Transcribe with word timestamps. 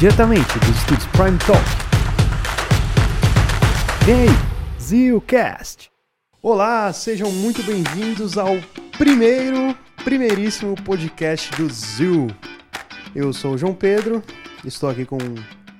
diretamente 0.00 0.58
dos 0.60 0.76
estúdios 0.78 1.06
Prime 1.08 1.36
Talk. 1.38 1.62
Vem 4.06 4.22
aí, 4.22 4.28
ZilCast. 4.80 5.90
Olá, 6.42 6.90
sejam 6.90 7.30
muito 7.30 7.62
bem-vindos 7.62 8.38
ao 8.38 8.56
primeiro, 8.96 9.76
primeiríssimo 10.02 10.74
podcast 10.74 11.50
do 11.54 11.70
Zil. 11.70 12.28
Eu 13.14 13.30
sou 13.34 13.52
o 13.52 13.58
João 13.58 13.74
Pedro, 13.74 14.22
estou 14.64 14.88
aqui 14.88 15.04
com 15.04 15.18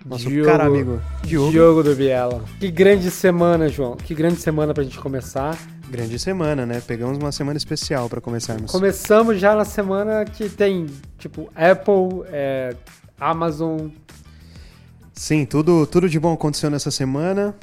nosso 0.04 0.28
Diogo- 0.28 0.50
cara 0.50 0.66
amigo 0.66 1.00
Diogo. 1.22 1.50
Diogo 1.50 1.82
do 1.82 1.94
Biela. 1.94 2.44
Que 2.58 2.70
grande 2.70 3.10
semana, 3.10 3.70
João. 3.70 3.96
Que 3.96 4.14
grande 4.14 4.36
semana 4.38 4.74
pra 4.74 4.84
gente 4.84 4.98
começar. 4.98 5.56
Grande 5.88 6.18
semana, 6.18 6.66
né? 6.66 6.82
Pegamos 6.86 7.16
uma 7.16 7.32
semana 7.32 7.56
especial 7.56 8.06
para 8.10 8.20
começarmos. 8.20 8.70
Começamos 8.70 9.40
já 9.40 9.56
na 9.56 9.64
semana 9.64 10.26
que 10.26 10.50
tem, 10.50 10.84
tipo, 11.18 11.48
Apple, 11.56 12.26
é, 12.26 12.76
Amazon. 13.18 13.88
Sim, 15.20 15.44
tudo, 15.44 15.86
tudo 15.86 16.08
de 16.08 16.18
bom 16.18 16.32
aconteceu 16.32 16.70
nessa 16.70 16.90
semana. 16.90 17.54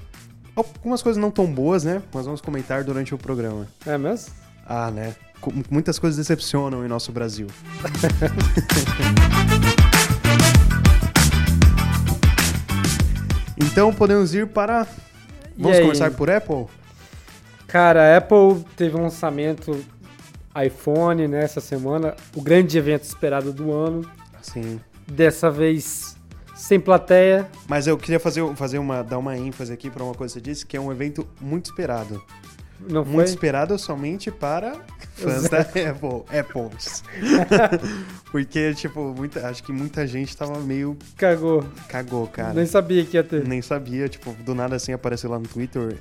Algumas 0.55 1.01
coisas 1.01 1.19
não 1.19 1.31
tão 1.31 1.51
boas, 1.51 1.83
né? 1.83 2.03
Mas 2.13 2.23
vamos 2.23 2.39
comentar 2.39 2.83
durante 2.83 3.15
o 3.15 3.17
programa. 3.17 3.67
É 3.83 3.97
mesmo? 3.97 4.31
Ah, 4.63 4.91
né? 4.91 5.15
Co- 5.41 5.51
Muitas 5.67 5.97
coisas 5.97 6.17
decepcionam 6.17 6.85
em 6.85 6.87
nosso 6.87 7.11
Brasil. 7.11 7.47
então 13.57 13.91
podemos 13.93 14.35
ir 14.35 14.47
para. 14.47 14.85
Vamos 15.57 15.79
começar 15.79 16.11
por 16.11 16.29
Apple? 16.29 16.67
Cara, 17.65 18.13
a 18.13 18.17
Apple 18.17 18.63
teve 18.75 18.95
um 18.95 19.01
lançamento 19.01 19.83
iPhone 20.63 21.27
né, 21.27 21.43
essa 21.43 21.59
semana. 21.59 22.15
O 22.35 22.41
grande 22.41 22.77
evento 22.77 23.03
esperado 23.03 23.51
do 23.51 23.73
ano. 23.73 24.07
Sim. 24.43 24.79
Dessa 25.07 25.49
vez 25.49 26.16
sem 26.57 26.79
plateia. 26.79 27.47
Mas 27.67 27.87
eu 27.87 27.97
queria 27.97 28.19
fazer, 28.19 28.43
fazer 28.55 28.79
uma, 28.79 29.03
dar 29.03 29.19
uma 29.19 29.37
ênfase 29.37 29.71
aqui 29.71 29.89
para 29.89 30.03
uma 30.03 30.13
coisa 30.13 30.33
que 30.33 30.39
você 30.39 30.43
disse, 30.51 30.65
que 30.65 30.75
é 30.75 30.81
um 30.81 30.91
evento 30.91 31.25
muito 31.39 31.65
esperado. 31.65 32.21
Não 32.79 33.03
foi? 33.03 33.13
Muito 33.13 33.27
esperado 33.27 33.77
somente 33.77 34.29
para 34.29 34.75
fãs 35.15 35.49
da 35.49 35.61
Apple. 35.89 36.23
Apples. 36.37 37.03
Porque, 38.31 38.73
tipo, 38.73 39.13
muita, 39.15 39.47
acho 39.47 39.63
que 39.63 39.71
muita 39.71 40.05
gente 40.05 40.35
tava 40.35 40.59
meio 40.59 40.97
Cagou. 41.15 41.63
cagou, 41.87 42.27
cara. 42.27 42.53
Nem 42.53 42.65
sabia 42.65 43.05
que 43.05 43.17
ia 43.17 43.23
ter. 43.23 43.47
Nem 43.47 43.61
sabia, 43.61 44.07
tipo, 44.09 44.31
do 44.43 44.53
nada 44.53 44.75
assim 44.75 44.93
apareceu 44.93 45.29
lá 45.29 45.39
no 45.39 45.47
Twitter. 45.47 45.97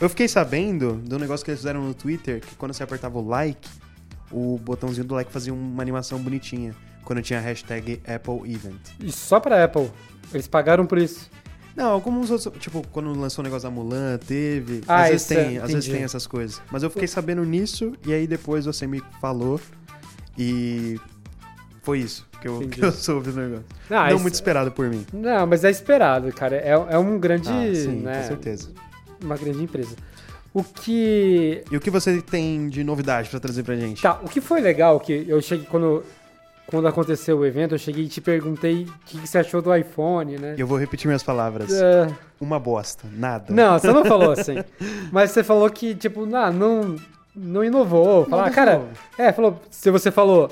Eu 0.00 0.08
fiquei 0.08 0.28
sabendo 0.28 0.94
do 0.94 1.18
negócio 1.18 1.44
que 1.44 1.50
eles 1.50 1.60
fizeram 1.60 1.82
no 1.82 1.92
Twitter, 1.92 2.40
que 2.40 2.54
quando 2.54 2.72
você 2.72 2.82
apertava 2.82 3.18
o 3.18 3.26
like, 3.26 3.68
o 4.30 4.58
botãozinho 4.58 5.06
do 5.06 5.14
like 5.14 5.30
fazia 5.32 5.52
uma 5.52 5.82
animação 5.82 6.18
bonitinha. 6.18 6.74
Quando 7.08 7.22
tinha 7.22 7.38
a 7.38 7.42
hashtag 7.42 8.02
Apple 8.06 8.52
Event. 8.52 8.76
E 9.02 9.10
só 9.10 9.40
pra 9.40 9.64
Apple. 9.64 9.90
Eles 10.30 10.46
pagaram 10.46 10.84
por 10.84 10.98
isso. 10.98 11.30
Não, 11.74 11.90
alguns 11.90 12.30
outros, 12.30 12.52
tipo, 12.58 12.86
quando 12.88 13.18
lançou 13.18 13.42
o 13.42 13.44
negócio 13.44 13.66
da 13.66 13.74
Mulan, 13.74 14.18
teve. 14.18 14.82
Ah, 14.86 15.04
às 15.04 15.08
vezes 15.12 15.30
é, 15.30 15.34
tem, 15.34 15.56
às 15.58 15.72
vezes 15.72 15.88
tem 15.88 16.02
essas 16.02 16.26
coisas. 16.26 16.60
Mas 16.70 16.82
eu 16.82 16.90
fiquei 16.90 17.08
sabendo 17.08 17.42
nisso 17.46 17.94
e 18.04 18.12
aí 18.12 18.26
depois 18.26 18.66
você 18.66 18.86
me 18.86 19.02
falou 19.22 19.58
e 20.36 21.00
foi 21.82 22.00
isso 22.00 22.28
que 22.42 22.46
eu, 22.46 22.58
que 22.68 22.84
eu 22.84 22.92
soube 22.92 23.30
do 23.30 23.40
negócio. 23.40 23.64
Não, 23.88 24.10
Não 24.10 24.18
muito 24.18 24.34
esperado 24.34 24.70
por 24.70 24.90
mim. 24.90 25.06
Não, 25.10 25.46
mas 25.46 25.64
é 25.64 25.70
esperado, 25.70 26.30
cara. 26.34 26.56
É, 26.56 26.72
é 26.72 26.98
um 26.98 27.18
grande. 27.18 27.48
Ah, 27.48 27.74
sim, 27.74 28.02
né, 28.02 28.20
com 28.20 28.28
certeza. 28.28 28.68
Uma 29.24 29.38
grande 29.38 29.62
empresa. 29.62 29.96
O 30.52 30.64
que. 30.64 31.62
E 31.70 31.76
o 31.76 31.80
que 31.80 31.90
você 31.90 32.20
tem 32.20 32.68
de 32.68 32.82
novidade 32.82 33.28
pra 33.28 33.38
trazer 33.38 33.62
pra 33.62 33.76
gente? 33.76 34.02
Tá, 34.02 34.20
o 34.22 34.28
que 34.28 34.40
foi 34.40 34.60
legal, 34.60 34.98
que 34.98 35.24
eu 35.28 35.40
cheguei 35.40 35.64
quando. 35.66 36.02
Quando 36.68 36.86
aconteceu 36.86 37.38
o 37.38 37.46
evento, 37.46 37.74
eu 37.74 37.78
cheguei 37.78 38.04
e 38.04 38.08
te 38.08 38.20
perguntei 38.20 38.82
o 38.84 38.92
que, 39.06 39.18
que 39.18 39.26
você 39.26 39.38
achou 39.38 39.62
do 39.62 39.74
iPhone, 39.74 40.36
né? 40.36 40.54
Eu 40.58 40.66
vou 40.66 40.76
repetir 40.78 41.06
minhas 41.08 41.22
palavras. 41.22 41.72
É, 41.72 42.06
Uma 42.38 42.60
bosta, 42.60 43.08
nada. 43.10 43.46
não, 43.52 43.78
você 43.78 43.90
não 43.90 44.04
falou 44.04 44.32
assim. 44.32 44.56
Mas 45.10 45.30
você 45.30 45.42
falou 45.42 45.68
que, 45.70 45.94
tipo, 45.94 46.26
não, 46.26 46.52
não, 46.52 46.96
não 47.34 47.64
inovou. 47.64 48.20
Não, 48.22 48.28
Falar, 48.30 48.42
mas 48.46 48.54
cara, 48.54 48.78
não. 48.78 49.24
é, 49.24 49.32
falou, 49.32 49.58
se 49.70 49.90
você 49.90 50.10
falou, 50.10 50.50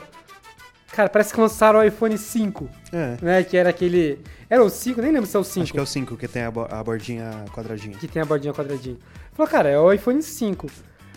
cara, 0.91 1.11
parece 1.11 1.35
que 1.35 1.41
lançaram 1.41 1.81
o 1.81 1.85
iPhone 1.85 2.17
5, 2.17 2.67
É. 2.95 3.17
né? 3.21 3.43
Que 3.45 3.57
era 3.59 3.69
aquele. 3.69 4.19
Era 4.49 4.65
o 4.65 4.71
5, 4.71 5.03
nem 5.03 5.13
lembro 5.13 5.29
se 5.29 5.37
é 5.37 5.41
o 5.41 5.45
5. 5.45 5.65
Acho 5.65 5.73
que 5.75 5.79
é 5.79 5.83
o 5.83 5.87
5 5.87 6.17
que 6.17 6.27
tem 6.29 6.45
a, 6.45 6.51
bo- 6.51 6.67
a 6.71 6.83
bordinha 6.83 7.31
quadradinha. 7.53 7.95
que 7.99 8.09
tem 8.09 8.23
a 8.23 8.25
bordinha 8.25 8.55
quadradinha. 8.55 8.97
Falou, 9.35 9.51
cara, 9.53 9.69
é 9.69 9.79
o 9.79 9.93
iPhone 9.93 10.23
5. 10.23 10.67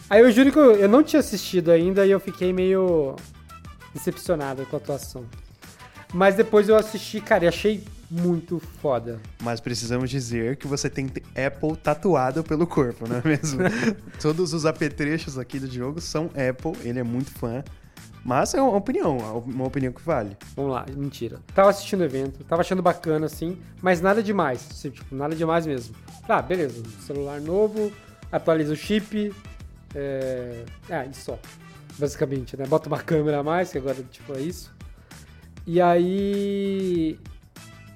Aí 0.09 0.19
eu 0.22 0.29
juro 0.31 0.51
que 0.51 0.57
eu, 0.59 0.75
eu 0.75 0.90
não 0.90 1.01
tinha 1.03 1.22
assistido 1.22 1.72
ainda 1.72 2.06
e 2.06 2.12
eu 2.12 2.19
fiquei 2.19 2.51
meio 2.51 3.16
decepcionado 3.94 4.66
com 4.66 4.75
a 4.75 4.79
atuação. 4.79 5.25
Mas 6.13 6.35
depois 6.35 6.67
eu 6.67 6.75
assisti, 6.75 7.22
cara, 7.22 7.45
e 7.45 7.47
achei 7.47 7.83
muito 8.09 8.59
foda. 8.81 9.19
Mas 9.41 9.59
precisamos 9.59 10.09
dizer 10.09 10.55
que 10.57 10.66
você 10.66 10.89
tem 10.89 11.07
Apple 11.45 11.77
tatuado 11.77 12.44
pelo 12.44 12.66
corpo, 12.66 13.07
não 13.07 13.17
é 13.17 13.22
mesmo? 13.23 13.59
Todos 14.19 14.53
os 14.53 14.66
apetrechos 14.66 15.38
aqui 15.38 15.59
do 15.59 15.69
jogo 15.72 16.01
são 16.01 16.25
Apple, 16.27 16.73
ele 16.88 17.00
é 17.00 17.03
muito 17.03 17.31
fã. 17.31 17.63
Mas 18.23 18.53
é 18.53 18.61
uma 18.61 18.75
opinião, 18.75 19.17
uma 19.45 19.66
opinião 19.66 19.94
que 19.94 20.01
vale. 20.01 20.35
Vamos 20.56 20.71
lá, 20.71 20.85
mentira. 20.94 21.39
Tava 21.56 21.69
assistindo 21.69 22.01
o 22.01 22.03
evento, 22.03 22.44
tava 22.44 22.61
achando 22.61 22.81
bacana, 22.81 23.27
assim, 23.27 23.57
mas 23.81 24.01
nada 24.01 24.21
demais. 24.21 24.67
assim, 24.69 24.89
Tipo, 24.89 25.16
nada 25.16 25.35
demais 25.35 25.66
mesmo. 25.66 25.95
Ah, 26.27 26.41
beleza, 26.41 26.83
celular 27.06 27.39
novo, 27.39 27.91
atualiza 28.31 28.73
o 28.73 28.75
chip. 28.75 29.33
É... 29.95 30.66
Ah, 30.89 31.06
e 31.06 31.13
só. 31.16 31.39
Basicamente, 32.00 32.56
né? 32.56 32.66
Bota 32.66 32.88
uma 32.88 33.00
câmera 33.00 33.40
a 33.40 33.44
mais, 33.44 33.72
que 33.72 33.78
agora, 33.78 34.02
tipo, 34.10 34.34
é 34.34 34.40
isso. 34.40 34.74
E 35.68 35.82
aí. 35.82 37.20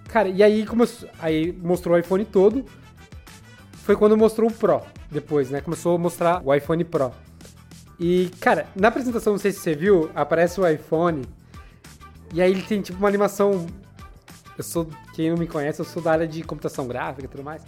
Cara, 0.09 0.27
e 0.27 0.43
aí 0.43 0.65
começou. 0.65 1.09
Aí 1.19 1.53
mostrou 1.53 1.95
o 1.95 1.99
iPhone 1.99 2.25
todo. 2.25 2.65
Foi 3.83 3.95
quando 3.95 4.17
mostrou 4.17 4.49
o 4.49 4.53
Pro. 4.53 4.81
Depois, 5.09 5.49
né? 5.49 5.61
Começou 5.61 5.95
a 5.95 5.97
mostrar 5.97 6.41
o 6.45 6.53
iPhone 6.53 6.83
Pro. 6.83 7.11
E, 7.99 8.29
cara, 8.39 8.67
na 8.75 8.89
apresentação, 8.89 9.33
não 9.33 9.39
sei 9.39 9.51
se 9.51 9.59
você 9.59 9.73
viu, 9.73 10.11
aparece 10.13 10.59
o 10.59 10.67
iPhone. 10.67 11.23
E 12.33 12.41
aí 12.41 12.51
ele 12.51 12.63
tem 12.63 12.81
tipo 12.81 12.99
uma 12.99 13.07
animação. 13.07 13.65
Eu 14.57 14.63
sou. 14.63 14.87
Quem 15.13 15.29
não 15.29 15.37
me 15.37 15.47
conhece, 15.47 15.79
eu 15.79 15.85
sou 15.85 16.01
da 16.01 16.11
área 16.11 16.27
de 16.27 16.43
computação 16.43 16.87
gráfica 16.87 17.25
e 17.25 17.29
tudo 17.29 17.43
mais. 17.43 17.63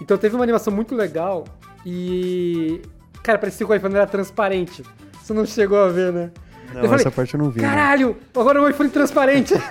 Então 0.00 0.16
teve 0.16 0.34
uma 0.34 0.44
animação 0.44 0.72
muito 0.72 0.94
legal. 0.94 1.44
E. 1.84 2.80
Cara, 3.22 3.38
parecia 3.38 3.66
que 3.66 3.72
o 3.72 3.76
iPhone 3.76 3.94
era 3.94 4.06
transparente. 4.06 4.82
Você 5.24 5.32
não 5.32 5.46
chegou 5.46 5.78
a 5.82 5.88
ver, 5.88 6.12
né? 6.12 6.30
Não, 6.74 6.82
Eu 6.82 6.88
falei, 6.88 7.00
essa 7.00 7.10
parte 7.10 7.32
eu 7.32 7.38
não 7.40 7.48
vi. 7.50 7.62
né? 7.62 7.66
Caralho! 7.68 8.14
Agora 8.36 8.58
é 8.58 8.62
um 8.62 8.68
iPhone 8.68 8.90
transparente! 8.90 9.54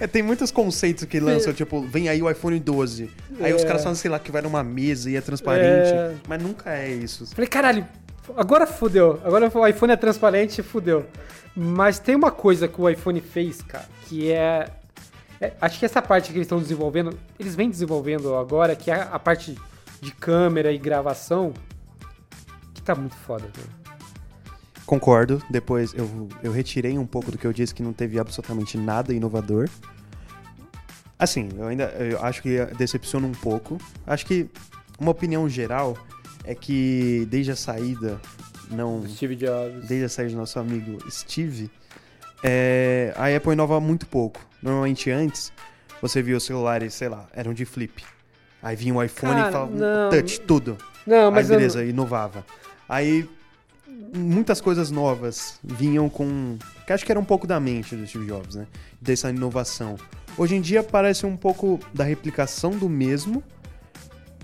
É, 0.00 0.06
tem 0.08 0.20
muitos 0.20 0.50
conceitos 0.50 1.04
que 1.04 1.20
lançam, 1.20 1.52
tipo, 1.52 1.80
vem 1.82 2.08
aí 2.08 2.20
o 2.20 2.28
iPhone 2.28 2.58
12. 2.58 3.08
Aí 3.38 3.52
É. 3.52 3.54
os 3.54 3.62
caras 3.62 3.84
falam, 3.84 3.94
sei 3.94 4.10
lá, 4.10 4.18
que 4.18 4.32
vai 4.32 4.42
numa 4.42 4.64
mesa 4.64 5.08
e 5.08 5.14
é 5.14 5.20
transparente. 5.20 5.92
É. 5.94 6.16
Mas 6.26 6.42
nunca 6.42 6.70
é 6.74 6.90
isso. 6.90 7.24
Falei, 7.32 7.46
caralho, 7.46 7.86
agora 8.36 8.66
fudeu. 8.66 9.20
Agora 9.22 9.48
o 9.54 9.64
iPhone 9.68 9.92
é 9.92 9.96
transparente 9.96 10.58
e 10.60 10.64
fudeu. 10.64 11.06
Mas 11.54 12.00
tem 12.00 12.16
uma 12.16 12.32
coisa 12.32 12.66
que 12.66 12.80
o 12.80 12.88
iPhone 12.90 13.20
fez, 13.20 13.62
cara, 13.62 13.84
que 14.08 14.32
é, 14.32 14.70
é- 15.40 15.52
Acho 15.60 15.78
que 15.78 15.84
essa 15.84 16.02
parte 16.02 16.32
que 16.32 16.38
eles 16.38 16.46
estão 16.46 16.58
desenvolvendo, 16.58 17.16
eles 17.38 17.54
vêm 17.54 17.70
desenvolvendo 17.70 18.34
agora, 18.34 18.74
que 18.74 18.90
é 18.90 19.06
a 19.08 19.18
parte 19.20 19.56
de 20.00 20.10
câmera 20.10 20.72
e 20.72 20.78
gravação, 20.78 21.52
que 22.74 22.82
tá 22.82 22.96
muito 22.96 23.14
foda, 23.14 23.44
velho. 23.54 23.81
Concordo. 24.86 25.42
Depois 25.48 25.94
eu, 25.94 26.28
eu 26.42 26.52
retirei 26.52 26.98
um 26.98 27.06
pouco 27.06 27.30
do 27.30 27.38
que 27.38 27.46
eu 27.46 27.52
disse 27.52 27.74
que 27.74 27.82
não 27.82 27.92
teve 27.92 28.18
absolutamente 28.18 28.76
nada 28.76 29.12
inovador. 29.12 29.68
Assim, 31.18 31.48
eu 31.56 31.66
ainda 31.66 31.84
eu 31.84 32.22
acho 32.22 32.42
que 32.42 32.64
decepciona 32.76 33.26
um 33.26 33.32
pouco. 33.32 33.78
Acho 34.06 34.26
que 34.26 34.50
uma 34.98 35.10
opinião 35.10 35.48
geral 35.48 35.96
é 36.44 36.54
que 36.54 37.26
desde 37.30 37.52
a 37.52 37.56
saída, 37.56 38.20
não. 38.70 39.06
Steve 39.08 39.36
Jobs. 39.36 39.86
Desde 39.86 40.04
a 40.04 40.08
saída 40.08 40.32
do 40.32 40.38
nosso 40.38 40.58
amigo 40.58 40.98
Steve, 41.10 41.70
é, 42.42 43.12
a 43.16 43.34
Apple 43.34 43.52
inova 43.52 43.78
muito 43.80 44.06
pouco. 44.06 44.40
Normalmente 44.60 45.10
antes, 45.10 45.52
você 46.00 46.20
via 46.20 46.36
os 46.36 46.44
celulares, 46.44 46.94
sei 46.94 47.08
lá, 47.08 47.28
eram 47.32 47.54
de 47.54 47.64
flip. 47.64 48.04
Aí 48.60 48.76
vinha 48.76 48.94
o 48.94 49.02
iPhone 49.02 49.34
Cara, 49.34 49.48
e 49.48 49.52
falava 49.52 49.72
não. 49.72 50.10
touch, 50.10 50.40
tudo. 50.40 50.76
Não, 51.06 51.30
mas 51.30 51.50
Aí 51.50 51.56
beleza, 51.56 51.84
inovava. 51.84 52.44
Aí 52.88 53.28
muitas 54.12 54.60
coisas 54.60 54.90
novas 54.90 55.58
vinham 55.62 56.08
com. 56.08 56.56
Que 56.86 56.92
acho 56.92 57.04
que 57.04 57.10
era 57.10 57.20
um 57.20 57.24
pouco 57.24 57.46
da 57.46 57.58
mente 57.58 57.96
do 57.96 58.06
Steve 58.06 58.26
Jobs, 58.26 58.54
né? 58.54 58.66
Dessa 59.00 59.30
inovação. 59.30 59.96
Hoje 60.36 60.54
em 60.54 60.60
dia 60.60 60.82
parece 60.82 61.26
um 61.26 61.36
pouco 61.36 61.80
da 61.92 62.04
replicação 62.04 62.70
do 62.70 62.88
mesmo, 62.88 63.42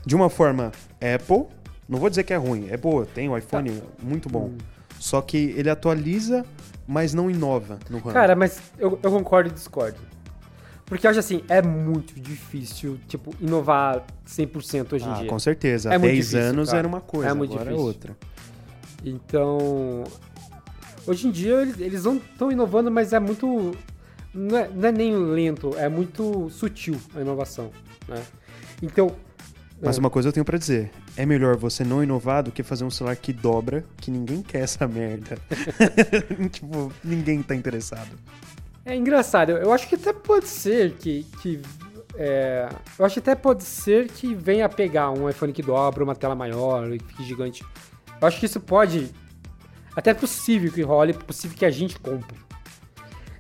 de 0.05 0.15
uma 0.15 0.29
forma 0.31 0.73
Apple. 0.94 1.47
Não 1.88 1.99
vou 1.99 2.11
dizer 2.11 2.25
que 2.25 2.32
é 2.32 2.37
ruim, 2.37 2.69
é 2.70 2.76
boa, 2.76 3.06
tem 3.06 3.29
o 3.29 3.37
iPhone 3.37 3.82
muito 4.03 4.29
bom. 4.29 4.47
Hum. 4.49 4.59
Só 4.99 5.23
que 5.23 5.55
ele 5.56 5.70
atualiza, 5.70 6.44
mas 6.87 7.15
não 7.15 7.31
inova 7.31 7.79
no 7.88 7.99
ramo. 7.99 8.12
Cara, 8.12 8.37
mas 8.37 8.61
eu, 8.79 8.99
eu 9.03 9.11
concordo 9.11 9.49
e 9.49 9.53
discordo. 9.53 9.99
Porque 10.85 11.06
eu 11.06 11.11
acho 11.11 11.20
assim, 11.20 11.43
é 11.49 11.61
muito 11.62 12.19
difícil, 12.19 12.99
tipo, 13.06 13.35
inovar 13.41 14.05
100% 14.26 14.94
hoje 14.94 15.05
em 15.05 15.09
ah, 15.09 15.15
dia. 15.15 15.29
com 15.29 15.38
certeza. 15.38 15.91
É 15.93 15.97
Há 15.97 15.99
muito 15.99 16.12
10 16.12 16.26
difícil, 16.26 16.49
anos 16.50 16.69
cara. 16.69 16.79
era 16.79 16.88
uma 16.88 17.00
coisa, 17.00 17.31
É 17.31 17.35
muito 17.35 17.53
agora 17.53 17.70
é 17.70 17.73
difícil. 17.73 17.87
outra. 17.87 18.17
Então, 19.04 20.04
hoje 21.06 21.28
em 21.28 21.30
dia 21.30 21.62
eles, 21.78 22.04
não 22.04 22.16
estão 22.16 22.50
inovando, 22.50 22.90
mas 22.90 23.12
é 23.12 23.20
muito 23.20 23.76
não 24.34 24.58
é, 24.58 24.68
não 24.68 24.88
é 24.88 24.92
nem 24.92 25.16
lento, 25.16 25.74
é 25.76 25.88
muito 25.88 26.48
sutil 26.50 27.00
a 27.14 27.20
inovação, 27.20 27.70
né? 28.06 28.22
Então, 28.82 29.14
Mas 29.80 29.96
É. 29.96 30.00
uma 30.00 30.10
coisa 30.10 30.28
eu 30.28 30.32
tenho 30.32 30.44
pra 30.44 30.58
dizer. 30.58 30.90
É 31.16 31.24
melhor 31.24 31.56
você 31.56 31.84
não 31.84 32.02
inovar 32.02 32.42
do 32.42 32.50
que 32.50 32.62
fazer 32.64 32.84
um 32.84 32.90
celular 32.90 33.14
que 33.16 33.32
dobra, 33.32 33.84
que 33.98 34.10
ninguém 34.10 34.42
quer 34.42 34.60
essa 34.60 34.86
merda. 34.88 35.38
tipo, 36.50 36.92
ninguém 37.02 37.42
tá 37.42 37.54
interessado. 37.54 38.10
É 38.84 38.96
engraçado, 38.96 39.50
eu 39.52 39.72
acho 39.72 39.88
que 39.88 39.94
até 39.94 40.12
pode 40.12 40.48
ser 40.48 40.92
que. 40.94 41.24
que 41.40 41.60
é, 42.16 42.68
eu 42.98 43.04
acho 43.04 43.14
que 43.14 43.20
até 43.20 43.34
pode 43.36 43.62
ser 43.62 44.08
que 44.08 44.34
venha 44.34 44.66
a 44.66 44.68
pegar 44.68 45.10
um 45.10 45.28
iPhone 45.28 45.52
que 45.52 45.62
dobra, 45.62 46.02
uma 46.02 46.16
tela 46.16 46.34
maior, 46.34 46.92
e 46.92 46.98
fique 46.98 47.22
gigante. 47.24 47.64
Eu 48.20 48.29
acho 48.29 48.38
que 48.41 48.47
isso 48.47 48.61
pode. 48.61 49.11
Até 49.94 50.11
é 50.11 50.15
possível 50.15 50.70
que 50.73 50.82
role, 50.82 51.11
é 51.12 51.15
possível 51.15 51.56
que 51.56 51.65
a 51.65 51.70
gente 51.70 51.99
compre. 51.99 52.37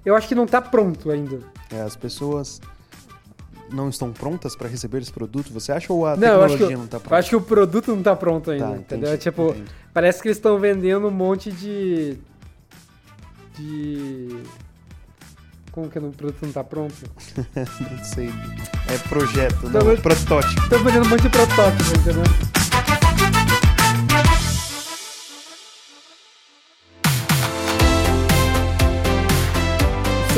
Eu 0.04 0.14
acho 0.16 0.26
que 0.28 0.34
não 0.34 0.46
tá 0.46 0.60
pronto 0.60 1.10
ainda. 1.10 1.40
É, 1.70 1.80
as 1.82 1.94
pessoas 1.96 2.60
não 3.70 3.88
estão 3.90 4.12
prontas 4.12 4.56
pra 4.56 4.66
receber 4.68 5.02
esse 5.02 5.12
produto, 5.12 5.52
você 5.52 5.70
acha? 5.72 5.92
Ou 5.92 6.06
a 6.06 6.16
Não, 6.16 6.26
eu 6.28 6.42
acho, 6.44 6.54
tecnologia 6.54 6.68
que, 6.68 6.76
não 6.76 6.86
tá 6.86 6.96
eu 6.96 7.00
pronta? 7.00 7.16
acho 7.16 7.28
que 7.28 7.36
o 7.36 7.40
produto 7.40 7.94
não 7.94 8.02
tá 8.02 8.16
pronto 8.16 8.50
ainda, 8.50 8.66
Tá, 8.70 8.76
entendeu? 8.76 9.08
entendi, 9.10 9.22
tipo, 9.22 9.50
entendi. 9.50 9.64
parece 9.92 10.22
que 10.22 10.28
eles 10.28 10.38
estão 10.38 10.58
vendendo 10.58 11.06
um 11.06 11.10
monte 11.10 11.52
de. 11.52 12.16
De. 13.56 14.38
Como 15.72 15.88
que 15.90 15.98
o 15.98 16.10
produto 16.10 16.38
não 16.46 16.52
tá 16.52 16.64
pronto? 16.64 16.94
Não 17.54 18.04
sei. 18.04 18.30
É 18.88 18.98
projeto, 19.08 19.68
Não, 19.68 19.80
não, 19.84 19.96
protótipo. 19.98 20.60
Estão 20.62 20.82
vendendo 20.82 21.06
um 21.06 21.08
monte 21.10 21.22
de 21.22 21.28
protótipo, 21.28 21.98
entendeu? 22.00 22.22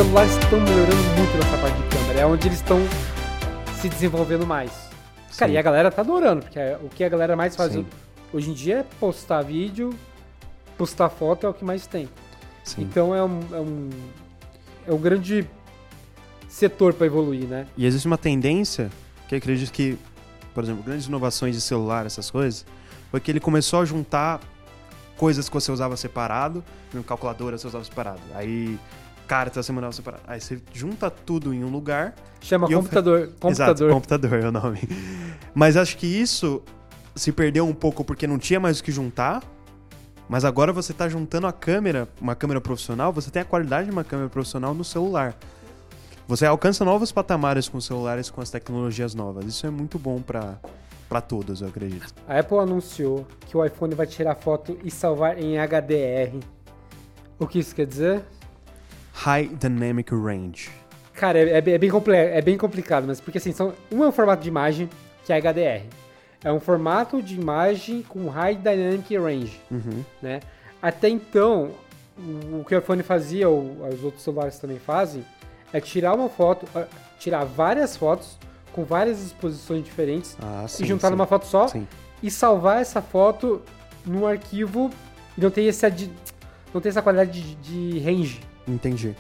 Celulares 0.01 0.33
estão 0.33 0.59
melhorando 0.61 1.03
muito 1.19 1.37
nessa 1.37 1.59
parte 1.59 1.77
de 1.77 1.89
câmera. 1.95 2.21
É 2.21 2.27
onde 2.27 2.49
eles 2.49 2.57
estão 2.57 2.79
se 3.79 3.87
desenvolvendo 3.87 4.47
mais. 4.47 4.71
Cara, 5.37 5.51
Sim. 5.51 5.57
e 5.57 5.59
a 5.59 5.63
galera 5.63 5.91
tá 5.91 6.01
adorando, 6.01 6.41
porque 6.41 6.59
é- 6.59 6.79
o 6.83 6.89
que 6.89 7.05
a 7.05 7.09
galera 7.11 7.37
mais 7.37 7.55
faz 7.55 7.75
Sim. 7.75 7.85
hoje 8.33 8.51
em 8.51 8.55
dia 8.55 8.79
é 8.79 8.83
postar 8.99 9.43
vídeo, 9.43 9.91
postar 10.79 11.11
foto 11.11 11.47
é 11.47 11.51
o 11.51 11.53
que 11.53 11.63
mais 11.67 11.87
tem. 11.87 12.09
Sim. 12.65 12.81
Então 12.81 13.15
é 13.15 13.23
um, 13.23 13.41
é 13.53 13.61
um, 13.61 13.91
é 14.89 14.93
um 14.95 14.97
grande 14.97 15.47
setor 16.49 16.95
para 16.95 17.05
evoluir, 17.05 17.47
né? 17.47 17.67
E 17.77 17.85
existe 17.85 18.07
uma 18.07 18.17
tendência 18.17 18.91
que 19.29 19.35
eu 19.35 19.37
acredito 19.39 19.71
que, 19.71 19.99
por 20.55 20.65
exemplo, 20.65 20.83
grandes 20.83 21.09
inovações 21.09 21.55
de 21.55 21.61
celular, 21.61 22.07
essas 22.07 22.31
coisas, 22.31 22.65
foi 23.11 23.21
que 23.21 23.31
ele 23.31 23.41
começou 23.41 23.83
a 23.83 23.85
juntar 23.85 24.41
coisas 25.19 25.47
que 25.47 25.53
você 25.55 25.71
usava 25.71 25.95
separado, 25.95 26.65
no 26.91 27.05
calculadora 27.05 27.59
você 27.59 27.67
usava 27.67 27.85
separado. 27.85 28.21
Aí 28.35 28.79
carta 29.31 29.63
você 29.63 29.71
mandava 29.71 29.93
separado. 29.93 30.25
Aí 30.27 30.41
você 30.41 30.61
junta 30.73 31.09
tudo 31.09 31.55
em 31.55 31.63
um 31.63 31.69
lugar. 31.71 32.17
Chama 32.41 32.67
E 32.69 32.73
eu- 32.73 32.81
computador. 32.81 33.29
Computador. 33.39 33.51
Exato, 33.53 33.89
computador 33.95 34.33
é 34.43 34.49
o 34.49 34.51
nome. 34.51 34.81
Mas 35.55 35.77
acho 35.77 35.97
que 35.97 36.05
isso 36.09 36.61
se 37.15 37.31
perdeu 37.31 37.65
um 37.65 37.73
pouco 37.73 38.03
porque 38.03 38.27
não 38.27 38.39
tinha 38.41 38.59
mais 38.59 38.81
o 38.81 38.83
que 38.85 38.91
juntar. 38.91 39.41
Mas 40.29 40.45
agora 40.45 40.73
você 40.73 40.93
tá 40.93 41.09
juntando 41.09 41.47
a 41.47 41.53
câmera, 41.53 42.09
uma 42.21 42.35
câmera 42.35 42.61
profissional, 42.61 43.13
você 43.13 43.31
tem 43.31 43.41
a 43.43 43.45
qualidade 43.45 43.87
de 43.87 43.93
uma 43.93 44.03
câmera 44.03 44.29
profissional 44.29 44.75
no 44.75 44.83
celular. 44.83 45.37
Você 46.27 46.45
alcança 46.47 46.85
novos 46.85 47.13
patamares 47.13 47.69
com 47.69 47.79
os 47.79 47.85
celulares 47.87 48.31
com 48.31 48.41
as 48.41 48.51
tecnologias 48.51 49.15
novas. 49.15 49.45
Isso 49.45 49.65
é 49.65 49.71
muito 49.71 49.97
bom 49.97 50.21
pra 50.21 50.59
para 51.09 51.21
todos, 51.21 51.61
eu 51.61 51.69
acredito. 51.69 52.13
A 52.29 52.39
Apple 52.39 52.59
anunciou 52.59 53.27
que 53.49 53.57
o 53.57 53.65
iPhone 53.65 53.95
vai 53.97 54.07
tirar 54.07 54.37
foto 54.37 54.77
e 54.85 54.91
salvar 54.93 55.39
em 55.39 55.57
HDR. 55.59 56.39
O 57.37 57.47
que 57.49 57.59
isso 57.59 57.75
quer 57.75 57.87
dizer? 57.87 58.23
High 59.13 59.49
Dynamic 59.49 60.13
Range. 60.15 60.71
Cara, 61.15 61.39
é, 61.39 61.59
é 61.59 61.61
bem- 61.61 61.75
é 61.75 61.79
bem, 61.79 61.91
é 62.15 62.43
bem 62.43 62.57
complicado, 62.57 63.05
mas 63.07 63.21
porque 63.21 63.39
assim, 63.39 63.53
são, 63.53 63.73
um 63.91 64.03
é 64.05 64.09
um 64.09 64.13
formato 64.13 64.43
de 64.43 64.49
imagem, 64.49 64.89
que 65.25 65.33
é 65.33 65.37
HDR. 65.37 65.85
É 66.43 66.51
um 66.51 66.61
formato 66.61 67.23
de 67.23 67.35
imagem 67.39 68.03
com 68.03 68.29
High 68.29 68.57
Dynamic 68.57 69.17
Range, 69.19 69.61
Uhum. 69.71 70.03
né? 70.23 70.41
Até 70.81 71.09
então, 71.11 71.73
o, 72.19 72.65
que 72.65 72.75
o 72.75 72.79
iPhone 72.79 73.03
fazia, 73.03 73.49
ou 73.49 73.77
os 73.93 74.03
outros 74.03 74.23
celulares 74.23 74.59
também 74.59 74.79
fazem, 74.79 75.23
é 75.73 75.81
tirar 75.81 76.15
uma 76.15 76.31
foto, 76.31 76.67
ah, 76.75 76.87
tirar 77.19 77.45
várias 77.45 77.97
fotos 77.97 78.39
com 78.73 78.85
várias 78.85 79.21
exposições 79.23 79.85
diferentes 79.85 80.37
Ah, 80.41 80.65
sim. 80.67 80.85
e 80.85 80.87
juntar 80.87 81.09
sim. 81.09 81.13
numa 81.13 81.27
foto 81.27 81.45
só 81.47 81.69
Sim. 81.69 81.87
e 82.23 82.31
salvar 82.31 82.81
essa 82.81 83.03
foto 83.03 83.61
num 84.07 84.27
arquivo 84.27 84.91
e 85.37 85.41
não 85.41 85.51
ter, 85.51 85.63
esse 85.65 85.85
adi- 85.85 86.11
não 86.73 86.81
essa 86.83 87.03
qualidade 87.03 87.55
de, 87.57 87.91
de 87.91 87.99
range. 87.99 88.41
Entendi. 88.67 89.15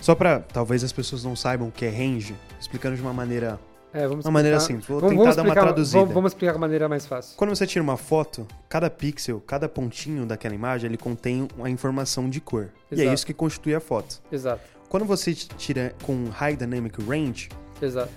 Só 0.00 0.14
pra 0.14 0.40
talvez 0.40 0.84
as 0.84 0.92
pessoas 0.92 1.24
não 1.24 1.34
saibam 1.34 1.68
o 1.68 1.72
que 1.72 1.84
é 1.84 1.90
range, 1.90 2.34
explicando 2.60 2.94
de 2.96 3.02
uma 3.02 3.12
maneira, 3.12 3.58
É, 3.92 4.06
vamos 4.06 4.24
uma 4.24 4.30
maneira 4.30 4.60
simples. 4.60 4.86
Vou 4.86 5.00
vamos- 5.00 5.10
tentar 5.16 5.24
vamos 5.24 5.36
dar 5.36 5.42
uma 5.42 5.54
traduzida. 5.54 5.98
Vamos, 5.98 6.14
vamos 6.14 6.30
explicar 6.32 6.52
de 6.52 6.58
maneira 6.58 6.88
mais 6.88 7.04
fácil. 7.06 7.36
Quando 7.36 7.50
você 7.50 7.66
tira 7.66 7.82
uma 7.82 7.96
foto, 7.96 8.46
cada 8.68 8.88
pixel, 8.88 9.40
cada 9.44 9.68
pontinho 9.68 10.24
daquela 10.24 10.54
imagem, 10.54 10.88
ele 10.88 10.96
contém 10.98 11.48
uma 11.56 11.68
informação 11.68 12.30
de 12.30 12.40
cor. 12.40 12.68
E 12.92 12.94
é 12.94 13.02
Exato. 13.02 13.14
isso 13.14 13.26
que 13.26 13.34
constitui 13.34 13.74
a 13.74 13.80
foto. 13.80 14.20
Exato, 14.30 14.60
Quando 14.88 15.04
você 15.04 15.34
tira 15.34 15.94
com 16.02 16.28
High 16.30 16.56
Dynamic 16.56 17.02
Range, 17.02 17.48
exato. 17.82 18.10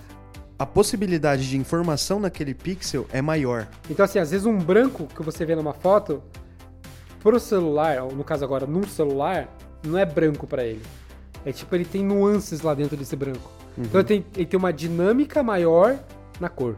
a 0.58 0.64
possibilidade 0.64 1.48
de 1.50 1.56
informação 1.58 2.20
naquele 2.20 2.54
pixel 2.54 3.06
é 3.12 3.20
maior. 3.20 3.66
Então, 3.90 4.04
assim, 4.04 4.18
às 4.20 4.30
vezes 4.30 4.46
um 4.46 4.56
branco 4.56 5.06
que 5.08 5.22
você 5.22 5.44
vê 5.44 5.54
numa 5.56 5.72
foto, 5.74 6.22
pro 7.20 7.38
celular, 7.40 8.02
ou 8.04 8.12
no 8.14 8.24
caso 8.24 8.44
agora, 8.44 8.66
num 8.66 8.84
celular, 8.84 9.48
não 9.84 9.98
é 9.98 10.04
branco 10.04 10.46
pra 10.46 10.64
ele. 10.64 10.82
É 11.44 11.52
tipo, 11.52 11.74
ele 11.74 11.84
tem 11.84 12.04
nuances 12.04 12.60
lá 12.60 12.74
dentro 12.74 12.96
desse 12.96 13.16
branco. 13.16 13.50
Uhum. 13.76 13.84
Então 13.84 14.00
ele 14.00 14.08
tem, 14.08 14.26
ele 14.36 14.46
tem 14.46 14.58
uma 14.58 14.72
dinâmica 14.72 15.42
maior 15.42 15.98
na 16.38 16.48
cor. 16.48 16.76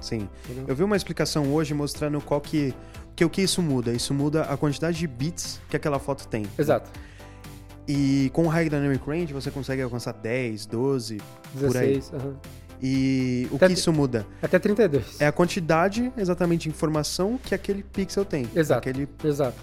Sim. 0.00 0.28
Entendeu? 0.44 0.64
Eu 0.68 0.74
vi 0.74 0.82
uma 0.82 0.96
explicação 0.96 1.52
hoje 1.52 1.72
mostrando 1.72 2.20
qual 2.20 2.40
que, 2.40 2.74
que 3.14 3.24
o 3.24 3.30
que 3.30 3.42
isso 3.42 3.62
muda. 3.62 3.92
Isso 3.92 4.12
muda 4.12 4.42
a 4.42 4.56
quantidade 4.56 4.98
de 4.98 5.06
bits 5.06 5.60
que 5.68 5.76
aquela 5.76 5.98
foto 5.98 6.26
tem. 6.26 6.44
Exato. 6.58 6.90
E 7.86 8.30
com 8.32 8.44
o 8.44 8.48
High 8.48 8.68
Dynamic 8.68 9.04
Range 9.06 9.32
você 9.32 9.50
consegue 9.50 9.82
alcançar 9.82 10.12
10, 10.12 10.66
12, 10.66 11.20
por 11.58 11.76
aí. 11.76 11.94
16. 11.96 12.12
E 12.84 13.46
o 13.52 13.56
Até 13.56 13.68
que 13.68 13.74
isso 13.74 13.92
muda? 13.92 14.26
até 14.42 14.58
32. 14.58 15.20
É 15.20 15.26
a 15.28 15.32
quantidade 15.32 16.12
exatamente 16.16 16.64
de 16.64 16.70
informação 16.70 17.38
que 17.38 17.54
aquele 17.54 17.84
pixel 17.84 18.24
tem. 18.24 18.48
Exato. 18.54 18.88
Aquele... 18.88 19.08
Exato. 19.22 19.56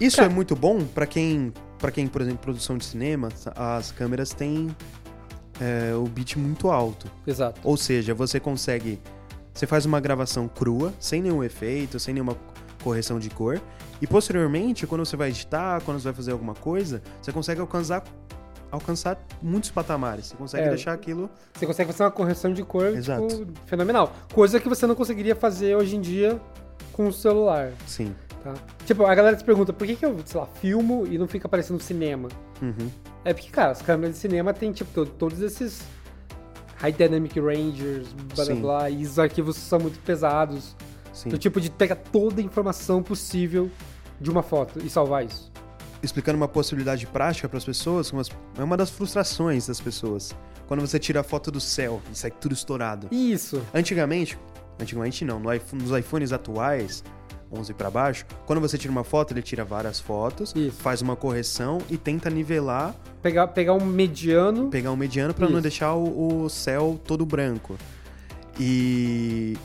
Isso 0.00 0.16
Cara- 0.16 0.30
é 0.30 0.34
muito 0.34 0.54
bom 0.54 0.84
pra 0.84 1.06
quem, 1.06 1.52
para 1.78 1.90
quem, 1.90 2.06
por 2.06 2.20
exemplo, 2.22 2.38
produção 2.40 2.76
de 2.78 2.84
cinema, 2.84 3.28
as 3.56 3.90
câmeras 3.92 4.30
têm 4.32 4.74
é, 5.60 5.92
o 5.94 6.04
bit 6.04 6.38
muito 6.38 6.70
alto. 6.70 7.10
Exato. 7.26 7.60
Ou 7.64 7.76
seja, 7.76 8.14
você 8.14 8.38
consegue. 8.38 9.00
Você 9.52 9.66
faz 9.66 9.84
uma 9.84 9.98
gravação 10.00 10.46
crua, 10.46 10.92
sem 11.00 11.20
nenhum 11.20 11.42
efeito, 11.42 11.98
sem 11.98 12.14
nenhuma 12.14 12.36
correção 12.82 13.18
de 13.18 13.28
cor. 13.28 13.60
E 14.00 14.06
posteriormente, 14.06 14.86
quando 14.86 15.04
você 15.04 15.16
vai 15.16 15.30
editar, 15.30 15.80
quando 15.84 15.98
você 15.98 16.04
vai 16.04 16.14
fazer 16.14 16.30
alguma 16.30 16.54
coisa, 16.54 17.02
você 17.20 17.32
consegue 17.32 17.60
alcançar, 17.60 18.04
alcançar 18.70 19.18
muitos 19.42 19.72
patamares. 19.72 20.26
Você 20.26 20.36
consegue 20.36 20.66
É. 20.66 20.68
deixar 20.68 20.92
aquilo. 20.92 21.28
Você 21.54 21.66
consegue 21.66 21.90
fazer 21.90 22.04
uma 22.04 22.10
correção 22.12 22.52
de 22.52 22.62
cor 22.62 22.86
Exato. 22.96 23.26
tipo, 23.26 23.52
fenomenal. 23.66 24.12
Coisa 24.32 24.60
que 24.60 24.68
você 24.68 24.86
não 24.86 24.94
conseguiria 24.94 25.34
fazer 25.34 25.74
hoje 25.76 25.96
em 25.96 26.00
dia 26.00 26.40
com 26.92 27.08
o 27.08 27.12
celular. 27.12 27.72
Sim. 27.86 28.14
Tá? 28.42 28.54
Tipo, 28.86 29.04
a 29.04 29.14
galera 29.14 29.36
se 29.36 29.44
pergunta 29.44 29.72
por 29.72 29.86
que, 29.86 29.96
que 29.96 30.04
eu, 30.06 30.16
sei 30.24 30.40
lá, 30.40 30.46
filmo 30.46 31.06
e 31.06 31.18
não 31.18 31.26
fica 31.26 31.46
aparecendo 31.46 31.80
cinema? 31.80 32.28
Uhum. 32.62 32.90
É 33.24 33.32
porque, 33.34 33.50
cara, 33.50 33.72
as 33.72 33.82
câmeras 33.82 34.14
de 34.14 34.20
cinema 34.20 34.52
tem, 34.54 34.72
tipo, 34.72 34.90
to- 34.92 35.06
todos 35.06 35.40
esses 35.40 35.82
High 36.76 36.92
Dynamic 36.92 37.38
Rangers, 37.40 38.08
blá 38.34 38.44
blá 38.44 38.54
blá, 38.54 38.90
e 38.90 39.02
os 39.04 39.18
arquivos 39.18 39.56
são 39.56 39.80
muito 39.80 39.98
pesados. 40.00 40.76
Sim. 41.12 41.30
Do 41.30 41.38
tipo 41.38 41.60
de 41.60 41.68
pegar 41.70 41.96
toda 41.96 42.40
a 42.40 42.44
informação 42.44 43.02
possível 43.02 43.68
de 44.20 44.30
uma 44.30 44.42
foto 44.42 44.78
e 44.84 44.88
salvar 44.88 45.24
isso. 45.24 45.50
Explicando 46.00 46.36
uma 46.36 46.46
possibilidade 46.46 47.04
prática 47.08 47.48
para 47.48 47.58
as 47.58 47.64
pessoas, 47.64 48.12
é 48.56 48.62
uma 48.62 48.76
das 48.76 48.88
frustrações 48.88 49.66
das 49.66 49.80
pessoas. 49.80 50.32
Quando 50.68 50.80
você 50.80 50.96
tira 50.98 51.20
a 51.20 51.22
foto 51.24 51.50
do 51.50 51.58
céu 51.60 52.00
e 52.12 52.16
sai 52.16 52.30
tudo 52.30 52.52
estourado. 52.54 53.08
Isso. 53.10 53.60
Antigamente, 53.74 54.38
antigamente 54.80 55.24
não, 55.24 55.38
no 55.40 55.52
iPhone- 55.52 55.82
nos 55.82 55.98
iPhones 55.98 56.32
atuais, 56.32 57.02
11 57.50 57.72
para 57.72 57.90
baixo, 57.90 58.26
quando 58.44 58.60
você 58.60 58.76
tira 58.76 58.90
uma 58.92 59.04
foto, 59.04 59.32
ele 59.32 59.40
tira 59.42 59.64
várias 59.64 59.98
fotos, 59.98 60.52
Isso. 60.54 60.72
faz 60.82 61.00
uma 61.00 61.16
correção 61.16 61.78
e 61.88 61.96
tenta 61.96 62.28
nivelar, 62.28 62.94
Pegar, 63.22 63.48
pegar 63.48 63.72
um 63.74 63.84
mediano. 63.84 64.68
pegar 64.68 64.90
um 64.92 64.96
mediano 64.96 65.32
para 65.32 65.48
não 65.48 65.60
deixar 65.60 65.94
o, 65.94 66.44
o 66.44 66.48
céu 66.50 67.00
todo 67.06 67.24
branco. 67.24 67.76
E 68.60 69.56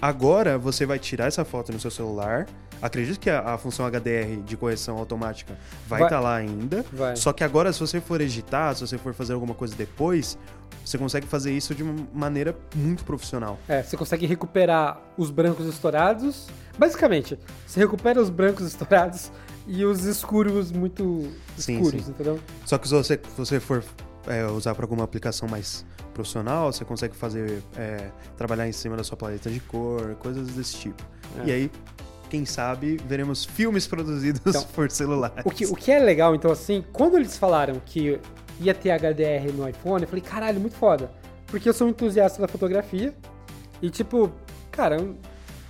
agora 0.00 0.58
você 0.58 0.84
vai 0.86 0.98
tirar 0.98 1.26
essa 1.26 1.44
foto 1.44 1.72
no 1.72 1.80
seu 1.80 1.90
celular, 1.90 2.46
Acredito 2.82 3.18
que 3.20 3.28
a, 3.28 3.54
a 3.54 3.58
função 3.58 3.86
HDR 3.86 4.42
de 4.44 4.56
correção 4.56 4.96
automática 4.96 5.56
vai 5.86 6.02
estar 6.02 6.20
lá 6.20 6.36
ainda. 6.36 6.84
Vai. 6.92 7.16
Só 7.16 7.32
que 7.32 7.44
agora, 7.44 7.72
se 7.72 7.80
você 7.80 8.00
for 8.00 8.20
editar, 8.20 8.74
se 8.74 8.80
você 8.86 8.96
for 8.96 9.12
fazer 9.12 9.34
alguma 9.34 9.54
coisa 9.54 9.74
depois, 9.74 10.38
você 10.84 10.96
consegue 10.96 11.26
fazer 11.26 11.52
isso 11.52 11.74
de 11.74 11.82
uma 11.82 11.94
maneira 12.12 12.56
muito 12.74 13.04
profissional. 13.04 13.58
É, 13.68 13.82
você 13.82 13.96
consegue 13.96 14.26
recuperar 14.26 15.00
os 15.16 15.30
brancos 15.30 15.66
estourados. 15.66 16.48
Basicamente, 16.78 17.38
você 17.66 17.80
recupera 17.80 18.20
os 18.20 18.30
brancos 18.30 18.66
estourados 18.66 19.30
e 19.66 19.84
os 19.84 20.04
escuros 20.04 20.72
muito 20.72 21.30
Sim, 21.56 21.80
escuros, 21.80 22.04
sim. 22.04 22.10
entendeu? 22.10 22.40
Só 22.64 22.78
que 22.78 22.88
se 22.88 22.94
você, 22.94 23.20
você 23.36 23.60
for 23.60 23.84
é, 24.26 24.46
usar 24.46 24.74
para 24.74 24.84
alguma 24.84 25.04
aplicação 25.04 25.48
mais 25.48 25.84
profissional, 26.14 26.72
você 26.72 26.84
consegue 26.84 27.16
fazer 27.16 27.62
é, 27.76 28.10
trabalhar 28.36 28.68
em 28.68 28.72
cima 28.72 28.96
da 28.96 29.04
sua 29.04 29.16
paleta 29.16 29.50
de 29.50 29.60
cor, 29.60 30.14
coisas 30.16 30.48
desse 30.48 30.76
tipo. 30.76 31.02
É. 31.44 31.48
E 31.48 31.52
aí, 31.52 31.70
quem 32.30 32.46
sabe, 32.46 32.96
veremos 33.06 33.44
filmes 33.44 33.86
produzidos 33.86 34.40
Então, 34.46 34.62
por 34.72 34.90
celulares. 34.90 35.42
O 35.44 35.50
que, 35.50 35.66
o 35.66 35.74
que 35.74 35.90
é 35.90 35.98
legal, 35.98 36.34
então, 36.34 36.50
assim, 36.50 36.84
quando 36.92 37.16
eles 37.18 37.36
falaram 37.36 37.74
que 37.84 38.18
ia 38.60 38.72
ter 38.74 38.90
HDR 38.92 39.52
no 39.52 39.68
iPhone, 39.68 40.02
eu 40.02 40.08
falei, 40.08 40.22
caralho, 40.22 40.60
muito 40.60 40.76
foda. 40.76 41.10
Porque 41.46 41.68
eu 41.68 41.72
sou 41.74 41.86
um 41.86 41.90
entusiasta 41.90 42.40
da 42.40 42.46
fotografia 42.46 43.12
e, 43.82 43.90
tipo, 43.90 44.30
cara, 44.70 44.96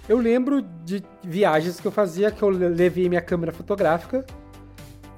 eu- 0.09 0.19
lembro 0.19 0.61
de 0.85 1.03
viagens 1.23 1.81
que 1.81 1.87
eu 1.87 1.93
fazia 1.93 2.31
que 2.31 2.43
eu 2.43 2.51
le- 2.51 2.69
levei 2.69 3.09
minha 3.09 3.23
câmera 3.23 3.53
fotográfica 3.53 4.25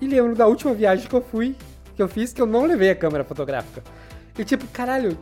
e 0.00 0.06
lembro 0.06 0.34
da 0.36 0.46
última 0.46 0.72
viagem 0.74 1.08
que 1.08 1.14
eu 1.14 1.22
fui, 1.22 1.56
que 1.96 2.02
eu 2.02 2.08
fiz, 2.08 2.32
que 2.32 2.40
eu 2.40 2.46
não 2.46 2.64
levei 2.66 2.90
a 2.90 2.94
câmera 2.94 3.24
fotográfica. 3.24 3.82
E, 4.38 4.44
tipo, 4.44 4.66
caralho, 4.68 5.18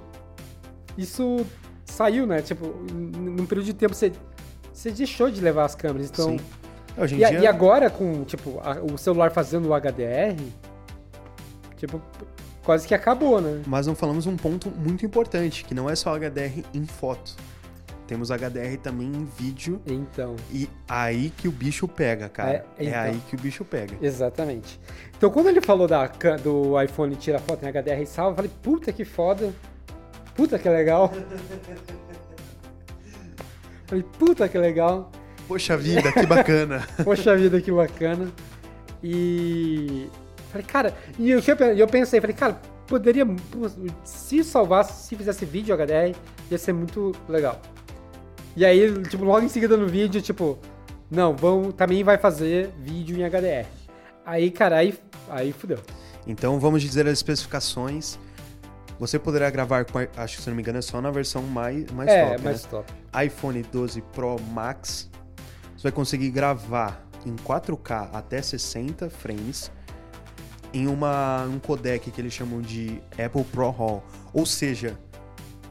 isso 0.99 1.47
saiu, 1.85 2.27
né? 2.27 2.43
Tipo, 2.43 2.67
num 2.93 3.47
período 3.47 3.67
de 3.67 3.75
tempo 3.75 3.95
você, 3.95 4.13
você 4.73 4.91
deixou 4.91 5.31
de 5.31 5.41
levar 5.41 5.65
as 5.65 5.75
câmeras, 5.75 6.09
então... 6.11 6.31
Sim. 6.31 6.41
Hoje 6.99 7.15
em 7.15 7.19
E, 7.23 7.29
dia, 7.29 7.39
e 7.41 7.47
agora, 7.47 7.89
com, 7.89 8.25
tipo, 8.25 8.59
a- 8.63 8.81
o 8.83 8.99
celular 8.99 9.31
fazendo 9.31 9.69
o 9.69 9.75
HDR, 9.75 10.37
tipo, 11.77 12.03
quase 12.65 12.87
que 12.87 12.95
acabou, 12.95 13.41
né? 13.41 13.63
mas 13.67 13.87
não 13.87 13.95
falamos 13.95 14.27
um 14.27 14.37
ponto 14.37 14.69
muito 14.71 15.07
importante, 15.07 15.65
que 15.65 15.73
não 15.73 15.89
é 15.89 15.95
só 15.95 16.15
HDR 16.19 16.65
em 16.75 16.85
foto. 16.85 17.37
Temos 18.09 18.29
HDR 18.33 18.77
também 18.83 19.07
em 19.07 19.25
vídeo 19.39 19.81
Então, 19.87 20.35
e 20.53 20.69
aí 20.89 21.31
que 21.31 21.47
o 21.47 21.53
bicho 21.53 21.87
pega, 21.87 22.29
cara. 22.29 22.51
É, 22.51 22.85
É, 22.85 22.89
então. 22.89 23.01
aí 23.03 23.23
que 23.29 23.37
o 23.37 23.39
bicho 23.39 23.65
pega. 23.65 23.97
exatamente. 24.03 24.81
Então, 25.17 25.31
quando 25.31 25.47
ele 25.47 25.61
falou 25.61 25.87
da, 25.87 26.09
do 26.43 26.81
iPhone 26.83 27.15
tira 27.15 27.39
foto 27.39 27.65
em 27.65 27.69
HDR 27.69 28.03
e 28.03 28.07
salva, 28.07 28.33
eu 28.33 28.37
falei, 28.37 28.51
puta 28.61 28.93
que 28.93 29.05
foda. 29.05 29.53
Puta 30.35 30.59
que 30.59 30.69
legal. 30.69 31.13
falei, 33.91 34.05
puta 34.19 34.49
que 34.49 34.57
legal. 34.57 35.11
Poxa 35.47 35.77
vida, 35.77 36.13
que 36.13 36.25
bacana. 36.27 36.87
Poxa 37.05 37.37
vida, 37.37 37.61
que 37.61 37.73
bacana. 37.73 38.31
E. 39.03 40.09
Falei, 40.51 40.67
cara, 40.67 40.95
e 41.19 41.31
eu, 41.31 41.41
eu 41.77 41.87
pensei, 41.87 42.21
falei, 42.21 42.37
cara, 42.37 42.61
poderia. 42.87 43.27
Se 44.05 44.43
salvasse, 44.45 45.09
se 45.09 45.17
fizesse 45.17 45.45
vídeo 45.45 45.77
HDR, 45.77 46.17
ia 46.51 46.59
ser 46.59 46.73
muito 46.73 47.13
legal. 47.29 47.61
E 48.57 48.65
aí, 48.65 48.93
tipo, 49.05 49.25
logo 49.25 49.45
em 49.45 49.49
seguida 49.49 49.77
no 49.77 49.87
vídeo, 49.87 50.21
tipo, 50.21 50.59
não, 51.11 51.35
vão, 51.37 51.73
também 51.73 52.03
vai 52.05 52.19
fazer 52.19 52.71
vídeo 52.79 53.17
em 53.17 53.29
HDR. 53.29 53.67
Aí, 54.25 54.51
cara, 54.51 54.77
aí, 54.77 54.95
aí 55.29 55.53
fudeu. 55.53 55.79
Então 56.27 56.61
vamos 56.61 56.83
dizer 56.83 57.07
as 57.07 57.15
especificações. 57.15 58.19
Você 59.01 59.19
poderá 59.19 59.49
gravar, 59.49 59.87
com, 59.87 59.99
acho 59.99 60.37
que 60.37 60.43
se 60.43 60.51
não 60.51 60.55
me 60.55 60.61
engano, 60.61 60.79
é 60.79 60.83
só 60.83 61.01
na 61.01 61.11
versão 61.11 61.43
mais, 61.43 61.91
mais 61.91 62.11
é, 62.11 62.29
top, 62.29 62.45
mais 62.45 62.63
né? 62.63 62.69
top. 62.69 62.93
iPhone 63.25 63.63
12 63.63 64.03
Pro 64.13 64.39
Max. 64.53 65.11
Você 65.75 65.85
vai 65.85 65.93
conseguir 65.93 66.31
gravar 66.31 67.03
em 67.25 67.35
4K 67.35 68.11
até 68.13 68.43
60 68.43 69.09
frames 69.09 69.73
em 70.75 70.87
uma, 70.87 71.45
um 71.45 71.59
codec 71.59 72.11
que 72.11 72.21
eles 72.21 72.35
chamam 72.35 72.61
de 72.61 73.01
Apple 73.13 73.43
Pro 73.45 73.71
RAW. 73.71 74.05
Ou 74.35 74.45
seja, 74.45 74.99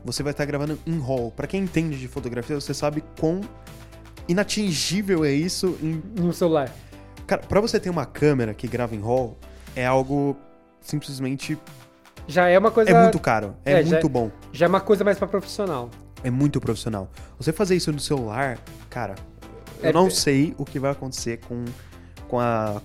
você 0.03 0.23
vai 0.23 0.31
estar 0.31 0.45
gravando 0.45 0.79
em 0.87 0.99
RAW. 0.99 1.31
Para 1.31 1.45
quem 1.45 1.61
entende 1.61 1.99
de 1.99 2.07
fotografia, 2.07 2.59
você 2.59 2.73
sabe 2.73 3.03
quão 3.19 3.41
inatingível 4.27 5.23
é 5.23 5.31
isso 5.31 5.77
em 5.83 6.01
No 6.19 6.33
celular. 6.33 6.73
Cara, 7.27 7.43
pra 7.43 7.61
você 7.61 7.79
ter 7.79 7.91
uma 7.91 8.07
câmera 8.07 8.55
que 8.55 8.67
grava 8.67 8.95
em 8.95 8.99
RAW, 8.99 9.37
é 9.75 9.85
algo 9.85 10.35
simplesmente. 10.81 11.59
Já 12.29 12.47
é 12.47 12.57
uma 12.59 12.69
coisa. 12.71 12.91
É 12.91 13.01
muito 13.01 13.19
caro. 13.19 13.55
É, 13.65 13.73
É, 13.73 13.83
já- 13.83 13.89
muito 13.91 14.07
bom. 14.07 14.31
Já 14.53 14.65
é 14.67 14.69
uma 14.69 14.79
coisa 14.79 15.03
mais 15.03 15.17
pra 15.17 15.27
profissional. 15.27 15.89
É 16.23 16.29
muito 16.29 16.59
profissional. 16.61 17.09
Você 17.39 17.51
fazer 17.51 17.75
isso 17.75 17.91
no 17.91 17.99
celular, 17.99 18.59
cara, 18.89 19.15
eu 19.81 19.89
É 19.89 19.93
não 19.93 20.09
sei 20.09 20.53
o 20.57 20.63
que 20.65 20.77
vai 20.79 20.91
acontecer 20.91 21.37
com, 21.47 21.65
com 22.27 22.39
a. 22.39 22.81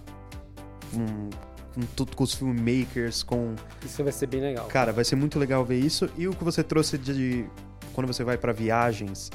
Com, 0.92 1.30
com 1.74 1.80
tudo, 1.96 2.16
com 2.16 2.24
os 2.24 2.34
filmmakers, 2.34 3.22
com. 3.22 3.54
Isso 3.84 4.02
vai 4.02 4.12
ser 4.12 4.26
bem 4.28 4.40
legal. 4.40 4.66
Cara, 4.66 4.92
vai 4.92 5.04
ser 5.04 5.16
muito 5.16 5.38
legal 5.38 5.64
ver 5.64 5.78
isso. 5.78 6.08
E 6.16 6.26
o 6.28 6.32
que 6.34 6.42
você 6.44 6.62
trouxe 6.62 6.96
de. 6.96 7.44
Quando 7.92 8.06
você 8.06 8.24
vai 8.24 8.38
pra 8.38 8.52
viagens, 8.52 9.30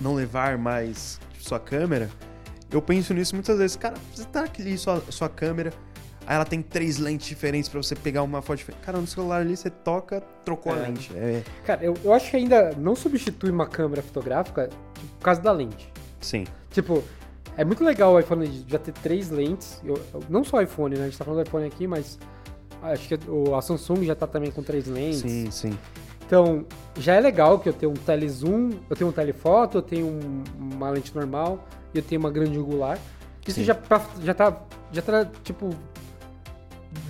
não 0.00 0.14
levar 0.14 0.56
mais 0.56 1.18
sua 1.40 1.58
câmera. 1.58 2.08
Eu 2.70 2.82
penso 2.82 3.14
nisso 3.14 3.34
muitas 3.34 3.58
vezes. 3.58 3.76
Cara, 3.76 3.96
você 4.14 4.24
tá 4.26 4.44
aqui 4.44 4.76
sua, 4.76 5.02
sua 5.10 5.28
câmera. 5.28 5.72
Aí 6.28 6.34
ela 6.36 6.44
tem 6.44 6.60
três 6.60 6.98
lentes 6.98 7.26
diferentes 7.26 7.70
pra 7.70 7.82
você 7.82 7.94
pegar 7.96 8.22
uma 8.22 8.42
foto 8.42 8.58
diferente. 8.58 8.82
Cara, 8.82 8.98
no 8.98 9.06
celular 9.06 9.40
ali 9.40 9.56
você 9.56 9.70
toca, 9.70 10.20
trocou 10.44 10.70
a 10.74 10.76
É. 10.76 10.80
lente. 10.82 11.10
É, 11.16 11.42
Cara, 11.64 11.82
eu, 11.82 11.94
eu 12.04 12.12
acho 12.12 12.30
que 12.30 12.36
ainda 12.36 12.72
não 12.76 12.94
substitui 12.94 13.50
uma 13.50 13.66
câmera 13.66 14.02
fotográfica 14.02 14.68
tipo, 14.92 15.06
por 15.16 15.24
causa 15.24 15.40
da 15.40 15.50
lente. 15.50 15.90
sim. 16.20 16.44
Tipo, 16.70 17.02
é 17.56 17.64
muito 17.64 17.82
legal 17.82 18.12
o 18.12 18.20
iPhone 18.20 18.62
já 18.68 18.78
ter 18.78 18.92
três 18.92 19.30
lentes. 19.30 19.80
Eu- 19.82 19.98
eu- 20.12 20.22
não 20.28 20.44
só 20.44 20.58
o 20.58 20.60
iPhone, 20.60 20.96
né? 20.96 21.04
A 21.04 21.04
gente 21.06 21.16
tá 21.16 21.24
falando 21.24 21.42
do 21.42 21.48
iPhone 21.48 21.66
aqui, 21.66 21.86
mas 21.86 22.18
acho 22.82 23.08
que 23.08 23.18
o- 23.30 23.54
a 23.56 23.62
Samsung 23.62 24.04
já 24.04 24.14
tá 24.14 24.26
também 24.26 24.50
com 24.50 24.62
três 24.62 24.86
lentes. 24.86 25.20
Sim, 25.20 25.50
sim. 25.50 25.78
Então, 26.26 26.66
já 26.98 27.14
é 27.14 27.20
legal 27.20 27.58
que 27.58 27.70
eu 27.70 27.72
tenho 27.72 27.90
um 27.92 27.94
telezoom, 27.96 28.72
eu 28.90 28.94
tenho 28.94 29.08
um 29.08 29.12
telefoto, 29.14 29.78
eu 29.78 29.82
tenho 29.82 30.06
um- 30.06 30.44
uma 30.74 30.90
lente 30.90 31.14
normal 31.16 31.66
e 31.94 31.96
eu 31.98 32.02
tenho 32.04 32.20
uma 32.20 32.30
grande 32.30 32.58
angular. 32.58 32.98
Isso 33.46 33.60
Sim. 33.60 33.64
já, 33.64 33.74
já 34.22 34.34
tá, 34.34 34.60
já 34.92 35.00
tá, 35.00 35.24
tipo, 35.42 35.70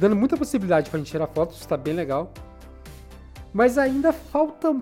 dando 0.00 0.16
muita 0.16 0.36
possibilidade 0.36 0.90
pra 0.90 0.98
gente 0.98 1.10
tirar 1.10 1.26
fotos, 1.28 1.58
isso 1.58 1.68
tá 1.68 1.76
bem 1.76 1.94
legal. 1.94 2.32
Mas 3.52 3.78
ainda 3.78 4.12
falta 4.12 4.76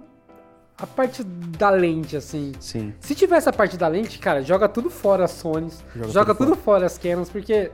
a 0.79 0.87
parte 0.87 1.23
da 1.25 1.71
lente, 1.71 2.17
assim. 2.17 2.53
Sim. 2.61 2.93
Se 3.01 3.15
tivesse 3.15 3.49
a 3.49 3.53
parte 3.53 3.77
da 3.77 3.89
lente, 3.89 4.19
cara, 4.19 4.43
joga 4.43 4.69
tudo 4.69 4.91
fora 4.91 5.25
as 5.25 5.31
Sonys, 5.31 5.83
Joga 5.95 6.09
joga, 6.09 6.35
tudo 6.35 6.51
tudo, 6.53 6.61
fora. 6.63 6.85
as 6.85 6.99
Canons, 6.99 7.31
porque, 7.31 7.71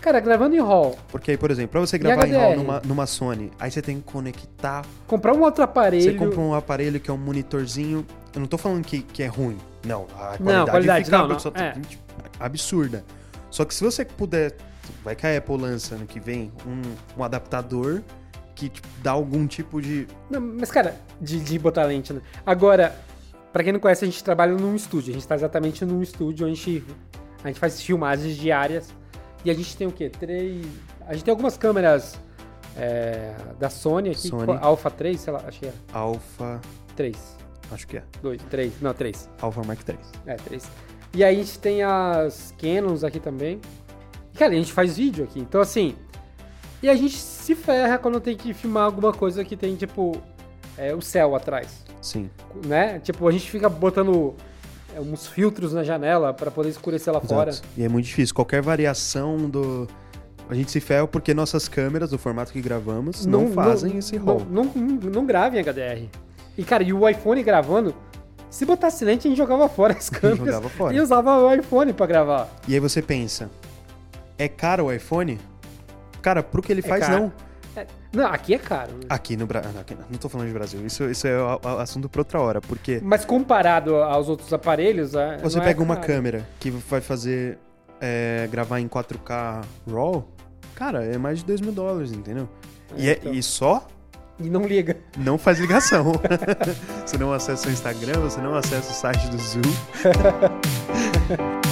cara, 0.00 0.20
gravando 0.20 0.54
em 0.56 0.60
RAW, 0.60 0.96
Porque 1.08 1.32
aí, 1.32 1.36
por 1.36 1.50
exemplo, 1.50 1.72
pra 1.72 1.80
você 1.80 1.98
gravar 1.98 2.26
em? 2.26 2.32
RAW 2.32 2.56
numa, 2.56 2.80
numa 2.84 3.06
Sony, 3.06 3.50
aí 3.58 3.70
você 3.70 3.82
tem 3.82 3.96
que 4.00 4.10
conectar. 4.10 4.84
comprar 5.06 5.34
um 5.34 5.42
outro 5.42 5.62
aparelho. 5.64 6.02
Você 6.04 6.14
compra 6.14 6.40
um 6.40 6.54
aparelho 6.54 6.98
que 7.00 7.10
é 7.10 7.12
um 7.14 7.18
monitorzinho. 7.18 8.06
Eu 8.32 8.40
não 8.40 8.46
tô 8.46 8.56
falando 8.56 8.84
que, 8.84 9.02
que 9.02 9.22
é 9.22 9.26
ruim. 9.26 9.58
Não, 9.84 10.06
a 10.14 10.36
qualidade, 10.36 10.70
qualidade, 10.70 11.04
fica 11.06 11.18
não, 11.18 11.28
não, 11.28 11.34
absolutamente 11.34 11.98
absurda. 12.38 13.04
Só 13.50 13.64
que 13.64 13.74
se 13.74 13.82
você 13.82 14.04
puder. 14.04 14.54
Vai 15.06 15.14
que 15.14 15.24
a 15.24 15.38
Apple 15.38 15.56
lança 15.56 15.94
ano 15.94 16.04
que 16.04 16.18
vem 16.18 16.52
um, 16.66 16.82
um 17.20 17.22
adaptador 17.22 18.02
que 18.56 18.68
tipo, 18.68 18.88
dá 19.04 19.12
algum 19.12 19.46
tipo 19.46 19.80
de. 19.80 20.08
Não, 20.28 20.40
mas, 20.40 20.68
cara, 20.68 20.96
de, 21.20 21.38
de 21.38 21.56
botar 21.60 21.84
lente, 21.84 22.12
né? 22.12 22.20
Agora, 22.44 22.92
pra 23.52 23.62
quem 23.62 23.72
não 23.72 23.78
conhece, 23.78 24.04
a 24.04 24.08
gente 24.08 24.24
trabalha 24.24 24.52
num 24.56 24.74
estúdio. 24.74 25.12
A 25.12 25.14
gente 25.14 25.28
tá 25.28 25.36
exatamente 25.36 25.84
num 25.84 26.02
estúdio 26.02 26.44
onde 26.48 26.54
a 26.60 26.64
gente, 26.64 26.84
a 27.44 27.46
gente 27.46 27.60
faz 27.60 27.80
filmagens 27.80 28.34
diárias. 28.36 28.92
E 29.44 29.50
a 29.50 29.54
gente 29.54 29.76
tem 29.76 29.86
o 29.86 29.92
quê? 29.92 30.10
Três. 30.10 30.66
A 31.06 31.12
gente 31.12 31.22
tem 31.24 31.30
algumas 31.30 31.56
câmeras 31.56 32.18
é, 32.76 33.32
da 33.60 33.70
Sony 33.70 34.10
aqui, 34.10 34.26
Sony. 34.26 34.44
qual- 34.44 34.58
Alpha 34.60 34.90
3, 34.90 35.20
sei 35.20 35.32
lá, 35.32 35.44
acho 35.46 35.60
que 35.60 35.66
é. 35.66 35.72
Alpha. 35.92 36.60
3. 36.96 37.16
Acho 37.70 37.86
que 37.86 37.98
é. 37.98 38.02
2, 38.22 38.42
3. 38.50 38.72
Não, 38.80 38.92
3. 38.92 39.30
Alpha 39.40 39.62
Mark 39.62 39.88
III. 39.88 39.96
É, 40.26 40.34
3. 40.34 40.68
E 41.14 41.22
aí 41.22 41.36
a 41.36 41.38
gente 41.38 41.60
tem 41.60 41.84
as 41.84 42.52
Canons 42.58 43.04
aqui 43.04 43.20
também. 43.20 43.60
Cara, 44.38 44.52
a 44.52 44.56
gente 44.56 44.72
faz 44.72 44.96
vídeo 44.96 45.24
aqui. 45.24 45.40
Então, 45.40 45.60
assim. 45.60 45.94
E 46.82 46.88
a 46.88 46.94
gente 46.94 47.16
se 47.16 47.54
ferra 47.54 47.98
quando 47.98 48.20
tem 48.20 48.36
que 48.36 48.52
filmar 48.52 48.84
alguma 48.84 49.12
coisa 49.12 49.44
que 49.44 49.56
tem, 49.56 49.74
tipo, 49.76 50.20
é, 50.76 50.94
o 50.94 51.00
céu 51.00 51.34
atrás. 51.34 51.84
Sim. 52.02 52.30
Né? 52.64 52.98
Tipo, 53.00 53.26
a 53.26 53.32
gente 53.32 53.50
fica 53.50 53.68
botando 53.68 54.34
é, 54.94 55.00
uns 55.00 55.26
filtros 55.26 55.72
na 55.72 55.82
janela 55.82 56.32
pra 56.32 56.50
poder 56.50 56.68
escurecer 56.68 57.12
lá 57.12 57.20
fora. 57.20 57.50
Exato. 57.50 57.68
E 57.76 57.82
é 57.82 57.88
muito 57.88 58.06
difícil. 58.06 58.34
Qualquer 58.34 58.62
variação 58.62 59.36
do. 59.48 59.88
A 60.48 60.54
gente 60.54 60.70
se 60.70 60.80
ferra 60.80 61.08
porque 61.08 61.34
nossas 61.34 61.66
câmeras, 61.66 62.10
do 62.10 62.18
formato 62.18 62.52
que 62.52 62.60
gravamos, 62.60 63.26
não, 63.26 63.50
fazem 63.50 63.98
esse 63.98 64.16
não, 64.16 64.24
RAW. 64.24 64.46
não, 64.48 64.64
não, 64.64 65.10
não 65.10 65.26
grava 65.26 65.56
em 65.56 65.60
HDR. 65.60 66.08
E, 66.56 66.62
cara, 66.62 66.84
e 66.84 66.92
o 66.92 67.08
iPhone 67.08 67.42
gravando, 67.42 67.94
se 68.48 68.64
botasse 68.64 69.04
lente, 69.04 69.26
a 69.26 69.30
gente 69.30 69.36
jogava 69.38 69.68
fora 69.68 69.94
as 69.94 70.08
câmeras. 70.10 70.46
Jogava 70.46 70.68
fora. 70.68 70.94
E 70.94 71.00
usava 71.00 71.36
o 71.36 71.52
iPhone 71.52 71.92
pra 71.92 72.06
gravar. 72.06 72.48
E 72.68 72.74
aí 72.74 72.80
você 72.80 73.02
pensa, 73.02 73.50
é 74.38 74.48
caro 74.48 74.86
o 74.86 74.92
iPhone? 74.92 75.38
Cara, 76.22 76.42
pro 76.42 76.60
que 76.62 76.72
ele 76.72 76.82
faz, 76.82 77.06
caro. 77.06 77.20
não. 77.20 77.32
É, 77.76 77.86
não, 78.12 78.26
aqui 78.26 78.54
é 78.54 78.58
caro. 78.58 78.92
Né? 78.94 79.00
Aqui 79.08 79.36
no 79.36 79.46
Brasil. 79.46 79.70
Não 80.10 80.18
tô 80.18 80.28
falando 80.28 80.48
de 80.48 80.54
Brasil. 80.54 80.84
Isso, 80.86 81.04
isso 81.04 81.26
é 81.26 81.38
o- 81.38 81.60
o 81.62 81.68
assunto 81.78 82.08
pra 82.08 82.20
outra 82.22 82.40
hora. 82.40 82.60
Porque 82.60 83.00
Mas 83.02 83.24
comparado 83.24 83.96
aos 83.96 84.28
outros 84.28 84.52
aparelhos, 84.52 85.14
é, 85.14 85.36
você 85.38 85.56
não 85.58 85.62
é 85.64 85.68
pega 85.68 85.82
uma 85.82 85.94
caro. 85.96 86.06
câmera 86.06 86.48
que 86.58 86.70
vai 86.70 87.00
fazer 87.00 87.58
é, 88.00 88.48
gravar 88.50 88.80
em 88.80 88.88
4K 88.88 89.62
RAW, 89.90 90.26
cara, 90.74 91.04
é 91.04 91.16
mais 91.18 91.38
de 91.40 91.44
2 91.46 91.60
mil 91.60 91.72
dólares, 91.72 92.12
entendeu? 92.12 92.48
E, 92.96 93.08
é- 93.08 93.12
então. 93.12 93.32
e 93.32 93.42
só 93.42 93.86
E 94.38 94.48
não 94.50 94.66
liga. 94.66 94.96
não 95.16 95.36
faz 95.38 95.58
ligação. 95.58 96.12
você 97.06 97.16
não 97.18 97.32
acessa 97.32 97.68
o 97.68 97.72
Instagram, 97.72 98.20
você 98.20 98.40
não 98.40 98.54
acessa 98.54 98.90
o 98.90 98.94
site 98.94 99.28
do 99.28 99.38
Zoom. 99.38 99.62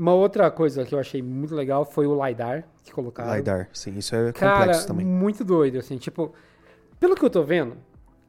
Uma 0.00 0.14
outra 0.14 0.50
coisa 0.50 0.82
que 0.82 0.94
eu 0.94 0.98
achei 0.98 1.20
muito 1.20 1.54
legal 1.54 1.84
foi 1.84 2.06
o 2.06 2.26
LiDAR 2.26 2.64
que 2.82 2.90
colocaram. 2.90 3.36
LiDAR, 3.36 3.68
sim, 3.70 3.98
isso 3.98 4.16
é 4.16 4.32
Cara, 4.32 4.60
complexo 4.60 4.86
também. 4.86 5.04
muito 5.04 5.44
doido, 5.44 5.76
assim, 5.76 5.98
tipo, 5.98 6.32
pelo 6.98 7.14
que 7.14 7.22
eu 7.22 7.28
tô 7.28 7.44
vendo, 7.44 7.76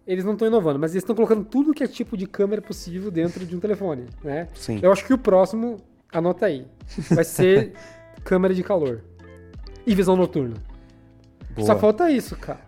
eles 0.06 0.26
não 0.26 0.34
estão 0.34 0.50
inovando, 0.50 0.78
mas 0.78 0.92
eles 0.92 1.02
estão 1.02 1.16
colocando 1.16 1.46
tudo 1.46 1.74
que 1.74 1.82
é 1.82 1.88
tipo 1.88 2.18
de 2.18 2.28
câmera 2.28 2.62
possível 2.62 3.10
dentro 3.10 3.46
de 3.46 3.56
um 3.56 3.60
telefone, 3.62 4.08
né? 4.22 4.50
Sim. 4.54 4.82
Eu 4.84 4.92
acho 4.92 5.06
que 5.06 5.14
o 5.14 5.18
próximo, 5.18 5.78
anota 6.12 6.48
aí, 6.48 6.68
vai 7.10 7.24
ser 7.24 7.72
câmera 8.22 8.54
de 8.54 8.64
calor 8.64 9.02
e 9.88 9.96
visão 9.96 10.18
noturna. 10.18 10.58
Boa. 11.56 11.66
Só 11.66 11.80
falta 11.80 12.12
isso, 12.12 12.36
cara. 12.36 12.60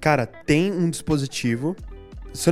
Cara, 0.00 0.26
tem 0.26 0.72
um 0.72 0.90
dispositivo. 0.90 1.76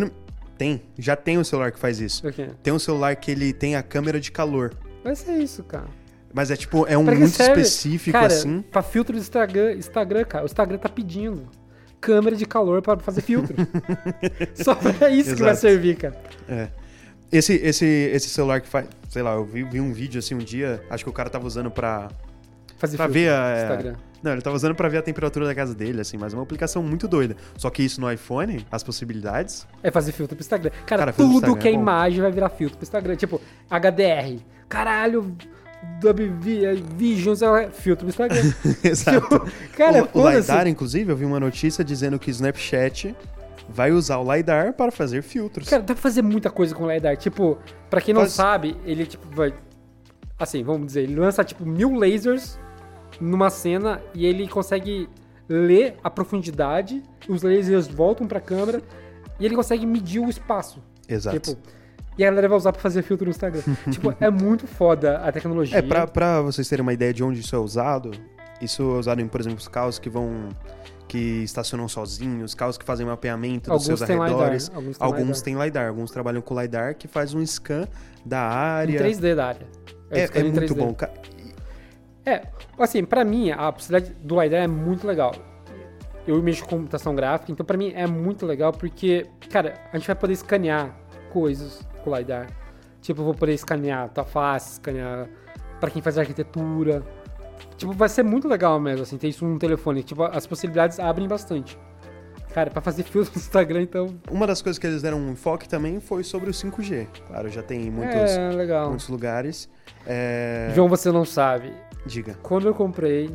Não... 0.01 0.13
Tem, 0.57 0.81
já 0.97 1.17
tem 1.17 1.39
um 1.39 1.45
celular 1.45 1.73
que 1.73 1.79
faz 1.81 1.99
isso. 1.99 2.25
O 2.25 2.33
quê? 2.33 2.51
Tem 2.63 2.73
um 2.73 2.79
celular 2.79 3.17
que 3.17 3.33
ele 3.33 3.53
tem 3.53 3.75
a 3.75 3.83
câmera 3.83 4.21
de 4.21 4.31
calor. 4.31 4.73
Vai 5.09 5.17
ser 5.17 5.39
isso, 5.39 5.63
cara. 5.65 5.87
Mas 6.35 6.51
é 6.51 6.57
tipo, 6.57 6.87
é 6.87 6.97
um 6.99 7.05
Pra 7.07 7.15
muito 7.15 7.35
serve? 7.35 7.63
específico 7.63 8.13
cara, 8.13 8.27
assim. 8.27 8.61
Pra 8.63 8.83
filtro 8.83 9.15
do 9.17 9.19
Instagram, 9.21 9.73
Instagram, 9.73 10.25
cara. 10.25 10.45
O 10.45 10.47
Instagram 10.47 10.77
tá 10.79 10.89
pedindo 10.89 11.49
câmera 12.01 12.37
de 12.37 12.45
calor 12.45 12.83
pra 12.83 12.99
fazer 12.99 13.23
filtro. 13.23 13.55
Só 14.55 14.75
pra 14.75 15.09
isso 15.11 15.35
que 15.35 15.41
vai 15.43 15.53
Exato. 15.53 15.61
servir, 15.61 15.97
cara. 15.97 16.21
É. 16.49 16.69
Esse, 17.33 17.55
esse, 17.55 17.85
esse 17.87 18.29
celular 18.29 18.61
que 18.61 18.69
faz. 18.69 18.87
Sei 19.09 19.23
lá, 19.23 19.33
eu 19.35 19.45
vi, 19.45 19.63
vi 19.63 19.81
um 19.81 19.93
vídeo 19.93 20.19
assim 20.19 20.35
um 20.35 20.39
dia, 20.39 20.83
acho 20.91 21.03
que 21.05 21.11
o 21.11 21.13
cara 21.13 21.31
tava 21.31 21.47
usando 21.47 21.71
pra. 21.71 22.09
Fazer 22.77 22.97
Pra 22.97 23.07
filtro 23.07 23.23
ver 23.23 23.31
a- 23.33 23.61
Instagram. 23.63 23.97
Não, 24.23 24.33
ele 24.33 24.43
tava 24.43 24.55
usando 24.57 24.75
pra 24.75 24.89
ver 24.89 24.99
a 24.99 25.03
temperatura 25.03 25.47
da 25.47 25.55
casa 25.55 25.75
dele, 25.75 26.01
assim, 26.01 26.17
mas 26.17 26.33
é 26.35 26.37
uma 26.37 26.43
aplicação 26.43 26.83
muito 26.83 27.07
doida. 27.09 27.37
Só 27.57 27.71
que 27.71 27.83
isso 27.85 28.01
no 28.01 28.11
iPhone, 28.13 28.67
as 28.71 28.83
possibilidades. 28.83 29.67
É 29.83 29.91
fazer 29.93 30.11
filtro 30.13 30.37
pro 30.37 30.43
Instagram. 30.43 30.71
Cara, 30.87 31.01
Cara, 31.03 31.13
tudo 31.13 31.35
Instagram 31.35 31.57
que 31.59 31.69
é 31.69 31.71
é 31.71 31.75
imagem 31.75 32.21
vai 32.21 32.31
virar 32.33 32.49
filtro 32.51 32.77
pro 32.79 32.85
Instagram. 32.85 33.15
Tipo, 33.17 33.41
HDR. 33.71 34.41
Caralho, 34.69 35.35
WV, 36.03 36.83
Visions 36.97 37.43
é 37.43 37.71
filtro 37.71 38.07
pro 38.07 38.09
Instagram. 38.09 38.53
Exato. 38.85 39.47
Cara, 39.77 40.09
o, 40.13 40.21
o. 40.21 40.31
LiDAR, 40.31 40.67
inclusive, 40.67 41.11
eu 41.11 41.17
vi 41.17 41.25
uma 41.25 41.41
notícia 41.41 41.85
dizendo 41.85 42.19
que 42.19 42.31
o 42.31 42.33
Snapchat 42.33 43.15
vai 43.69 43.93
usar 43.93 44.19
o 44.19 44.35
LiDAR 44.35 44.73
para 44.73 44.91
fazer 44.91 45.23
filtros. 45.23 45.69
Cara, 45.69 45.83
dá 45.83 45.95
pra 45.95 46.03
fazer 46.03 46.23
muita 46.23 46.51
coisa 46.51 46.75
com 46.75 46.85
o 46.85 46.93
LiDAR. 46.93 47.17
Tipo, 47.17 47.59
pra 47.91 48.01
quem 48.01 48.15
não 48.15 48.23
Faz- 48.23 48.33
sabe, 48.33 48.77
ele, 48.85 49.07
tipo, 49.07 49.27
vai... 49.35 49.53
Assim, 50.39 50.63
vamos 50.63 50.87
dizer, 50.87 51.03
ele 51.03 51.17
lança, 51.17 51.43
tipo, 51.43 51.67
mil 51.67 51.95
lasers 51.95 52.59
numa 53.21 53.51
cena 53.51 54.01
e 54.15 54.25
ele 54.25 54.47
consegue 54.47 55.09
ler 55.49 55.97
a 56.05 56.09
profundidade, 56.11 57.03
os 57.29 57.43
lasers 57.43 57.89
voltam 57.89 58.27
pra 58.27 58.41
câmera 58.41 58.81
e 59.41 59.45
ele 59.45 59.57
consegue 59.57 59.85
medir 59.85 60.21
o 60.21 60.29
espaço. 60.29 60.83
Exato. 61.09 61.41
Tipo, 61.41 61.59
e 62.19 62.25
a 62.25 62.29
galera 62.29 62.49
vai 62.49 62.59
usar 62.59 62.73
pra 62.73 62.81
fazer 62.83 63.03
filtro 63.03 63.25
no 63.27 63.31
Instagram. 63.31 63.63
tipo, 63.91 64.15
é 64.21 64.29
muito 64.31 64.67
foda 64.67 65.19
a 65.19 65.31
tecnologia. 65.33 65.79
É, 65.79 65.83
pra, 65.83 66.07
pra 66.07 66.43
vocês 66.43 66.69
terem 66.69 66.83
uma 66.83 66.93
ideia 66.93 67.15
de 67.15 67.23
onde 67.23 67.41
isso 67.41 67.55
é 67.55 67.59
usado, 67.59 68.11
isso 68.61 68.83
é 68.83 68.99
usado 68.99 69.21
em, 69.21 69.29
por 69.29 69.41
exemplo, 69.41 69.59
os 69.59 69.69
carros 69.69 69.99
que 69.99 70.11
vão. 70.11 70.49
que 71.07 71.43
estacionam 71.45 71.89
sozinhos, 71.89 72.55
carros 72.55 72.77
que 72.77 72.85
fazem 72.85 73.07
mapeamento 73.07 73.71
dos 73.71 73.85
seus 73.85 74.03
Alguns 74.03 74.07
têm 74.07 74.17
LiDAR. 74.17 74.37
arredores. 74.37 74.71
Alguns 74.75 74.99
têm 74.99 75.07
Alguns 75.07 75.43
LiDAR. 75.43 75.65
LiDAR, 75.65 75.89
alguns 75.89 76.11
trabalham 76.11 76.43
com 76.43 76.61
LiDAR 76.61 76.95
que 76.97 77.07
faz 77.09 77.33
um 77.35 77.47
scan 77.47 77.87
da 78.27 78.41
área. 78.41 78.99
Em 78.99 79.13
3D 79.13 79.35
da 79.35 79.47
área. 79.47 79.67
É, 80.11 80.21
é 80.21 80.41
em 80.41 80.53
muito 80.53 80.75
3D. 80.75 80.77
bom. 80.77 80.97
É, 82.27 82.43
assim, 82.79 83.05
pra 83.05 83.25
mim, 83.25 83.51
a 83.51 83.73
possibilidade 83.73 84.15
do 84.23 84.41
LiDAR 84.41 84.63
é 84.63 84.67
muito 84.67 85.07
legal. 85.07 85.35
Eu 86.27 86.43
mexo 86.43 86.63
com 86.65 86.77
computação 86.77 87.15
gráfica, 87.15 87.51
então 87.51 87.65
pra 87.65 87.77
mim 87.77 87.93
é 87.95 88.07
muito 88.07 88.45
legal 88.45 88.71
porque, 88.71 89.25
cara, 89.51 89.75
a 89.91 89.97
gente 89.97 90.07
vai 90.07 90.15
poder 90.17 90.35
escanear 90.35 90.95
coisas 91.33 91.81
o 92.09 92.17
LiDAR. 92.17 92.47
Tipo, 93.01 93.21
eu 93.21 93.25
vou 93.27 93.35
poder 93.35 93.53
escanear 93.55 94.09
tua 94.09 94.25
face, 94.25 94.73
escanear 94.73 95.29
pra 95.81 95.91
quem 95.91 96.03
faz 96.03 96.19
arquitetura. 96.19 97.03
Tipo, 97.77 97.93
vai 97.93 98.09
ser 98.09 98.23
muito 98.23 98.49
legal 98.49 98.79
mesmo, 98.81 99.03
assim, 99.03 99.17
ter 99.17 99.29
isso 99.29 99.45
num 99.45 99.59
telefone. 99.59 100.03
Tipo, 100.03 100.25
as 100.25 100.47
possibilidades 100.47 100.99
abrem 100.99 101.29
bastante. 101.29 101.79
Cara, 102.53 102.71
pra 102.71 102.81
fazer 102.81 103.03
filtro 103.05 103.31
no 103.35 103.39
Instagram, 103.39 103.83
então... 103.83 104.15
Uma 104.31 104.47
das 104.47 104.61
coisas 104.63 104.79
que 104.79 104.87
eles 104.87 105.03
deram 105.03 105.19
um 105.19 105.33
enfoque 105.33 105.69
também 105.69 106.01
foi 106.01 106.25
sobre 106.25 106.51
o 106.51 106.53
5G. 106.53 107.07
Claro, 107.27 107.49
já 107.49 107.63
tem 107.63 107.83
em 107.87 107.91
muitos, 107.91 108.17
é, 108.17 108.87
muitos 108.89 109.09
lugares. 109.09 109.69
É, 110.07 110.71
João, 110.75 110.89
você 110.89 111.13
não 111.13 111.25
sabe. 111.25 111.73
Diga. 112.07 112.35
Quando 112.43 112.67
eu 112.67 112.75
comprei 112.75 113.31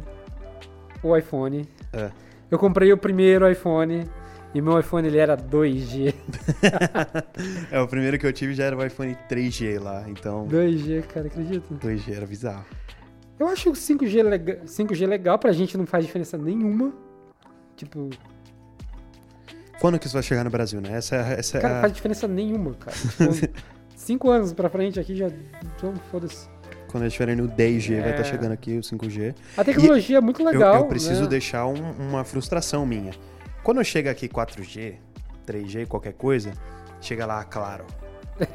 o 1.01 1.15
iPhone, 1.15 1.67
É. 1.93 2.09
eu 2.49 2.57
comprei 2.57 2.91
o 2.91 2.97
primeiro 2.97 3.49
iPhone 3.49 4.09
e 4.53 4.61
meu 4.61 4.79
iPhone 4.79 5.07
ele 5.07 5.17
era 5.17 5.35
2G. 5.37 6.13
É, 7.71 7.79
o 7.81 7.87
primeiro 7.87 8.17
que 8.19 8.25
eu 8.25 8.31
tive 8.33 8.53
já 8.53 8.65
era 8.65 8.77
o 8.77 8.85
iPhone 8.85 9.15
3G 9.29 9.79
lá, 9.81 10.05
então 10.07 10.47
2G, 10.47 11.01
cara, 11.07 11.27
acredita? 11.27 11.73
2G 11.75 12.15
era 12.15 12.25
bizarro. 12.25 12.65
Eu 13.39 13.47
acho 13.47 13.69
o 13.69 13.73
5G, 13.73 14.21
lega 14.23 14.61
5G 14.65 15.07
legal 15.07 15.37
pra 15.39 15.51
gente, 15.51 15.77
não 15.77 15.85
faz 15.85 16.05
diferença 16.05 16.37
nenhuma. 16.37 16.93
Tipo, 17.75 18.09
Quando 19.81 19.97
que 19.99 20.05
isso 20.05 20.13
vai 20.13 20.23
chegar 20.23 20.43
no 20.43 20.49
Brasil, 20.49 20.79
né? 20.79 20.93
Essa, 20.93 21.15
é- 21.15 21.39
essa 21.39 21.57
é 21.57 21.61
cara, 21.61 21.77
a- 21.79 21.81
faz 21.81 21.93
diferença 21.93 22.27
nenhuma, 22.27 22.73
cara. 22.75 22.95
Tipo, 22.95 23.53
cinco 23.97 24.29
anos 24.29 24.53
pra 24.53 24.69
frente 24.69 24.99
aqui 24.99 25.15
já. 25.15 25.27
Então, 25.75 25.93
foda-se. 26.11 26.47
Quando 26.89 27.03
eles 27.03 27.13
estiverem 27.13 27.35
no 27.35 27.47
10G, 27.47 27.99
vai 27.99 28.09
É. 28.09 28.11
estar 28.11 28.23
chegando 28.23 28.51
aqui 28.51 28.77
o 28.77 28.81
5G. 28.83 29.33
A 29.57 29.63
tecnologia 29.63 30.17
é 30.19 30.21
muito 30.21 30.41
Eu- 30.41 30.45
legal. 30.45 30.75
eu, 30.77 30.85
preciso 30.85 31.23
né? 31.23 31.27
deixar 31.27 31.65
um- 31.65 31.91
uma 31.99 32.23
frustração 32.23 32.85
minha. 32.85 33.11
Quando 33.63 33.84
chega 33.84 34.12
aqui 34.12 34.28
4G, 34.28 34.95
3G, 35.47 35.88
qualquer 35.88 36.13
coisa, 36.13 36.52
chega 37.02 37.26
lá, 37.26 37.43
claro. 37.43 37.86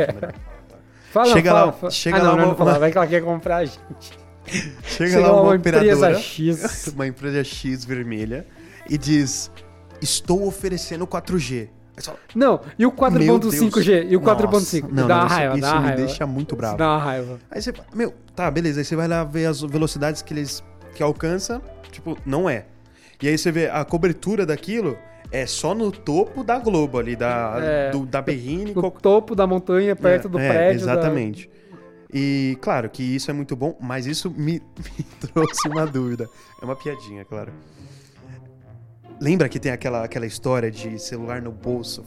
Fala, 1.10 1.32
chega 1.32 1.50
fala, 1.50 1.64
lá- 1.66 1.72
fala. 1.72 1.90
chega 1.90 2.16
ah, 2.18 2.22
lá 2.22 2.24
não, 2.28 2.34
uma- 2.34 2.42
não, 2.42 2.48
não 2.50 2.56
fala, 2.56 2.72
uma- 2.72 2.78
vai 2.80 2.92
que 2.92 2.98
ela 2.98 3.06
quer 3.06 3.22
comprar 3.22 3.56
a 3.58 3.64
gente. 3.64 3.78
Chega, 4.84 5.10
Chega 5.10 5.20
lá 5.20 5.32
uma, 5.32 5.42
uma 5.42 5.54
operadora, 5.56 5.92
empresa 5.92 6.14
X. 6.20 6.86
uma 6.94 7.06
empresa 7.06 7.44
X 7.44 7.84
vermelha, 7.84 8.46
e 8.88 8.96
diz: 8.96 9.50
Estou 10.00 10.46
oferecendo 10.46 11.06
4G. 11.06 11.60
Aí 11.62 11.68
você 11.96 12.02
fala, 12.06 12.18
Não, 12.34 12.60
e 12.78 12.86
o 12.86 12.88
Meu 12.88 13.10
4.5G? 13.38 14.06
E 14.10 14.16
o 14.16 14.20
Nossa. 14.20 14.46
4.5? 14.46 14.88
Não, 14.90 15.06
dá 15.06 15.14
não, 15.16 15.16
uma 15.22 15.26
isso- 15.26 15.34
raiva, 15.34 15.54
isso 15.54 15.60
dá 15.62 15.72
uma 15.72 15.80
me 15.80 15.86
raiva. 15.88 16.02
deixa 16.02 16.26
muito 16.26 16.56
bravo. 16.56 16.76
Dá 16.78 16.88
uma 16.92 16.98
raiva. 16.98 17.38
Aí 17.50 17.60
você 17.60 17.72
fala, 17.72 17.88
meu, 17.94 18.14
tá, 18.34 18.50
beleza. 18.50 18.80
Aí 18.80 18.84
você 18.84 18.96
vai 18.96 19.08
lá 19.08 19.24
ver 19.24 19.46
as 19.46 19.60
velocidades 19.60 20.22
que 20.22 20.32
eles 20.32 20.62
que 20.94 21.02
alcança, 21.02 21.60
tipo, 21.90 22.16
não 22.24 22.48
é. 22.48 22.64
E 23.20 23.28
aí 23.28 23.36
você 23.36 23.50
vê 23.50 23.68
a 23.68 23.84
cobertura 23.84 24.46
daquilo 24.46 24.96
é 25.30 25.44
só 25.46 25.74
no 25.74 25.90
topo 25.92 26.42
da 26.44 26.58
Globo 26.58 26.98
ali, 26.98 27.14
da, 27.16 27.56
É. 27.60 27.90
do- 27.90 28.06
da 28.06 28.22
Berrine. 28.22 28.72
No 28.72 28.80
qual- 28.80 28.90
topo 28.92 29.34
da 29.34 29.46
montanha, 29.46 29.94
perto 29.96 30.26
É, 30.26 30.30
do 30.30 30.38
é, 30.38 30.48
prédio. 30.48 30.86
da- 30.86 30.92
Exatamente. 30.92 31.50
E 32.12 32.56
claro 32.62 32.88
que 32.88 33.02
isso 33.02 33.30
é 33.30 33.34
muito 33.34 33.54
bom, 33.54 33.76
mas 33.80 34.06
isso 34.06 34.30
me, 34.30 34.62
me 34.98 35.04
trouxe 35.32 35.68
uma 35.68 35.84
dúvida. 35.86 36.28
É 36.62 36.64
uma 36.64 36.74
piadinha, 36.76 37.24
claro. 37.24 37.52
Lembra 39.20 39.48
que 39.48 39.58
tem 39.58 39.72
aquela, 39.72 40.04
aquela 40.04 40.24
história 40.26 40.70
de 40.70 40.98
celular 40.98 41.42
no 41.42 41.50
bolso? 41.52 42.04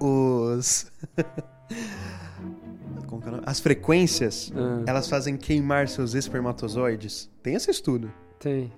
Os. 0.00 0.90
É? 1.68 3.40
As 3.44 3.58
frequências, 3.60 4.52
Ah, 4.54 4.82
elas 4.86 5.08
fazem 5.08 5.36
queimar 5.36 5.88
seus 5.88 6.14
espermatozoides. 6.14 7.28
Tem 7.42 7.54
esse 7.54 7.70
estudo. 7.70 8.10
tem. 8.38 8.72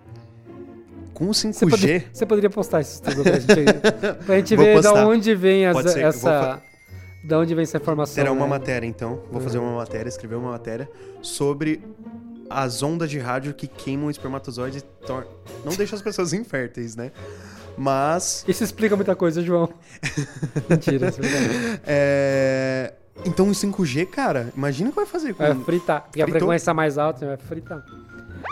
Com 1.14 1.24
o 1.30 1.34
Você 1.34 1.48
5G. 1.48 1.70
poderia, 1.70 2.04
você 2.12 2.26
poderia 2.26 2.50
postar 2.50 2.80
isso 2.80 3.02
tudo 3.02 3.22
pra 3.22 3.38
gente, 3.40 3.54
pra 4.24 4.36
gente 4.36 4.56
ver 4.56 4.80
da 4.80 4.94
onde 5.06 5.34
vem 5.34 5.64
essa, 5.66 5.74
Pode 5.80 5.92
ser 5.92 6.00
essa 6.04 6.62
da 7.24 7.38
onde 7.40 7.54
vem 7.54 7.62
essa 7.64 7.76
informação. 7.76 8.14
Terá 8.14 8.30
uma 8.32 8.44
né? 8.44 8.50
matéria, 8.50 8.86
então. 8.86 9.20
Vou 9.30 9.40
fazer 9.40 9.58
uma 9.58 9.76
matéria, 9.76 10.08
escrever 10.08 10.36
uma 10.36 10.52
matéria 10.52 10.88
sobre 11.20 11.82
as 12.48 12.82
ondas 12.82 13.10
de 13.10 13.18
rádio 13.18 13.52
que 13.52 13.66
queimam 13.66 14.06
o 14.06 14.10
espermatozoide 14.10 14.78
e 14.78 14.82
tor- 15.06 15.26
não 15.64 15.74
deixam 15.74 15.96
as 15.96 16.02
pessoas 16.02 16.32
inférteis, 16.34 16.94
né? 16.96 17.10
Mas. 17.76 18.44
Isso 18.48 18.62
explica 18.64 18.94
muita 18.96 19.14
coisa, 19.16 19.42
João. 19.42 19.68
Mentira, 20.70 21.08
isso 21.08 21.20
é. 21.22 21.80
É... 21.86 22.94
Então 23.24 23.48
o 23.48 23.50
5G, 23.52 24.06
cara, 24.06 24.48
imagina 24.56 24.88
o 24.90 24.92
que 24.92 24.96
vai 24.96 25.06
fazer 25.06 25.34
com. 25.34 25.42
Vai 25.44 25.54
fritar. 25.64 26.02
Porque 26.02 26.22
a 26.22 26.24
Fritou? 26.24 26.40
frequência 26.40 26.72
mais 26.72 26.96
alta 26.98 27.26
vai 27.26 27.36
fritar. 27.36 27.84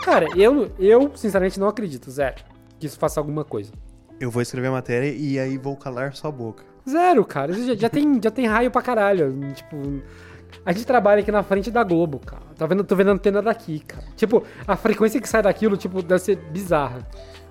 Cara, 0.07 0.25
eu, 0.37 0.71
eu 0.79 1.11
sinceramente 1.15 1.59
não 1.59 1.67
acredito, 1.67 2.09
zero, 2.09 2.37
que 2.79 2.87
isso 2.87 2.97
faça 2.97 3.19
alguma 3.19 3.43
coisa. 3.43 3.73
Eu 4.17 4.31
vou 4.31 4.41
escrever 4.41 4.67
a 4.67 4.71
matéria 4.71 5.13
e 5.13 5.37
aí 5.37 5.57
vou 5.57 5.75
calar 5.75 6.15
sua 6.15 6.31
boca. 6.31 6.63
Zero, 6.89 7.25
cara. 7.25 7.51
Já, 7.51 7.75
já 7.75 7.89
tem, 7.89 8.17
já 8.23 8.31
tem 8.31 8.47
raio 8.47 8.71
pra 8.71 8.81
caralho. 8.81 9.37
Tipo, 9.53 10.01
a 10.65 10.71
gente 10.71 10.85
trabalha 10.85 11.19
aqui 11.19 11.29
na 11.29 11.43
frente 11.43 11.69
da 11.69 11.83
Globo, 11.83 12.19
cara. 12.19 12.41
Tá 12.55 12.65
vendo, 12.65 12.85
tô 12.85 12.95
vendo 12.95 13.09
a 13.09 13.13
antena 13.15 13.41
daqui, 13.41 13.81
cara. 13.81 14.05
Tipo, 14.15 14.43
a 14.65 14.77
frequência 14.77 15.19
que 15.19 15.27
sai 15.27 15.41
daquilo, 15.41 15.75
tipo, 15.75 16.01
deve 16.01 16.21
ser 16.21 16.37
bizarra. 16.37 17.05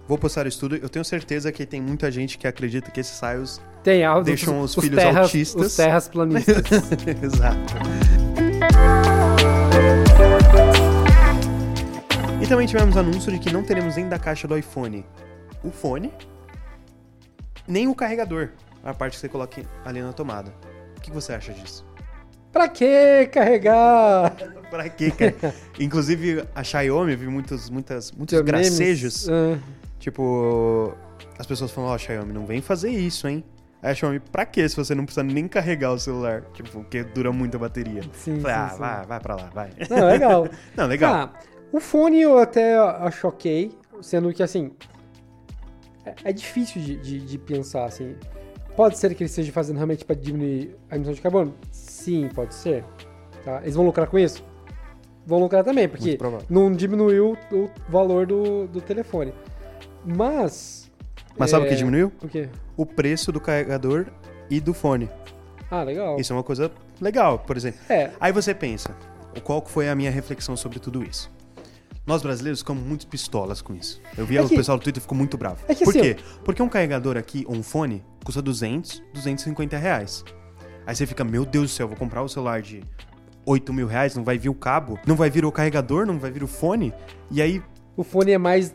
Vou 0.08 0.16
postar 0.16 0.46
isso 0.46 0.58
tudo. 0.58 0.76
Eu 0.76 0.88
tenho 0.88 1.04
certeza 1.04 1.52
que 1.52 1.66
tem 1.66 1.82
muita 1.82 2.10
gente 2.10 2.38
que 2.38 2.48
acredita 2.48 2.90
que 2.90 3.00
esses 3.00 3.18
saios 3.18 3.60
Tem 3.82 4.02
áudio. 4.02 4.34
Deixam 4.34 4.62
os 4.62 4.74
filhos 4.74 5.04
autistas. 5.04 5.66
Os 5.66 5.76
terras 5.76 6.08
planistas. 6.08 6.64
Exato. 7.22 8.45
E 12.46 12.48
também 12.48 12.64
tivemos 12.64 12.96
anúncio 12.96 13.32
de 13.32 13.40
que 13.40 13.52
não 13.52 13.64
teremos 13.64 13.96
nem 13.96 14.08
da 14.08 14.20
caixa 14.20 14.46
do 14.46 14.56
iPhone 14.56 15.04
o 15.64 15.70
fone, 15.72 16.12
nem 17.66 17.88
o 17.88 17.94
carregador, 17.94 18.50
a 18.84 18.94
parte 18.94 19.14
que 19.14 19.18
você 19.18 19.28
coloca 19.28 19.60
ali 19.84 20.00
na 20.00 20.12
tomada. 20.12 20.54
O 20.96 21.00
que 21.00 21.10
você 21.10 21.32
acha 21.32 21.52
disso? 21.52 21.84
pra 22.52 22.68
que 22.68 23.26
carregar? 23.32 24.30
pra 24.70 24.88
quê, 24.88 25.10
cara? 25.10 25.52
Inclusive, 25.80 26.44
a 26.54 26.62
Xiaomi, 26.62 27.12
eu 27.14 27.18
vi 27.18 27.26
muitos, 27.26 27.68
muitas, 27.68 28.12
muitos 28.12 28.40
gracejos. 28.42 29.28
Ah, 29.28 29.58
Tipo, 29.98 30.94
as 31.36 31.46
pessoas 31.46 31.72
falam, 31.72 31.90
ó, 31.90 31.98
Xiaomi, 31.98 32.32
não 32.32 32.46
vem 32.46 32.62
fazer 32.62 32.90
isso, 32.90 33.26
hein? 33.26 33.42
Aí 33.82 33.90
a 33.90 33.94
Xiaomi, 33.94 34.20
pra 34.20 34.46
quê 34.46 34.68
se 34.68 34.76
você 34.76 34.94
não 34.94 35.04
precisa 35.04 35.24
nem 35.24 35.48
carregar 35.48 35.90
o 35.90 35.98
celular? 35.98 36.42
Tipo, 36.54 36.70
porque 36.70 37.02
dura 37.02 37.32
muito 37.32 37.56
a 37.56 37.58
bateria. 37.60 38.02
sim, 38.12 38.40
Falei, 38.40 38.56
sim, 38.56 38.62
ah, 38.62 38.68
sim. 38.70 38.78
vai, 38.78 39.04
vai 39.04 39.20
pra 39.20 39.34
lá, 39.34 39.50
vai. 39.52 39.70
Não, 39.90 40.06
legal. 40.06 40.48
Não, 40.76 40.86
legal. 40.86 41.12
Ah, 41.12 41.32
o 41.72 41.80
fone 41.80 42.20
eu 42.20 42.38
até 42.38 42.76
acho 42.76 43.28
ok, 43.28 43.72
sendo 44.00 44.32
que 44.32 44.42
assim. 44.42 44.72
É, 46.04 46.14
é 46.24 46.32
difícil 46.32 46.80
de, 46.80 46.96
de, 46.96 47.20
de 47.20 47.38
pensar 47.38 47.84
assim. 47.84 48.16
Pode 48.76 48.98
ser 48.98 49.14
que 49.14 49.22
ele 49.22 49.30
esteja 49.30 49.50
fazendo 49.52 49.76
realmente 49.76 50.04
para 50.04 50.14
diminuir 50.14 50.76
a 50.90 50.96
emissão 50.96 51.14
de 51.14 51.20
carbono? 51.20 51.54
Sim, 51.70 52.28
pode 52.34 52.54
ser. 52.54 52.84
Tá? 53.44 53.60
Eles 53.62 53.74
vão 53.74 53.86
lucrar 53.86 54.06
com 54.06 54.18
isso? 54.18 54.44
Vão 55.26 55.40
lucrar 55.40 55.64
também, 55.64 55.88
porque 55.88 56.16
não 56.48 56.70
diminuiu 56.70 57.36
o 57.50 57.68
valor 57.88 58.26
do, 58.26 58.68
do 58.68 58.80
telefone. 58.80 59.32
Mas. 60.04 60.90
Mas 61.36 61.50
sabe 61.50 61.64
o 61.64 61.68
que 61.68 61.74
é, 61.74 61.76
diminuiu? 61.76 62.12
O 62.22 62.28
quê? 62.28 62.48
O 62.76 62.86
preço 62.86 63.32
do 63.32 63.40
carregador 63.40 64.06
e 64.48 64.60
do 64.60 64.72
fone. 64.72 65.08
Ah, 65.70 65.82
legal. 65.82 66.18
Isso 66.20 66.32
é 66.32 66.36
uma 66.36 66.44
coisa 66.44 66.70
legal, 67.00 67.40
por 67.40 67.56
exemplo. 67.56 67.80
É, 67.88 68.10
Aí 68.20 68.30
você 68.30 68.54
pensa, 68.54 68.94
qual 69.42 69.64
foi 69.66 69.88
a 69.88 69.94
minha 69.94 70.10
reflexão 70.10 70.56
sobre 70.56 70.78
tudo 70.78 71.02
isso? 71.02 71.30
Nós 72.06 72.22
brasileiros 72.22 72.60
ficamos 72.60 72.82
muito 72.84 73.06
pistolas 73.08 73.60
com 73.60 73.74
isso. 73.74 74.00
Eu 74.16 74.24
vi 74.24 74.36
É 74.36 74.42
o 74.42 74.48
que- 74.48 74.54
pessoal 74.56 74.78
do 74.78 74.82
Twitter 74.84 75.02
ficou 75.02 75.18
muito 75.18 75.36
bravo. 75.36 75.64
É 75.66 75.74
que 75.74 75.84
Por 75.84 75.90
assim, 75.90 76.00
quê? 76.14 76.16
Porque 76.44 76.62
um 76.62 76.68
carregador 76.68 77.16
aqui, 77.16 77.44
ou 77.48 77.56
um 77.56 77.62
fone, 77.62 78.04
custa 78.24 78.40
200, 78.40 79.02
250 79.12 79.76
reais. 79.76 80.24
Aí 80.86 80.94
você 80.94 81.04
fica, 81.04 81.24
meu 81.24 81.44
Deus 81.44 81.70
do 81.72 81.74
céu, 81.74 81.88
vou 81.88 81.96
comprar 81.96 82.22
o 82.22 82.28
celular 82.28 82.62
de 82.62 82.80
8 83.44 83.72
mil 83.72 83.88
reais, 83.88 84.14
não 84.14 84.22
vai 84.22 84.38
vir 84.38 84.48
o 84.48 84.54
cabo, 84.54 84.98
não 85.04 85.16
vai 85.16 85.28
vir 85.28 85.44
o 85.44 85.50
carregador, 85.50 86.06
não 86.06 86.18
vai 86.18 86.30
vir 86.30 86.44
o 86.44 86.46
fone. 86.46 86.92
E 87.30 87.42
aí, 87.42 87.60
o 87.96 88.04
fone 88.04 88.30
é 88.30 88.38
mais 88.38 88.72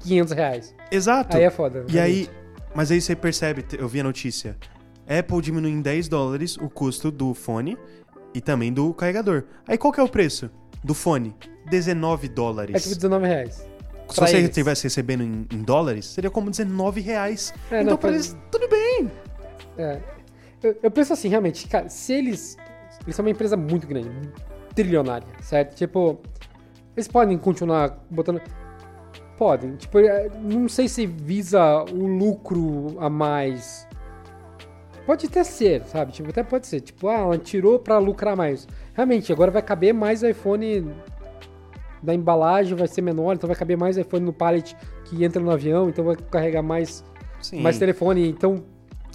500 0.00 0.32
reais. 0.32 0.74
exato. 0.90 1.36
Aí 1.36 1.42
é 1.42 1.50
foda. 1.50 1.84
E 1.88 1.98
aí, 1.98 2.30
mas 2.76 2.92
aí 2.92 3.00
você 3.00 3.16
percebe, 3.16 3.64
eu 3.76 3.88
vi 3.88 3.98
a 3.98 4.04
notícia, 4.04 4.56
Apple 5.08 5.40
diminui 5.42 5.72
em 5.72 5.80
10 5.82 6.06
dólares 6.08 6.56
o 6.58 6.68
custo 6.68 7.10
do 7.10 7.34
fone 7.34 7.76
e 8.32 8.40
também 8.40 8.72
do 8.72 8.94
carregador. 8.94 9.44
Aí 9.66 9.76
qual 9.76 9.92
que 9.92 9.98
é 9.98 10.02
o 10.02 10.08
preço 10.08 10.48
do 10.82 10.94
fone? 10.94 11.34
19 11.70 12.28
dólares. 12.28 12.76
É 12.76 12.78
tipo 12.80 12.94
19 12.94 13.26
reais. 13.26 13.54
Se 14.08 14.14
pra 14.16 14.26
você 14.26 14.36
eles. 14.36 14.48
estivesse 14.48 14.84
recebendo 14.84 15.22
em, 15.22 15.46
em 15.52 15.62
dólares, 15.62 16.06
seria 16.06 16.30
como 16.30 16.50
19 16.50 17.00
reais. 17.00 17.52
É, 17.70 17.80
então 17.82 17.90
não, 17.92 17.96
pra 17.98 18.08
pra- 18.08 18.10
eles, 18.12 18.36
tudo 18.50 18.66
bem. 18.68 19.10
É. 19.76 20.00
Eu, 20.62 20.76
eu 20.82 20.90
penso 20.90 21.12
assim, 21.12 21.28
realmente, 21.28 21.68
cara, 21.68 21.88
se 21.88 22.12
eles. 22.12 22.56
Eles 23.04 23.14
são 23.14 23.24
uma 23.24 23.30
empresa 23.30 23.56
muito 23.56 23.86
grande, 23.86 24.10
trilionária, 24.74 25.28
certo? 25.42 25.74
Tipo, 25.76 26.18
eles 26.96 27.06
podem 27.06 27.36
continuar 27.38 28.02
botando. 28.10 28.40
Podem. 29.36 29.76
Tipo, 29.76 30.00
é, 30.00 30.28
não 30.42 30.68
sei 30.68 30.88
se 30.88 31.06
visa 31.06 31.84
o 31.92 32.06
lucro 32.06 32.96
a 32.98 33.08
mais. 33.08 33.86
Pode 35.08 35.24
até 35.24 35.42
ser, 35.42 35.84
sabe? 35.86 36.12
Tipo, 36.12 36.28
até 36.28 36.42
pode 36.42 36.66
ser. 36.66 36.82
Tipo, 36.82 37.08
ah, 37.08 37.20
ela 37.20 37.38
tirou 37.38 37.78
pra 37.78 37.96
lucrar 37.96 38.36
mais. 38.36 38.68
Realmente, 38.92 39.32
agora 39.32 39.50
vai 39.50 39.62
caber 39.62 39.94
mais 39.94 40.22
iPhone 40.22 40.92
da 42.02 42.12
embalagem, 42.12 42.76
vai 42.76 42.86
ser 42.86 43.00
menor, 43.00 43.34
então 43.34 43.48
vai 43.48 43.56
caber 43.56 43.74
mais 43.74 43.96
iPhone 43.96 44.26
no 44.26 44.34
pallet 44.34 44.76
que 45.06 45.24
entra 45.24 45.40
no 45.42 45.50
avião, 45.50 45.88
então 45.88 46.04
vai 46.04 46.14
carregar 46.14 46.60
mais, 46.60 47.02
Sim. 47.40 47.62
mais 47.62 47.78
telefone. 47.78 48.28
Então, 48.28 48.62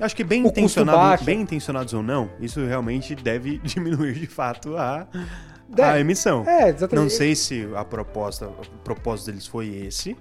Acho 0.02 0.16
que 0.16 0.24
bem 0.24 0.48
intencionado, 0.48 1.24
bem 1.24 1.42
intencionados 1.42 1.94
ou 1.94 2.02
não, 2.02 2.28
isso 2.40 2.66
realmente 2.66 3.14
deve 3.14 3.60
diminuir 3.64 4.14
de 4.14 4.26
fato 4.26 4.76
a, 4.76 5.02
a 5.02 5.08
Deve. 5.70 6.00
emissão. 6.00 6.44
é, 6.48 6.70
exatamente. 6.70 7.04
Não 7.04 7.10
sei 7.12 7.36
se 7.36 7.70
a 7.76 7.86
proposta, 7.86 8.48
o 8.48 8.80
propósito 8.84 9.28
deles 9.28 9.46
foi 9.46 9.68
esse, 9.68 10.18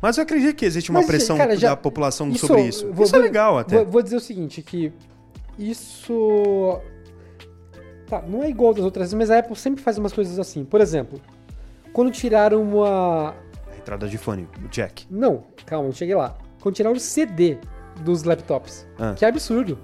mas 0.00 0.16
eu 0.16 0.22
acredito 0.22 0.54
que 0.56 0.64
existe 0.64 0.90
uma 0.90 1.00
Mas, 1.00 1.06
pressão 1.06 1.36
cara, 1.36 1.56
já- 1.56 1.70
da 1.70 1.76
população 1.76 2.28
isso- 2.30 2.46
sobre 2.46 2.62
isso. 2.64 2.90
vou- 2.92 3.04
isso 3.04 3.14
é 3.16 3.18
legal 3.18 3.58
até. 3.58 3.76
Vou, 3.76 3.86
vou 3.86 4.02
dizer 4.02 4.16
o 4.16 4.20
seguinte, 4.20 4.62
que 4.62 4.92
isso... 5.58 6.80
Tá, 8.08 8.22
não 8.22 8.42
é 8.42 8.48
igual 8.48 8.72
das 8.72 8.84
outras, 8.84 9.12
mas 9.12 9.30
a 9.30 9.38
Apple 9.38 9.54
sempre 9.56 9.82
faz 9.82 9.98
umas 9.98 10.12
coisas 10.12 10.38
assim. 10.38 10.64
Por 10.64 10.80
exemplo, 10.80 11.20
quando 11.92 12.10
tiraram 12.10 12.62
uma... 12.62 13.34
Entrada 13.76 14.08
de 14.08 14.16
fone, 14.16 14.48
o 14.64 14.68
jack. 14.68 15.06
Não, 15.10 15.44
calma, 15.66 15.86
não 15.86 15.92
cheguei 15.92 16.14
lá. 16.14 16.36
Quando 16.60 16.74
tiraram 16.74 16.96
o 16.96 17.00
CD 17.00 17.58
dos 18.00 18.22
laptops, 18.22 18.86
Ah. 18.98 19.14
que 19.14 19.24
é 19.24 19.28
absurdo. 19.28 19.78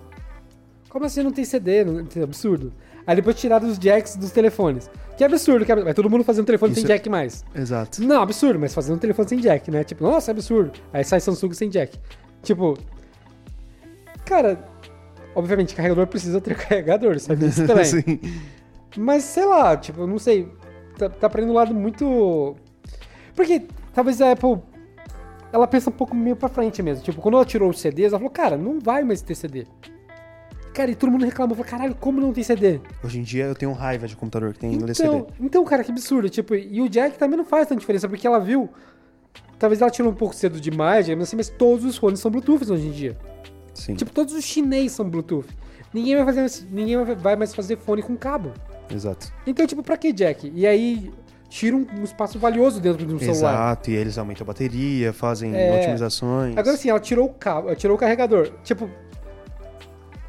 Como 0.88 1.04
assim 1.04 1.22
não 1.22 1.32
tem 1.32 1.44
CD? 1.44 1.84
Não, 1.84 1.98
é 2.00 2.22
absurdo. 2.22 2.72
Aí 3.06 3.16
depois 3.16 3.36
tiraram 3.36 3.68
os 3.68 3.78
jacks 3.78 4.16
dos 4.16 4.30
telefones. 4.30 4.90
Que 5.16 5.24
absurdo, 5.24 5.64
que 5.64 5.70
absurdo. 5.72 5.84
Vai 5.84 5.94
todo 5.94 6.08
mundo 6.10 6.24
fazendo 6.24 6.46
telefone 6.46 6.72
Isso 6.72 6.80
sem 6.80 6.90
é- 6.90 6.94
jack 6.96 7.08
mais. 7.08 7.44
Exato. 7.54 8.02
Não, 8.02 8.22
absurdo, 8.22 8.58
mas 8.58 8.74
fazendo 8.74 8.96
um 8.96 8.98
telefone 8.98 9.28
sem 9.28 9.38
jack, 9.38 9.70
né? 9.70 9.84
Tipo, 9.84 10.04
nossa, 10.04 10.30
é 10.30 10.32
absurdo. 10.32 10.72
Aí 10.92 11.04
sai 11.04 11.20
Samsung 11.20 11.52
sem 11.52 11.68
jack. 11.68 11.98
Tipo, 12.42 12.76
cara, 14.24 14.58
obviamente 15.34 15.74
carregador 15.74 16.06
precisa 16.06 16.40
ter 16.40 16.54
carregador, 16.56 17.18
sabe 17.20 17.46
isso 17.46 17.66
também. 17.66 17.84
Sim. 17.86 18.20
Mas 18.96 19.24
sei 19.24 19.44
lá, 19.44 19.76
tipo, 19.76 20.06
não 20.06 20.18
sei, 20.18 20.48
tá, 20.96 21.08
tá 21.08 21.28
pra 21.28 21.42
ir 21.42 21.46
no 21.46 21.52
lado 21.52 21.74
muito. 21.74 22.54
Porque 23.34 23.62
talvez 23.92 24.20
a 24.20 24.32
Apple 24.32 24.58
ela 25.52 25.66
pensa 25.68 25.90
um 25.90 25.92
pouco 25.92 26.14
meio 26.16 26.36
pra 26.36 26.48
frente 26.48 26.82
mesmo. 26.82 27.04
Tipo, 27.04 27.20
quando 27.20 27.34
ela 27.36 27.44
tirou 27.44 27.70
os 27.70 27.78
CDs, 27.80 28.12
ela 28.12 28.18
falou, 28.18 28.30
cara, 28.30 28.56
não 28.56 28.80
vai 28.80 29.04
mais 29.04 29.20
ter 29.22 29.34
CD. 29.34 29.66
Cara, 30.74 30.90
e 30.90 30.94
todo 30.94 31.10
mundo 31.10 31.24
reclamou, 31.24 31.56
falou, 31.56 31.70
caralho, 31.70 31.94
como 31.94 32.20
não 32.20 32.32
tem 32.32 32.42
CD? 32.42 32.80
Hoje 33.02 33.18
em 33.20 33.22
dia 33.22 33.44
eu 33.44 33.54
tenho 33.54 33.72
raiva 33.72 34.06
de 34.08 34.16
computador 34.16 34.52
que 34.52 34.58
tem 34.58 34.72
Então, 34.74 34.86
LCD. 34.88 35.24
então, 35.40 35.64
cara, 35.64 35.84
que 35.84 35.90
absurdo. 35.92 36.28
Tipo, 36.28 36.54
e 36.54 36.80
o 36.82 36.88
Jack 36.88 37.16
também 37.16 37.36
não 37.36 37.44
faz 37.44 37.68
tanta 37.68 37.78
diferença, 37.80 38.08
porque 38.08 38.26
ela 38.26 38.40
viu. 38.40 38.68
Talvez 39.58 39.80
ela 39.80 39.90
tirou 39.90 40.10
um 40.10 40.14
pouco 40.14 40.34
cedo 40.34 40.60
demais, 40.60 41.08
mas 41.08 41.22
assim, 41.22 41.36
mas 41.36 41.48
todos 41.48 41.84
os 41.84 41.96
fones 41.96 42.18
são 42.20 42.30
Bluetooth 42.30 42.70
hoje 42.70 42.88
em 42.88 42.90
dia. 42.90 43.16
Sim, 43.72 43.94
Tipo, 43.94 44.10
todos 44.12 44.34
os 44.34 44.44
chineses 44.44 44.92
são 44.92 45.08
Bluetooth. 45.08 45.46
Ninguém 45.92 46.16
vai, 46.16 46.24
fazer, 46.34 46.66
ninguém 46.70 46.96
vai- 47.16 47.36
mais 47.36 47.54
fazer 47.54 47.76
fone 47.76 48.02
com 48.02 48.16
cabo. 48.16 48.52
exato. 48.90 49.32
Então, 49.46 49.64
tipo, 49.66 49.82
pra 49.82 49.96
que 49.96 50.12
Jack? 50.12 50.50
E 50.54 50.66
aí 50.66 51.10
tira 51.48 51.76
um, 51.76 51.86
espaço 52.02 52.36
valioso 52.36 52.80
dentro 52.80 53.06
de 53.06 53.14
um 53.14 53.18
celular. 53.18 53.52
Exato, 53.54 53.90
e 53.90 53.94
eles 53.94 54.18
aumentam 54.18 54.42
a 54.44 54.46
bateria, 54.46 55.12
fazem 55.12 55.54
É. 55.54 55.78
otimizações. 55.80 56.56
Agora 56.56 56.76
sim, 56.76 56.90
ela 56.90 56.98
tirou 56.98 57.26
o 57.26 57.32
cabo, 57.32 57.68
ela 57.68 57.76
tirou 57.76 57.96
o 57.96 57.98
carregador. 57.98 58.50
Tipo, 58.64 58.90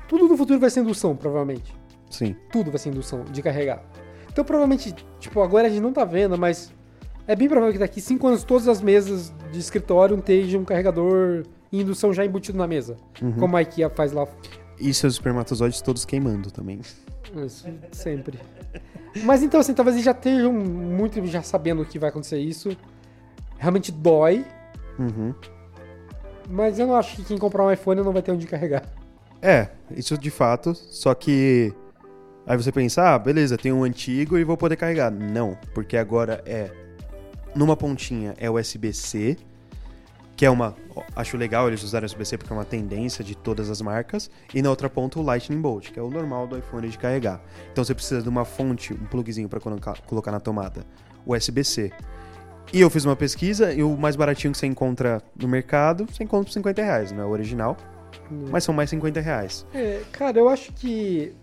tudo 0.08 0.28
no 0.28 0.38
futuro 0.38 0.60
vai 0.60 0.70
ser 0.70 0.82
indução, 0.82 1.16
provavelmente. 1.16 1.74
Sim, 2.10 2.36
Tudo 2.52 2.70
vai 2.72 2.78
ser 2.80 2.90
indução 2.90 3.24
de 3.26 3.42
carregar. 3.42 3.84
Então, 4.32 4.44
provavelmente, 4.46 4.94
tipo, 5.20 5.42
agora 5.42 5.68
a 5.68 5.70
gente 5.70 5.82
não 5.82 5.92
tá 5.92 6.06
vendo, 6.06 6.38
mas 6.38 6.72
é 7.28 7.36
bem 7.36 7.48
provável 7.50 7.74
que 7.74 7.80
daqui 7.80 8.00
5 8.00 8.28
anos 8.28 8.44
todas 8.44 8.68
as 8.68 8.82
mesas 8.82 9.34
de 9.52 9.60
escritório 9.60 10.18
estejam 10.18 10.62
um 10.62 10.66
carregador 10.66 11.44
e 11.72 11.82
indução 11.82 12.14
já 12.14 12.24
embutido 12.26 12.58
na 12.58 12.68
mesa. 12.68 12.96
Uhum. 13.22 13.34
Como 13.34 13.58
a 13.58 13.62
IKEA 13.62 13.90
faz 13.90 14.12
lá. 14.12 14.28
e 14.80 14.94
seus 14.94 15.14
espermatozoides 15.14 15.82
todos 15.82 16.06
queimando 16.06 16.52
também. 16.52 16.80
Isso, 17.46 17.68
sempre. 17.92 18.40
Mas 19.24 19.42
então, 19.42 19.60
assim, 19.60 19.74
talvez 19.74 19.96
eles 19.96 20.06
já 20.06 20.12
estejam 20.12 20.54
muito 20.54 21.26
já 21.26 21.42
sabendo 21.42 21.84
que 21.86 21.98
vai 21.98 22.10
acontecer 22.10 22.38
isso. 22.40 22.76
Realmente 23.58 23.92
dói, 23.92 24.46
Uhum. 25.00 25.34
mas 26.50 26.78
eu 26.78 26.88
não 26.88 26.96
acho 26.96 27.16
que 27.18 27.24
quem 27.24 27.38
comprar 27.38 27.66
um 27.66 27.72
iPhone 27.72 28.02
não 28.02 28.12
vai 28.14 28.22
ter 28.22 28.32
onde 28.32 28.46
carregar. 28.46 28.84
É, 29.46 29.70
isso 29.92 30.18
de 30.18 30.32
fato, 30.32 30.74
só 30.74 31.14
que 31.14 31.72
aí 32.48 32.58
você 32.58 32.72
pensa, 32.72 33.14
ah, 33.14 33.20
beleza, 33.20 33.56
tem 33.60 33.72
um 33.72 33.84
antigo 33.84 34.40
e 34.40 34.44
vou 34.44 34.58
poder 34.58 34.76
carregar. 34.76 35.12
Não, 35.12 35.56
porque 35.72 35.96
agora 35.96 36.42
é 36.48 36.72
numa 37.54 37.78
pontinha 37.78 38.34
é 38.40 38.50
USB-C, 38.50 39.38
que 40.36 40.48
é 40.48 40.50
uma, 40.50 40.76
acho 41.16 41.38
legal 41.38 41.68
eles 41.68 41.84
usarem 41.84 42.08
USB-C 42.08 42.40
porque 42.40 42.52
é 42.52 42.56
uma 42.56 42.66
tendência 42.66 43.24
de 43.24 43.38
todas 43.38 43.70
as 43.70 43.84
marcas, 43.84 44.32
e 44.52 44.64
na 44.64 44.72
outra 44.72 44.90
ponta 44.90 45.20
o 45.20 45.22
Lightning 45.22 45.62
Bolt, 45.62 45.92
que 45.92 46.00
é 46.00 46.02
o 46.02 46.10
normal 46.10 46.48
do 46.48 46.58
iPhone 46.58 46.90
de 46.90 46.98
carregar. 46.98 47.40
Então 47.72 47.84
você 47.84 47.94
precisa 47.94 48.24
de 48.24 48.28
uma 48.28 48.46
fonte, 48.46 48.96
um 48.96 49.06
plugzinho 49.06 49.48
para 49.48 49.60
colocar, 49.60 50.02
colocar 50.08 50.32
na 50.32 50.40
tomada, 50.40 50.84
USB-C. 51.24 51.92
E 52.74 52.82
eu 52.82 52.90
fiz 52.90 53.06
uma 53.06 53.16
pesquisa 53.16 53.72
e 53.72 53.84
o 53.84 53.96
mais 53.96 54.16
baratinho 54.16 54.52
que 54.52 54.58
você 54.58 54.66
encontra 54.66 55.22
no 55.40 55.48
mercado, 55.48 56.08
você 56.12 56.24
encontra 56.24 56.46
por 56.46 56.52
50 56.52 56.82
reais, 56.82 57.12
não 57.12 57.22
é 57.22 57.26
o 57.28 57.30
original, 57.30 57.78
mas 58.52 58.64
são 58.64 58.74
mais 58.74 58.90
50 58.90 59.20
reais. 59.20 59.66
É, 59.74 60.02
cara, 60.12 60.38
eu 60.40 60.50
acho 60.50 60.72
que. 60.74 61.34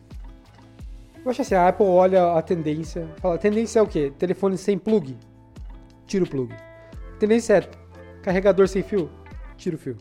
Eu 1.25 1.31
acho 1.31 1.43
assim, 1.43 1.55
a 1.55 1.69
Apple 1.69 1.87
olha 1.87 2.33
a 2.33 2.43
tendência. 2.43 3.09
Fala, 3.21 3.37
a 3.37 3.39
tendência 3.39 3.79
é 3.79 3.83
o 3.83 3.87
quê? 3.87 4.13
Telefone 4.19 4.59
sem 4.59 4.77
plug? 4.77 5.17
Tira 6.07 6.25
o 6.25 6.29
plug. 6.29 6.53
A 6.53 7.17
tendência 7.19 7.55
é 7.55 7.69
carregador 8.23 8.67
sem 8.69 8.83
fio? 8.83 9.09
tira 9.57 9.77
o 9.77 9.79
fio. 9.79 9.97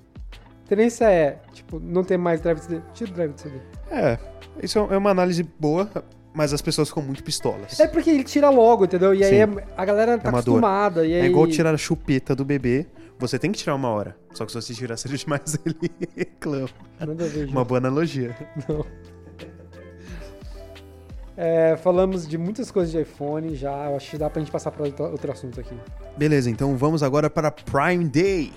A 0.65 0.67
tendência 0.67 1.05
é, 1.09 1.39
tipo, 1.53 1.79
não 1.79 2.03
ter 2.03 2.17
mais 2.17 2.41
drive 2.41 2.59
CD, 2.59 2.81
tira 2.93 3.11
o 3.11 3.13
drive 3.13 3.33
CD. 3.35 3.55
É, 3.91 4.17
isso 4.63 4.79
é 4.79 4.97
uma 4.97 5.11
análise 5.11 5.43
boa, 5.43 5.89
mas 6.33 6.53
as 6.53 6.61
pessoas 6.61 6.89
ficam 6.89 7.03
muito 7.03 7.23
pistolas. 7.23 7.79
É 7.79 7.87
porque 7.87 8.09
ele 8.09 8.23
tira 8.23 8.49
logo, 8.49 8.85
entendeu? 8.85 9.13
E 9.13 9.23
aí 9.23 9.29
Sim. 9.29 9.57
é- 9.57 9.67
a 9.77 9.85
galera 9.85 10.17
tá 10.17 10.29
uma 10.29 10.41
dor. 10.41 10.57
acostumada. 10.57 11.05
E 11.05 11.13
aí... 11.13 11.21
É 11.21 11.25
igual 11.25 11.45
tirar 11.47 11.73
a 11.73 11.77
chupeta 11.77 12.35
do 12.35 12.43
bebê. 12.43 12.87
Você 13.21 13.37
tem 13.37 13.51
que 13.51 13.59
tirar 13.59 13.75
uma 13.75 13.87
hora. 13.89 14.17
Só 14.33 14.47
que 14.47 14.51
se 14.51 14.59
você 14.59 14.73
tirar 14.73 14.97
cedo 14.97 15.15
demais, 15.15 15.55
ele 15.63 15.91
reclama. 16.17 16.67
Nada 16.99 17.23
a 17.23 17.27
ver, 17.27 17.41
gente. 17.41 17.51
Uma 17.51 17.63
boa 17.63 17.77
analogia. 17.77 18.35
Não. 18.67 18.83
É, 21.37 21.77
falamos 21.77 22.27
de 22.27 22.35
muitas 22.39 22.71
coisas 22.71 22.91
de 22.91 22.99
iPhone 22.99 23.55
já. 23.55 23.89
Eu 23.89 23.95
acho 23.95 24.09
que 24.09 24.17
dá 24.17 24.27
pra 24.27 24.41
gente 24.41 24.51
passar 24.51 24.71
pra 24.71 24.85
outro, 25.05 25.31
assunto 25.31 25.59
aqui. 25.59 25.77
Beleza, 26.17 26.49
então 26.49 26.75
vamos 26.75 27.03
agora 27.03 27.29
para 27.29 27.51
Prime 27.51 28.09
Day. 28.09 28.51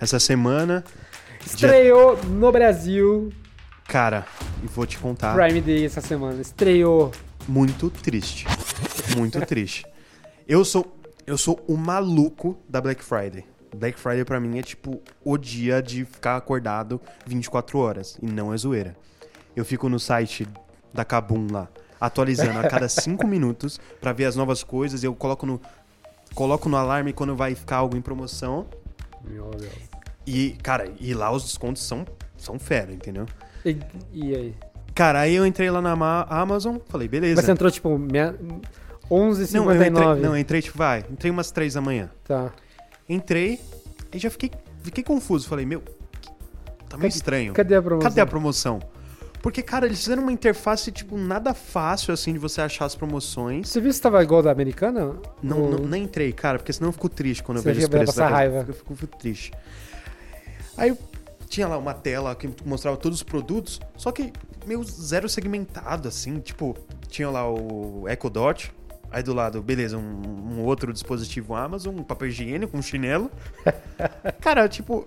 Essa 0.00 0.20
semana, 0.20 0.84
Estreou 1.44 2.16
no 2.24 2.52
Brasil 2.52 3.32
cara, 3.84 4.24
e 4.62 4.66
vou 4.68 4.86
te 4.86 4.96
contar, 4.96 5.34
Prime 5.34 5.60
Day 5.60 5.84
essa 5.84 6.00
semana. 6.00 6.40
Estreou. 6.40 7.10
Muito 7.48 7.90
triste. 7.90 8.46
Muito 9.16 9.40
triste. 9.46 9.86
Eu 10.46 10.64
sou 10.64 10.94
eu 11.26 11.36
sou 11.36 11.62
o 11.68 11.76
maluco 11.76 12.58
da 12.68 12.80
Black 12.80 13.02
Friday. 13.02 13.44
Black 13.76 13.98
Friday 13.98 14.24
pra 14.24 14.40
mim 14.40 14.58
é 14.58 14.62
tipo 14.62 15.02
o 15.22 15.36
dia 15.36 15.82
de 15.82 16.06
ficar 16.06 16.36
acordado 16.36 17.00
24 17.26 17.78
horas 17.78 18.18
e 18.22 18.26
não 18.26 18.52
é 18.52 18.56
zoeira. 18.56 18.96
Eu 19.54 19.64
fico 19.64 19.88
no 19.88 20.00
site 20.00 20.48
da 20.92 21.04
Kabum 21.04 21.48
lá, 21.50 21.68
atualizando 22.00 22.58
a 22.58 22.68
cada 22.68 22.88
5 22.88 23.26
minutos 23.26 23.78
pra 24.00 24.12
ver 24.12 24.24
as 24.24 24.36
novas 24.36 24.62
coisas, 24.62 25.04
eu 25.04 25.14
coloco 25.14 25.44
no 25.44 25.60
coloco 26.34 26.68
no 26.68 26.76
alarme 26.76 27.12
quando 27.12 27.36
vai 27.36 27.54
ficar 27.54 27.76
algo 27.76 27.96
em 27.96 28.00
promoção. 28.00 28.66
Meu 29.22 29.50
Deus. 29.50 29.72
E, 30.26 30.52
cara, 30.62 30.90
e 30.98 31.12
lá 31.12 31.30
os 31.30 31.42
descontos 31.44 31.82
são 31.82 32.06
são 32.38 32.58
fera, 32.58 32.92
entendeu? 32.92 33.26
E, 33.64 33.76
e 34.12 34.34
aí? 34.34 34.54
Cara, 34.98 35.20
aí 35.20 35.36
eu 35.36 35.46
entrei 35.46 35.70
lá 35.70 35.80
na 35.80 35.94
Ma- 35.94 36.26
Amazon, 36.28 36.78
falei, 36.88 37.06
beleza. 37.06 37.36
Mas 37.36 37.44
você 37.44 37.52
entrou 37.52 37.70
tipo 37.70 37.96
meia- 37.96 38.34
Não, 38.40 38.56
eu 39.08 39.16
11h59. 39.16 39.74
entrei, 39.76 39.90
não, 40.22 40.32
eu 40.34 40.36
entrei, 40.36 40.60
tipo, 40.60 40.76
vai, 40.76 41.04
entrei 41.08 41.30
umas 41.30 41.52
3 41.52 41.74
da 41.74 41.80
manhã. 41.80 42.10
Tá. 42.24 42.50
Entrei 43.08 43.60
e 44.12 44.18
já 44.18 44.28
fiquei, 44.28 44.50
fiquei 44.82 45.04
confuso. 45.04 45.48
Falei, 45.48 45.64
meu, 45.64 45.84
tá 46.88 46.96
meio 46.96 47.08
estranho. 47.10 47.52
Cadê 47.52 47.76
a 47.76 47.80
promoção? 47.80 48.10
Cadê 48.10 48.20
a 48.20 48.26
promoção? 48.26 48.80
Porque, 49.40 49.62
cara, 49.62 49.86
eles 49.86 50.00
fizeram 50.00 50.24
uma 50.24 50.32
interface, 50.32 50.90
tipo, 50.90 51.16
nada 51.16 51.54
fácil, 51.54 52.12
assim, 52.12 52.32
de 52.32 52.40
você 52.40 52.60
achar 52.60 52.84
as 52.86 52.96
promoções. 52.96 53.68
Você 53.68 53.80
viu 53.80 53.92
se 53.92 54.02
tava 54.02 54.20
igual 54.20 54.42
da 54.42 54.50
americana? 54.50 55.14
Não, 55.40 55.60
Ou- 55.62 55.70
não- 55.78 55.86
nem 55.86 56.02
entrei, 56.02 56.32
cara, 56.32 56.58
porque 56.58 56.72
senão 56.72 56.88
eu 56.88 56.92
fico 56.92 57.08
triste 57.08 57.44
quando 57.44 57.58
eu 57.58 57.62
Você 57.62 57.68
vejo 57.72 57.82
os 57.86 57.88
preços. 57.88 58.16
passar 58.16 58.30
raiva. 58.32 58.64
Eu 58.66 58.74
fico, 58.74 58.96
fico 58.96 59.16
triste. 59.16 59.52
Aí 60.76 60.88
eu 60.88 60.98
tinha 61.48 61.68
lá 61.68 61.78
uma 61.78 61.94
tela 61.94 62.34
que 62.34 62.50
mostrava 62.64 62.96
todos 62.96 63.18
os 63.18 63.22
produtos, 63.22 63.80
só 63.96 64.10
que 64.10 64.32
meio 64.68 64.84
zero 64.84 65.28
segmentado, 65.28 66.06
assim. 66.08 66.38
Tipo, 66.40 66.76
tinha 67.08 67.28
lá 67.30 67.48
o 67.50 68.04
Echo 68.08 68.28
Dot, 68.30 68.72
aí 69.10 69.22
do 69.22 69.32
lado, 69.34 69.62
beleza, 69.62 69.96
um, 69.98 70.02
um 70.60 70.64
outro 70.64 70.92
dispositivo 70.92 71.54
Amazon, 71.54 71.96
um 71.98 72.04
papel 72.04 72.28
higiênico, 72.28 72.76
um 72.76 72.82
chinelo. 72.82 73.30
Cara, 74.40 74.68
tipo, 74.68 75.04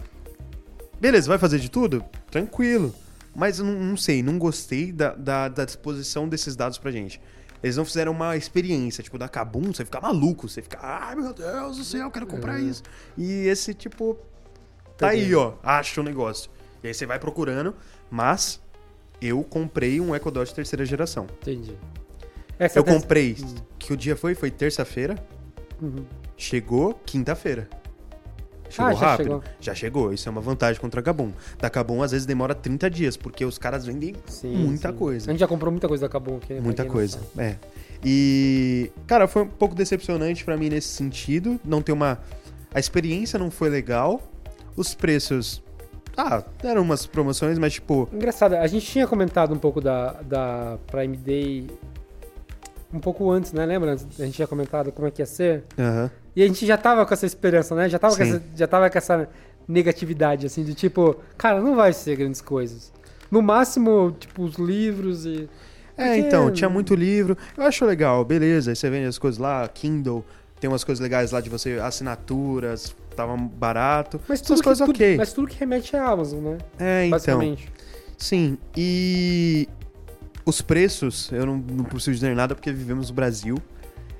beleza, 1.00 1.28
vai 1.28 1.38
fazer 1.38 1.60
de 1.60 1.69
tudo? 1.69 2.04
Tranquilo. 2.30 2.93
Mas 3.34 3.60
eu 3.60 3.65
não, 3.65 3.74
não 3.80 3.97
sei, 3.97 4.21
não 4.21 4.38
gostei 4.38 4.91
da, 4.91 5.13
da, 5.15 5.47
da 5.47 5.63
disposição 5.63 6.28
desses 6.28 6.56
dados 6.56 6.78
pra 6.78 6.91
gente. 6.91 7.21
Eles 7.63 7.78
não 7.78 7.86
fizeram 7.86 8.12
uma 8.12 8.36
experiência, 8.36 9.04
tipo, 9.04 9.17
da 9.17 9.30
Kabum, 9.30 9.71
você 9.71 9.86
fica 9.86 10.02
maluco, 10.02 10.50
você 10.50 10.62
fica, 10.62 10.80
ai 10.82 11.15
meu 11.15 11.32
Deus 11.32 11.78
do 11.78 11.84
céu, 11.84 12.02
eu 12.02 12.12
quero 12.12 12.26
comprar 12.26 12.60
Uhum. 12.60 12.67
isso. 12.67 12.82
E 13.15 13.47
esse, 13.47 13.74
tipo, 13.74 14.17
tá 14.97 15.10
aí, 15.10 15.34
ó, 15.36 15.54
acha 15.63 16.02
o 16.02 16.04
negócio. 16.04 16.50
E 16.84 16.88
aí 16.88 16.93
você 16.93 17.06
vai 17.06 17.19
procurando, 17.19 17.76
mas 18.10 18.60
eu 19.21 19.43
comprei 19.43 19.99
um 20.01 20.15
Echo 20.15 20.31
Dot 20.31 20.53
terceira 20.53 20.86
geração. 20.86 21.27
Entendi. 21.41 21.75
Essa 22.57 22.79
Eu 22.79 22.84
tem- 22.84 22.93
comprei, 22.93 23.36
que 23.79 23.93
o 23.93 23.97
dia 23.97 24.15
foi? 24.15 24.36
Foi 24.36 24.51
terça-feira, 24.51 25.15
Uhum. 25.81 26.05
chegou 26.38 26.93
quinta-feira. 27.05 27.67
Chegou 28.69 28.88
Ah, 28.89 28.93
já 28.93 28.99
rápido. 29.07 29.23
chegou. 29.25 29.43
Já 29.60 29.75
chegou, 29.75 30.13
isso 30.13 30.29
é 30.29 30.31
uma 30.31 30.39
vantagem 30.39 30.79
contra 30.79 31.01
a 31.01 31.03
Kabum. 31.03 31.34
Da 31.60 31.69
Kabum, 31.69 32.01
às 32.01 32.12
vezes, 32.12 32.25
demora 32.25 32.55
30 32.55 32.89
dias, 32.89 33.17
porque 33.17 33.43
os 33.43 33.57
caras 33.57 33.86
vendem 33.86 34.15
Sim, 34.27 34.55
muita 34.55 34.91
sim. 34.91 34.97
coisa. 34.97 35.29
A 35.29 35.34
gente 35.34 35.41
já 35.41 35.47
comprou 35.47 35.71
muita 35.71 35.89
coisa 35.89 36.03
da 36.05 36.10
Kabum 36.10 36.38
aqui. 36.38 36.53
né, 36.53 36.62
Muita 36.62 36.86
coisa, 36.86 37.19
é. 37.38 37.57
E, 38.03 38.89
cara, 39.05 39.27
foi 39.27 39.41
um 39.43 39.47
pouco 39.47 39.75
decepcionante 39.75 40.45
pra 40.45 40.55
mim 40.55 40.69
nesse 40.69 40.88
sentido. 40.88 41.60
Não 41.65 41.81
ter 41.81 41.91
uma. 41.91 42.19
A 42.73 42.79
experiência 42.79 43.38
não 43.38 43.51
foi 43.51 43.69
legal. 43.69 44.21
Os 44.75 44.93
preços. 44.95 45.62
Ah, 46.17 46.43
deram 46.62 46.82
umas 46.82 47.06
promoções, 47.06 47.58
mas 47.58 47.74
tipo. 47.74 48.08
Engraçado, 48.12 48.54
a 48.56 48.67
gente 48.67 48.86
tinha 48.86 49.08
comentado 49.08 49.54
um 49.54 49.58
pouco 49.58 49.80
da, 49.82 50.13
da 50.21 50.78
Prime 50.88 51.15
Day 51.17 51.67
um 52.93 53.00
pouco 53.00 53.30
antes, 53.32 53.54
né? 53.54 53.65
Lembra? 53.65 53.93
A 53.93 54.24
gente 54.26 54.34
tinha 54.36 54.47
comentado 54.47 54.91
como 54.91 55.08
é 55.08 55.12
que 55.12 55.21
ia 55.21 55.26
ser. 55.26 55.63
aham. 55.78 56.12
E 56.36 56.41
a 56.43 56.47
gente 56.47 56.65
já 56.65 56.78
tava 56.78 57.06
com 57.06 57.13
essa 57.13 57.26
esperança, 57.26 57.76
né? 57.76 57.89
Já 57.89 58.00
tava, 58.00 58.15
com 58.15 58.24
essa, 58.24 58.41
já 58.56 58.65
tava 58.67 58.89
com 58.89 58.97
essa 58.97 59.28
negatividade, 59.67 60.45
assim, 60.45 60.63
de 60.63 60.74
tipo, 60.74 61.17
cara, 61.38 61.60
não 61.60 61.76
vai 61.76 61.91
ser 61.93 62.15
grandes 62.15 62.39
coisas. 62.41 62.91
No 63.30 63.41
máximo, 63.41 64.15
tipo, 64.19 64.43
os 64.43 64.56
livros 64.56 65.26
e. 65.26 65.50
É, 65.97 66.06
Porque- 66.15 66.19
então, 66.28 66.52
tinha 66.52 66.69
muito 66.69 66.95
livro. 66.95 67.38
Eu 67.58 67.63
acho 67.65 67.86
legal, 67.86 68.24
beleza. 68.26 68.71
Aí 68.71 68.76
você 68.76 68.89
vende 68.89 69.08
as 69.08 69.17
coisas 69.17 69.38
lá, 69.39 69.67
Kindle. 69.67 70.24
Tem 70.60 70.69
umas 70.69 70.84
coisas 70.84 71.02
legais 71.02 71.32
lá 71.32 71.41
de 71.41 71.50
você, 71.50 71.80
assinaturas, 71.82 72.95
tava 73.15 73.36
barato. 73.38 74.19
Mas 74.28 74.39
Essas 74.41 74.47
tudo, 74.47 74.58
que, 74.58 74.63
coisas 74.63 74.86
tudo- 74.86 74.95
ok. 74.95 75.17
mas 75.17 75.34
tudo 75.34 75.47
que 75.47 75.60
remete 75.60 75.95
à 75.95 76.08
Amazon, 76.08 76.39
né? 76.43 76.58
É, 76.80 77.06
então. 77.06 77.58
Sim, 78.17 78.58
e 78.78 79.67
os 80.45 80.62
preços, 80.62 81.32
eu 81.32 81.45
não, 81.45 81.58
não 81.58 81.84
preciso 81.84 82.12
dizer 82.13 82.36
nada 82.36 82.54
porque 82.56 82.71
vivemos 82.71 83.10
no 83.10 83.15
Brasil. 83.15 83.58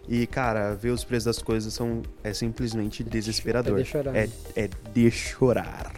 E, 0.10 0.26
cara, 0.28 0.74
ver 0.74 0.90
os 0.90 1.04
preços 1.04 1.26
das 1.26 1.42
coisas 1.42 1.74
são, 1.74 2.02
é 2.24 2.34
simplesmente 2.34 3.04
desesperador. 3.04 3.80
É 3.80 3.84
de 3.84 3.88
chorar. 3.90 4.16
É, 4.16 4.30
é 4.56 4.70
de 4.94 5.12
chorar. 5.12 5.92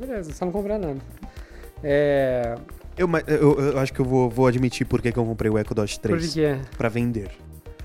Beleza, 0.00 0.32
só 0.32 0.44
não 0.46 0.52
comprar 0.52 0.78
nada. 0.78 0.96
É. 1.82 2.56
Eu, 2.96 3.08
eu, 3.26 3.60
eu 3.72 3.78
acho 3.78 3.92
que 3.92 4.00
eu 4.00 4.04
vou, 4.04 4.30
vou 4.30 4.46
admitir 4.46 4.86
por 4.86 5.02
que 5.02 5.08
eu 5.08 5.24
comprei 5.24 5.50
o 5.50 5.58
Echo 5.58 5.74
Dot 5.74 6.00
Por 6.00 6.08
3. 6.10 6.32
que 6.32 6.44
é? 6.44 6.60
Pra 6.76 6.88
vender. 6.88 7.30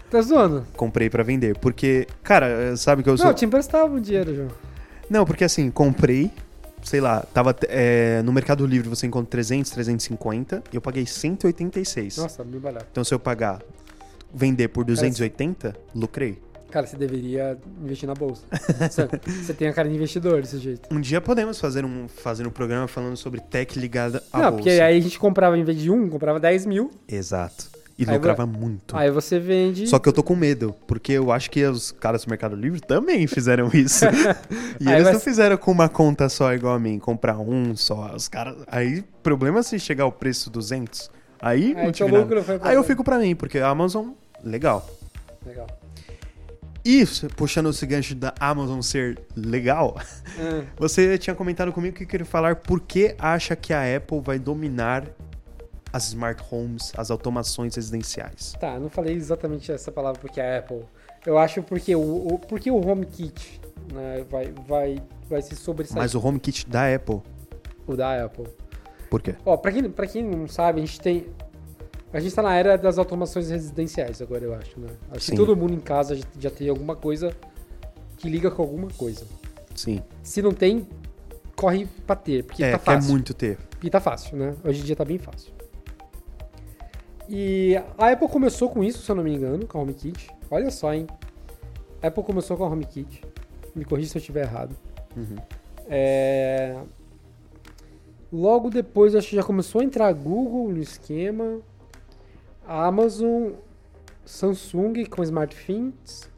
Tá 0.10 0.22
zoando? 0.22 0.66
Comprei 0.76 1.10
pra 1.10 1.24
vender. 1.24 1.58
Porque, 1.60 2.08
cara, 2.24 2.76
sabe 2.76 3.04
que 3.04 3.10
eu 3.10 3.14
Não, 3.14 3.18
sou. 3.18 3.28
eu 3.28 3.34
te 3.34 3.46
emprestava 3.46 3.94
o 3.94 4.00
dinheiro, 4.00 4.36
João. 4.36 4.48
Não, 5.10 5.26
porque 5.26 5.44
assim, 5.44 5.70
comprei, 5.72 6.32
sei 6.84 7.02
lá, 7.02 7.22
tava 7.34 7.56
é, 7.68 8.22
no 8.24 8.32
Mercado 8.32 8.66
Livre 8.66 8.90
você 8.90 9.08
encontra 9.08 9.30
300, 9.32 9.72
350 9.72 10.64
e 10.72 10.76
eu 10.76 10.82
paguei 10.82 11.06
186. 11.06 12.18
Nossa, 12.18 12.44
bem 12.44 12.60
barato. 12.60 12.86
Então 12.92 13.04
se 13.04 13.14
eu 13.14 13.20
pagar, 13.20 13.62
vender 14.34 14.68
por 14.70 14.84
280, 14.86 15.76
lucrei. 15.96 16.40
Cara, 16.72 16.86
você 16.86 16.96
deveria 16.96 17.58
investir 17.82 18.08
na 18.08 18.14
bolsa. 18.14 18.44
você, 19.42 19.54
tem 19.56 19.68
a 19.68 19.74
cara 19.74 19.90
de 19.90 19.96
investidor 19.96 20.42
desse 20.42 20.60
jeito. 20.60 20.88
Um 20.94 21.02
dia 21.02 21.20
podemos 21.20 21.60
fazer 21.60 21.84
um, 21.84 22.08
fazer 22.08 22.46
um 22.46 22.52
programa 22.52 22.88
falando 22.88 23.18
sobre 23.18 23.42
tech 23.42 23.80
ligada 23.80 24.24
à 24.32 24.38
não, 24.38 24.52
bolsa. 24.52 24.64
porque 24.64 24.70
aí 24.70 24.98
a 24.98 25.02
gente 25.02 25.18
comprava, 25.18 25.58
em 25.58 25.64
vez 25.64 25.80
de 25.80 25.90
um, 25.90 26.08
comprava 26.08 26.40
10 26.40 26.68
mil. 26.68 26.92
Exato. 27.08 27.79
E 28.00 28.10
Aí 28.10 28.16
lucrava 28.16 28.46
muito. 28.46 28.96
Aí 28.96 29.12
você 29.12 29.38
vende. 29.38 29.86
Só 29.86 30.00
que 30.00 30.08
eu 30.08 30.14
tô 30.14 30.24
com 30.24 30.34
medo, 30.34 30.74
porque 30.88 31.12
eu 31.12 31.34
acho 31.34 31.52
que 31.52 31.66
os 31.66 31.92
caras 31.92 32.24
do 32.24 32.30
Mercado 32.30 32.56
Livre 32.56 32.80
também 32.80 33.28
fizeram 33.28 33.70
isso. 33.76 34.06
e 34.80 34.88
Aí 34.88 34.94
eles 34.94 35.04
vai 35.04 35.14
não 35.14 35.20
fizeram 35.20 35.58
com 35.58 35.70
uma 35.70 35.90
conta 35.90 36.30
só 36.30 36.54
igual 36.54 36.76
a 36.76 36.80
mim, 36.80 36.98
comprar 36.98 37.38
um 37.38 37.76
só. 37.76 38.16
Os 38.16 38.30
caras. 38.30 38.56
Aí, 38.68 39.04
problema 39.22 39.60
é 39.60 39.64
se 39.64 39.78
chegar 39.78 40.06
o 40.06 40.14
preço 40.14 40.50
200. 40.50 41.12
Aí, 41.42 41.76
Aí 41.76 41.86
não 41.86 41.92
tive 41.92 42.10
nada. 42.10 42.24
lucro 42.24 42.60
Aí 42.62 42.76
eu 42.76 42.84
fico 42.86 43.04
pra 43.04 43.20
mim, 43.20 43.36
porque 43.36 43.60
a 43.60 43.68
Amazon, 43.68 44.12
legal. 44.42 44.90
Legal. 45.46 45.68
E, 46.86 47.04
puxando 47.36 47.70
esse 47.70 47.86
gancho 47.86 48.16
da 48.16 48.34
Amazon 48.40 48.80
ser 48.82 49.20
legal, 49.36 50.00
Ah, 50.40 50.62
você 50.80 51.18
tinha 51.18 51.36
comentado 51.36 51.74
comigo 51.74 51.98
que 51.98 52.06
queria 52.06 52.26
falar 52.26 52.56
por 52.56 52.80
que 52.80 53.14
acha 53.20 53.58
que 53.58 53.74
a 53.74 53.98
Apple 53.98 54.22
vai 54.22 54.40
dominar 54.40 55.04
as 55.92 56.08
smart 56.10 56.44
homes, 56.52 56.92
as 56.98 57.10
automações 57.12 57.76
residenciais. 57.76 58.54
tá, 58.60 58.76
eu 58.76 58.80
não 58.82 58.90
falei 58.90 59.16
exatamente 59.16 59.72
essa 59.72 59.92
palavra 59.92 60.20
porque 60.20 60.40
é 60.40 60.58
Apple. 60.60 60.84
Eu 61.26 61.38
acho 61.38 61.62
porque 61.64 61.96
o, 61.96 62.28
o, 62.34 62.40
porque 62.40 62.72
o 62.72 62.78
HomeKit 62.78 63.60
né, 63.94 64.24
vai, 64.30 64.54
vai, 64.68 65.04
vai 65.30 65.42
se 65.42 65.56
sobressair. 65.56 65.98
Mas 65.98 66.16
o 66.16 66.26
HomeKit 66.26 66.68
da 66.70 66.94
Apple, 66.94 67.22
O 67.88 67.96
da 67.96 68.24
Apple. 68.24 68.48
por 69.10 69.22
quê? 69.22 69.36
Ó, 69.46 69.58
pra 69.58 69.72
quem, 69.72 69.90
pra 69.90 70.08
quem 70.08 70.24
não 70.24 70.48
sabe, 70.48 70.82
a 70.82 70.86
gente 70.86 71.00
tem. 71.02 71.28
A 72.14 72.20
gente 72.20 72.34
tá 72.34 72.42
na 72.42 72.56
era 72.56 72.76
das 72.78 72.98
automações 72.98 73.50
residenciais 73.50 74.20
agora, 74.22 74.44
eu 74.44 74.54
acho, 74.56 74.80
né? 74.80 74.88
Acho 75.12 75.26
Sim. 75.26 75.32
que 75.34 75.38
todo 75.38 75.56
mundo 75.56 75.74
em 75.74 75.80
casa 75.80 76.18
já, 76.40 76.50
tem 76.50 76.68
alguma 76.70 76.96
coisa 76.96 77.36
que 78.18 78.28
liga 78.30 78.50
com 78.50 78.62
alguma 78.64 78.88
coisa. 78.88 79.26
Sim. 79.76 80.02
Se 80.24 80.42
não 80.42 80.52
tem, 80.52 80.88
corre 81.56 81.88
pra 82.08 82.16
ter, 82.16 82.44
porque 82.46 82.64
é, 82.64 82.72
tá 82.72 82.80
quer 82.80 82.96
fácil. 82.96 83.12
muito 83.12 83.34
ter. 83.34 83.60
E 83.84 83.90
tá 83.90 84.00
fácil, 84.00 84.38
né? 84.38 84.56
Hoje 84.64 84.82
em 84.82 84.84
dia 84.86 84.96
tá 84.96 85.06
bem 85.06 85.18
fácil. 85.20 85.52
E 87.30 87.76
a 87.98 88.10
Apple 88.12 88.28
começou 88.28 88.70
com 88.70 88.84
isso, 88.84 89.04
se 89.04 89.12
eu 89.12 89.16
não 89.16 89.24
me 89.24 89.34
engano, 89.34 89.66
com 89.68 89.78
a 89.78 89.82
HomeKit. 89.82 90.30
Olha 90.50 90.72
só, 90.72 90.94
hein? 90.94 91.06
A 92.02 92.08
Apple 92.08 92.24
começou 92.24 92.58
com 92.58 92.64
a 92.64 92.68
HomeKit. 92.68 93.24
Me 93.76 93.86
corrija 93.86 94.10
se 94.10 94.18
eu 94.18 94.20
estiver 94.20 94.44
errado. 94.46 94.76
Uhum. 95.16 95.36
É... 95.88 96.76
Logo 98.32 98.70
depois, 98.70 99.16
acho 99.16 99.30
que 99.30 99.36
já 99.36 99.44
começou 99.44 99.82
a 99.82 99.84
entrar 99.84 100.08
a 100.08 100.14
Google 100.14 100.70
no 100.72 100.82
esquema. 100.82 101.60
A 102.68 102.86
Amazon, 102.88 103.52
Samsung 104.26 105.06
com 105.06 105.24
SmartThings. 105.24 106.30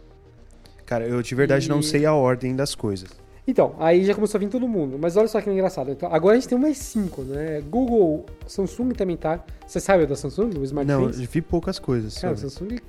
Cara, 0.86 1.06
eu 1.08 1.22
de 1.22 1.36
verdade 1.36 1.70
não 1.70 1.80
E- 1.80 1.84
sei 1.84 2.06
a 2.06 2.14
ordem 2.14 2.54
das 2.56 2.76
coisas. 2.76 3.10
Então, 3.48 3.76
aí 3.80 4.06
já 4.06 4.14
começou 4.14 4.38
a 4.38 4.40
vir 4.40 4.50
todo 4.50 4.68
mundo. 4.68 4.98
Mas 5.00 5.18
olha 5.18 5.28
só 5.28 5.42
que 5.42 5.50
engraçado. 5.50 5.92
Então, 5.92 6.14
agora 6.14 6.38
a 6.38 6.40
gente 6.40 6.50
tem 6.50 6.58
mais 6.58 6.78
cinco, 6.78 7.24
né? 7.24 7.62
Google, 7.62 8.26
Samsung 8.48 8.90
também 8.92 9.18
tá. 9.18 9.44
Você 9.66 9.80
sabe 9.80 10.06
da 10.06 10.16
Samsung, 10.16 10.50
o 10.50 10.54
Não, 10.54 10.64
SmartThings? 10.64 11.20
eu 11.20 11.28
vi 11.28 11.42
poucas 11.42 11.80
coisas. 11.80 12.18
Cara, 12.18 12.36
sobre. 12.36 12.50
Samsung. 12.50 12.80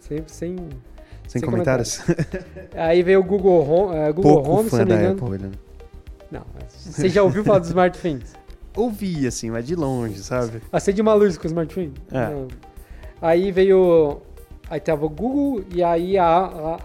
Sempre 0.00 0.32
sem. 0.32 0.56
Sem 0.56 0.68
sem 1.28 1.42
comentários. 1.42 2.00
Aí 2.74 3.02
veio 3.02 3.20
o 3.20 3.22
Google 3.22 3.60
Home, 3.68 3.96
eh, 3.96 4.12
Google 4.12 4.34
Pouco 4.42 4.50
Home 4.50 4.64
se 4.64 4.70
fã 4.70 4.82
eu 4.82 4.86
não 4.86 4.96
me 4.96 5.02
engano. 5.02 5.26
Apple, 5.26 5.38
né? 5.38 5.50
Não, 6.30 6.42
você 6.68 7.08
já 7.08 7.22
ouviu 7.22 7.44
falar 7.44 7.58
do 7.58 7.66
SmartThings? 7.66 8.32
Ouvi, 8.74 9.26
assim, 9.26 9.50
mas 9.50 9.66
de 9.66 9.74
longe, 9.74 10.22
sabe? 10.22 10.62
Acende 10.72 11.02
uma 11.02 11.12
luz 11.12 11.36
com 11.36 11.44
o 11.44 11.46
SmartThings? 11.46 11.94
É. 12.12 12.30
Não. 12.30 12.48
Aí 13.20 13.50
veio. 13.50 14.22
Aí 14.70 14.80
tava 14.80 15.06
o 15.06 15.08
Google 15.08 15.64
e 15.74 15.82
aí 15.82 16.18
a, 16.18 16.26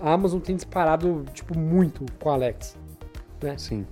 a- 0.01 0.13
Amazon 0.13 0.39
tem 0.39 0.55
disparado, 0.55 1.25
tipo, 1.33 1.57
muito 1.57 2.05
com 2.19 2.29
a 2.29 2.33
Alexa. 2.33 2.75
Sim. 3.57 3.85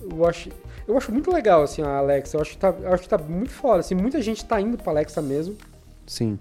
Eu 0.00 0.24
acho, 0.26 0.48
eu 0.86 0.96
acho 0.96 1.10
muito 1.12 1.30
legal, 1.32 1.62
assim, 1.62 1.82
a 1.82 1.96
Alexa. 1.98 2.36
Eu 2.36 2.40
acho 2.40 2.52
que 2.52 2.58
tá, 2.58 2.68
eu 2.80 2.92
acho 2.92 3.02
que 3.02 3.08
tá 3.08 3.18
muito 3.18 3.50
foda. 3.50 3.80
Assim, 3.80 3.94
muita 3.96 4.22
gente 4.22 4.44
tá 4.44 4.60
indo 4.60 4.78
pra 4.78 4.92
Alexa 4.92 5.20
mesmo. 5.20 5.56
Sim. 6.06 6.38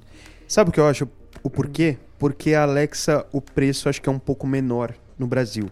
Sabe 0.48 0.70
o 0.70 0.74
que 0.74 0.80
eu 0.80 0.86
acho? 0.88 1.08
O 1.42 1.50
porquê? 1.50 1.98
Porque 2.20 2.54
a 2.54 2.64
Alexa, 2.64 3.26
o 3.32 3.42
preço 3.42 3.90
acho 3.90 4.00
que 4.02 4.08
é 4.08 4.12
um 4.12 4.20
pouco 4.20 4.46
menor 4.46 4.94
no 5.18 5.26
Brasil. 5.28 5.70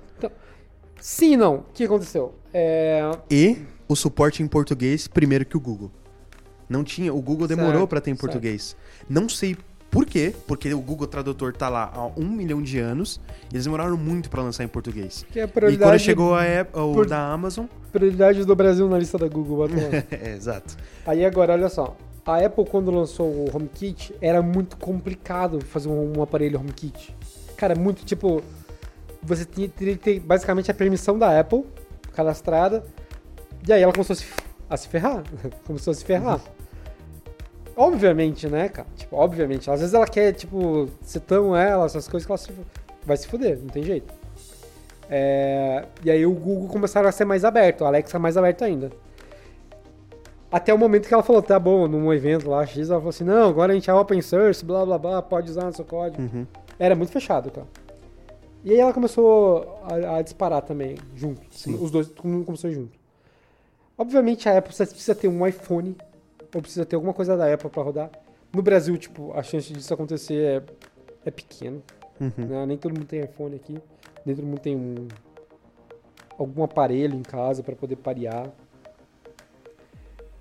Sim 0.99 1.33
e 1.33 1.37
não. 1.37 1.55
O 1.57 1.63
que 1.73 1.83
aconteceu? 1.83 2.33
É, 2.51 3.01
E 3.29 3.59
o 3.87 3.95
suporte 3.95 4.41
em 4.41 4.47
português 4.47 5.07
primeiro 5.07 5.45
que 5.45 5.55
o 5.55 5.59
Google. 5.59 5.91
Não 6.67 6.83
tinha, 6.83 7.13
o 7.13 7.21
Google 7.21 7.47
demorou 7.47 7.87
pra 7.87 8.01
ter 8.01 8.09
em 8.09 8.13
certo. 8.15 8.21
português. 8.21 8.75
Não 9.07 9.29
sei 9.29 9.55
por 9.95 10.05
quê, 10.05 10.35
porque 10.45 10.73
o 10.73 10.79
Google 10.81 11.07
Tradutor 11.07 11.53
tá 11.53 11.69
lá 11.69 11.91
há 11.95 12.05
um 12.19 12.29
milhão 12.29 12.61
de 12.61 12.77
anos 12.79 13.19
e 13.51 13.55
eles 13.55 13.63
demoraram 13.63 13.95
muito 13.97 14.29
pra 14.29 14.41
lançar 14.41 14.63
em 14.63 14.67
português. 14.67 15.25
que 15.31 15.39
é 15.39 15.43
a 15.43 15.45
E 15.45 15.47
prioridade, 15.47 15.91
quando 15.91 15.99
chegou 15.99 16.35
a 16.35 16.41
Apple, 16.43 16.81
o 16.81 16.93
por- 16.93 17.07
da 17.07 17.31
Amazon. 17.31 17.65
prioridade 17.91 18.43
do 18.43 18.55
Brasil 18.55 18.87
na 18.89 18.97
lista 18.99 19.17
da 19.17 19.27
Google. 19.27 19.67
é, 20.11 20.31
exato. 20.35 20.75
Aí 21.07 21.25
agora, 21.25 21.53
olha 21.53 21.69
só. 21.69 21.95
A 22.25 22.37
Apple, 22.45 22.65
quando 22.65 22.91
lançou 22.91 23.27
o 23.27 23.49
HomeKit, 23.55 24.13
era 24.19 24.41
muito 24.41 24.75
complicado 24.77 25.61
fazer 25.61 25.87
um, 25.89 26.17
um 26.17 26.21
aparelho 26.23 26.59
HomeKit. 26.59 27.15
Cara, 27.55 27.73
é 27.73 27.77
muito 27.77 28.03
tipo. 28.03 28.41
Você 29.23 29.45
teria 29.45 29.69
que 29.95 29.97
ter 29.97 30.19
basicamente 30.19 30.69
a 30.69 30.73
permissão 30.73 31.17
da 31.17 31.39
Apple 31.39 31.63
cadastrada. 32.13 32.83
E 33.67 33.71
aí 33.71 33.81
ela 33.81 33.91
começou 33.93 34.13
a 34.13 34.17
se, 34.17 34.25
a 34.69 34.75
se 34.77 34.87
ferrar. 34.87 35.23
começou 35.65 35.91
a 35.91 35.93
se 35.93 36.03
ferrar. 36.03 36.39
Obviamente, 37.77 38.47
né, 38.47 38.69
cara? 38.69 38.87
Tipo, 38.95 39.15
obviamente. 39.17 39.69
Às 39.69 39.79
vezes 39.81 39.93
ela 39.93 40.07
quer, 40.07 40.31
tipo, 40.33 40.89
ser 41.01 41.19
tão 41.21 41.55
ela, 41.55 41.85
essas 41.85 42.07
coisas 42.07 42.25
que 42.25 42.31
ela 42.31 42.37
se- 42.37 42.51
vai 43.05 43.17
se 43.17 43.27
fuder, 43.27 43.57
não 43.59 43.67
tem 43.67 43.83
jeito. 43.83 44.13
É, 45.09 45.85
e 46.03 46.09
aí 46.09 46.25
o 46.25 46.31
Google 46.31 46.67
começaram 46.67 47.07
a 47.07 47.11
ser 47.11 47.25
mais 47.25 47.45
aberto, 47.45 47.83
a 47.83 47.87
Alexa 47.87 48.17
mais 48.17 48.37
aberto 48.37 48.63
ainda. 48.63 48.89
Até 50.51 50.73
o 50.73 50.77
momento 50.77 51.07
que 51.07 51.13
ela 51.13 51.21
falou, 51.23 51.41
tá 51.41 51.59
bom, 51.59 51.87
num 51.87 52.13
evento 52.13 52.49
lá, 52.49 52.65
X, 52.65 52.89
ela 52.89 52.99
falou 52.99 53.09
assim, 53.09 53.23
não, 53.25 53.49
agora 53.49 53.71
a 53.73 53.75
gente 53.75 53.89
é 53.89 53.93
open 53.93 54.21
source, 54.21 54.63
blá 54.63 54.85
blá 54.85 54.97
blá, 54.97 55.21
pode 55.21 55.51
usar 55.51 55.65
no 55.65 55.73
seu 55.73 55.83
código. 55.85 56.21
Uhum. 56.23 56.47
Era 56.79 56.95
muito 56.95 57.11
fechado, 57.11 57.51
cara. 57.51 57.67
E 58.63 58.71
aí 58.71 58.79
ela 58.79 58.93
começou 58.93 59.77
a, 59.83 60.17
a 60.17 60.21
disparar 60.21 60.61
também, 60.61 60.97
junto. 61.15 61.41
Sim. 61.51 61.75
Os 61.79 61.91
dois, 61.91 62.07
todo 62.07 62.27
mundo 62.27 62.45
começou 62.45 62.71
junto. 62.71 62.97
Obviamente 63.97 64.47
a 64.49 64.57
Apple 64.57 64.73
precisa 64.73 65.13
ter 65.13 65.27
um 65.27 65.45
iPhone, 65.45 65.95
ou 66.55 66.61
precisa 66.61 66.85
ter 66.85 66.95
alguma 66.95 67.13
coisa 67.13 67.35
da 67.35 67.53
Apple 67.53 67.69
pra 67.69 67.83
rodar. 67.83 68.09
No 68.53 68.61
Brasil, 68.61 68.97
tipo, 68.97 69.33
a 69.37 69.43
chance 69.43 69.73
disso 69.73 69.93
acontecer 69.93 70.63
é, 70.63 70.63
é 71.25 71.31
pequena. 71.31 71.81
Uhum. 72.17 72.45
né? 72.47 72.65
Nem 72.65 72.77
todo 72.77 72.93
mundo 72.93 73.05
tem 73.05 73.19
iPhone 73.19 73.53
aqui. 73.57 73.77
Nem 74.25 74.33
todo 74.33 74.45
mundo 74.45 74.59
tem 74.59 74.73
um, 74.73 75.09
algum 76.39 76.63
aparelho 76.63 77.13
em 77.13 77.21
casa 77.21 77.61
para 77.61 77.75
poder 77.75 77.97
parear. 77.97 78.49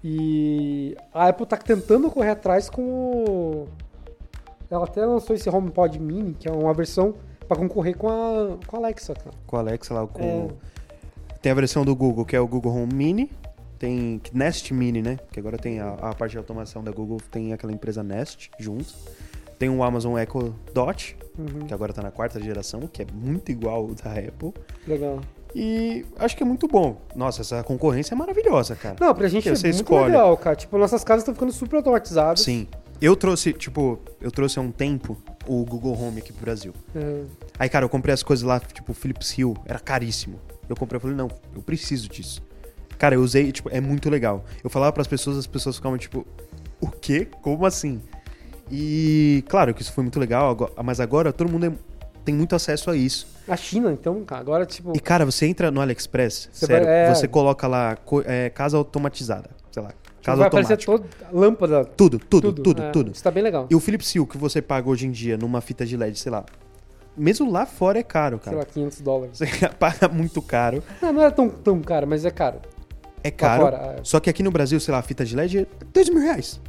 E 0.05 0.96
a 1.12 1.27
Apple 1.29 1.46
tá 1.46 1.57
tentando 1.57 2.09
correr 2.09 2.31
atrás 2.31 2.70
com 2.70 2.83
o... 2.83 3.68
Ela 4.70 4.85
até 4.85 5.05
lançou 5.05 5.35
esse 5.35 5.50
HomePod 5.50 5.98
Mini, 5.98 6.35
que 6.35 6.48
é 6.48 6.53
uma 6.53 6.72
versão 6.72 7.16
para 7.48 7.57
concorrer 7.57 7.96
com 7.96 8.09
a, 8.09 8.57
com 8.68 8.77
a 8.77 8.79
Alexa, 8.79 9.14
cara. 9.14 9.37
Com 9.48 9.57
a 9.57 9.59
Alexa 9.59 9.92
lá, 9.94 10.07
com... 10.07 10.22
É. 10.22 10.48
Tem 11.42 11.50
a 11.50 11.55
versão 11.57 11.85
do 11.85 11.96
Google, 11.96 12.24
que 12.24 12.37
é 12.37 12.40
o 12.40 12.46
Google 12.46 12.72
Home 12.72 12.94
Mini. 12.94 13.33
Tem 13.85 14.18
Nest 14.33 14.73
Mini, 14.73 15.03
né? 15.03 15.18
Que 15.31 15.38
agora 15.38 15.59
tem 15.59 15.79
a, 15.79 15.90
a 15.92 16.14
parte 16.14 16.31
de 16.33 16.38
automação 16.38 16.83
da 16.83 16.90
Google, 16.90 17.20
tem 17.31 17.53
aquela 17.53 17.70
empresa 17.70 18.03
Nest 18.03 18.51
junto. 18.59 18.94
Tem 19.59 19.68
o 19.68 19.83
Amazon 19.85 20.16
Echo 20.18 20.55
Dot, 20.73 21.14
Uhum, 21.38 21.66
que 21.66 21.75
agora 21.75 21.92
tá 21.92 22.01
na 22.01 22.11
quarta 22.11 22.40
geração, 22.40 22.87
que 22.90 23.03
é 23.03 23.07
muito 23.12 23.51
igual 23.53 23.88
ao 23.88 23.94
da 23.94 24.12
Apple. 24.12 24.55
legal. 24.87 25.20
E 25.55 26.07
acho 26.16 26.35
que 26.35 26.42
é 26.42 26.47
muito 26.47 26.66
bom. 26.66 26.97
Nossa, 27.14 27.42
essa 27.42 27.62
concorrência 27.62 28.14
é 28.14 28.16
maravilhosa, 28.16 28.75
cara. 28.75 28.97
Não, 28.99 29.14
pra 29.14 29.29
gente 29.29 29.49
é 29.51 29.55
você 29.55 29.66
muito 29.66 29.81
escolhe. 29.83 30.07
legal, 30.07 30.35
cara. 30.38 30.57
Tipo, 30.57 30.79
nossas 30.79 31.05
casas 31.05 31.20
estão 31.23 31.35
ficando 31.35 31.53
super 31.53 31.77
automatizadas. 31.77 32.40
Sim. 32.40 32.66
Eu 33.03 33.14
trouxe, 33.14 33.53
tipo, 33.53 33.99
eu 34.18 34.31
trouxe 34.31 34.59
há 34.59 34.62
um 34.62 34.70
tempo 34.73 35.14
o 35.47 35.62
Google 35.66 35.92
Home 36.01 36.20
aqui 36.20 36.33
pro 36.33 36.40
Brasil. 36.42 36.73
É, 36.97 37.23
Aí, 37.59 37.68
cara, 37.68 37.85
eu 37.85 37.88
comprei 37.90 38.14
as 38.14 38.23
coisas 38.23 38.42
lá, 38.44 38.59
tipo, 38.61 38.94
Philips 38.94 39.37
Hue, 39.37 39.55
era 39.66 39.79
caríssimo. 39.79 40.40
Eu 40.68 40.75
comprei, 40.75 40.97
eu 40.97 41.01
falei, 41.01 41.14
não, 41.16 41.29
eu 41.55 41.61
preciso 41.61 42.09
disso. 42.09 42.40
Cara, 42.99 43.15
eu 43.15 43.21
usei, 43.21 43.51
tipo, 43.53 43.69
é 43.73 43.81
muito 43.81 44.09
legal. 44.11 44.45
Eu 44.63 44.71
falava 44.71 44.93
pras 44.93 45.07
pessoas, 45.07 45.37
as 45.39 45.47
pessoas 45.47 45.77
ficavam, 45.77 45.99
tipo, 45.99 46.27
o 46.81 46.89
quê? 46.89 47.27
Como 47.43 47.65
assim? 47.67 48.01
E, 48.71 49.45
claro 49.49 49.75
que 49.75 49.83
isso 49.83 49.93
foi 49.93 50.03
muito 50.03 50.19
legal, 50.19 50.57
mas 50.83 51.01
agora 51.01 51.33
todo 51.33 51.51
mundo 51.51 51.67
é- 51.67 51.73
tem 52.25 52.35
muito 52.35 52.55
acesso 52.57 52.91
a 52.91 52.97
isso. 52.97 53.27
A 53.47 53.57
China, 53.57 53.93
então, 53.93 54.23
agora, 54.31 54.65
tipo... 54.65 54.93
E, 54.97 55.01
cara, 55.01 55.25
você 55.27 55.47
entra 55.47 55.71
no 55.71 55.81
AliExpress, 55.83 56.49
Você 56.51 56.67
sério, 56.67 56.87
vai- 56.87 56.95
é. 57.11 57.15
você 57.15 57.29
coloca 57.29 57.67
lá, 57.67 57.99
é, 58.25 58.49
casa 58.49 58.79
automatizada, 58.79 59.51
sei 59.71 59.83
lá, 59.83 59.91
casa 60.23 60.39
vai 60.39 60.49
aparecer 60.49 60.73
automática. 60.75 61.15
toda 61.29 61.39
lâmpada, 61.39 61.85
Tudo, 61.85 62.19
tudo, 62.19 62.53
tudo, 62.55 62.83
é, 62.83 62.91
tudo. 62.91 63.11
Isso 63.13 63.23
tá 63.23 63.31
bem 63.31 63.43
legal. 63.43 63.67
E 63.71 63.75
o 63.75 63.81
Philips 63.81 64.15
Hue 64.15 64.27
que 64.27 64.39
você 64.39 64.63
paga 64.63 64.89
hoje 64.89 65.07
em 65.07 65.11
dia 65.11 65.37
numa 65.37 65.61
fita 65.61 65.85
de 65.85 65.95
LED, 65.95 66.19
sei 66.19 66.33
lá, 66.33 66.47
mesmo 67.15 67.51
lá 67.53 67.67
fora 67.67 67.99
é 67.99 68.03
caro, 68.03 68.37
Sei 68.43 68.45
cara. 68.47 68.57
lá, 68.57 68.65
500 68.65 69.01
dólares. 69.03 69.37
Você 69.39 69.47
paga 69.79 70.09
muito 70.09 70.41
caro. 70.41 70.83
Não, 71.03 71.13
não 71.13 71.23
é 71.23 71.31
tão, 71.31 71.51
tão 71.51 71.83
caro, 71.83 72.07
mas 72.07 72.25
é 72.25 72.31
caro. 72.31 72.61
É 73.25 73.31
caro. 73.31 73.63
fora, 73.63 73.97
é. 73.99 74.01
Só 74.05 74.21
que 74.21 74.29
aqui 74.31 74.43
no 74.43 74.51
Brasil, 74.51 74.79
sei 74.79 74.93
lá, 74.93 74.99
a 74.99 75.03
fita 75.03 75.25
de 75.25 75.35
LED 75.35 75.59
é 75.61 75.67
2 75.93 76.11
mil 76.11 76.21
reais. 76.23 76.61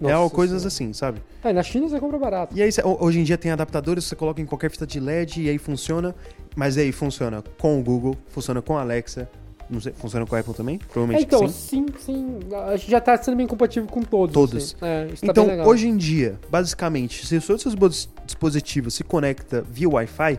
é 0.00 0.04
Nossa 0.04 0.14
algo, 0.14 0.30
coisas 0.34 0.58
Senhora. 0.62 0.68
assim, 0.68 0.92
sabe? 0.92 1.22
E 1.44 1.52
na 1.52 1.62
China 1.62 1.88
você 1.88 1.98
compra 2.00 2.18
barato. 2.18 2.56
E 2.56 2.62
aí, 2.62 2.70
hoje 3.00 3.18
em 3.18 3.24
dia 3.24 3.36
tem 3.36 3.50
adaptadores, 3.50 4.04
você 4.04 4.14
coloca 4.16 4.40
em 4.40 4.46
qualquer 4.46 4.70
fita 4.70 4.86
de 4.86 5.00
LED 5.00 5.42
e 5.42 5.48
aí 5.50 5.58
funciona. 5.58 6.14
Mas 6.56 6.78
aí 6.78 6.92
funciona 6.92 7.42
com 7.58 7.80
o 7.80 7.82
Google, 7.82 8.16
funciona 8.28 8.62
com 8.62 8.78
a 8.78 8.80
Alexa. 8.82 9.28
Não 9.68 9.80
sei, 9.80 9.92
funciona 9.94 10.24
com 10.26 10.36
a 10.36 10.38
Apple 10.38 10.54
também? 10.54 10.76
É, 10.76 10.86
Provavelmente 10.92 11.24
então, 11.24 11.48
sim. 11.48 11.86
sim, 11.86 11.86
sim. 11.98 12.38
A 12.68 12.76
gente 12.76 12.90
já 12.90 13.00
tá 13.00 13.16
sendo 13.20 13.36
bem 13.36 13.46
compatível 13.46 13.88
com 13.88 14.02
todos. 14.02 14.32
Todos. 14.32 14.56
assim. 14.56 14.76
É, 14.82 15.08
isso 15.12 15.24
tá 15.26 15.32
Então, 15.32 15.66
hoje 15.66 15.88
em 15.88 15.96
dia, 15.96 16.38
basicamente, 16.50 17.26
se 17.26 17.36
o 17.36 17.40
seu 17.40 17.56
dispo- 17.56 17.88
dispositivo 18.24 18.90
se 18.90 19.02
conecta 19.02 19.62
via 19.68 19.88
Wi-Fi, 19.88 20.38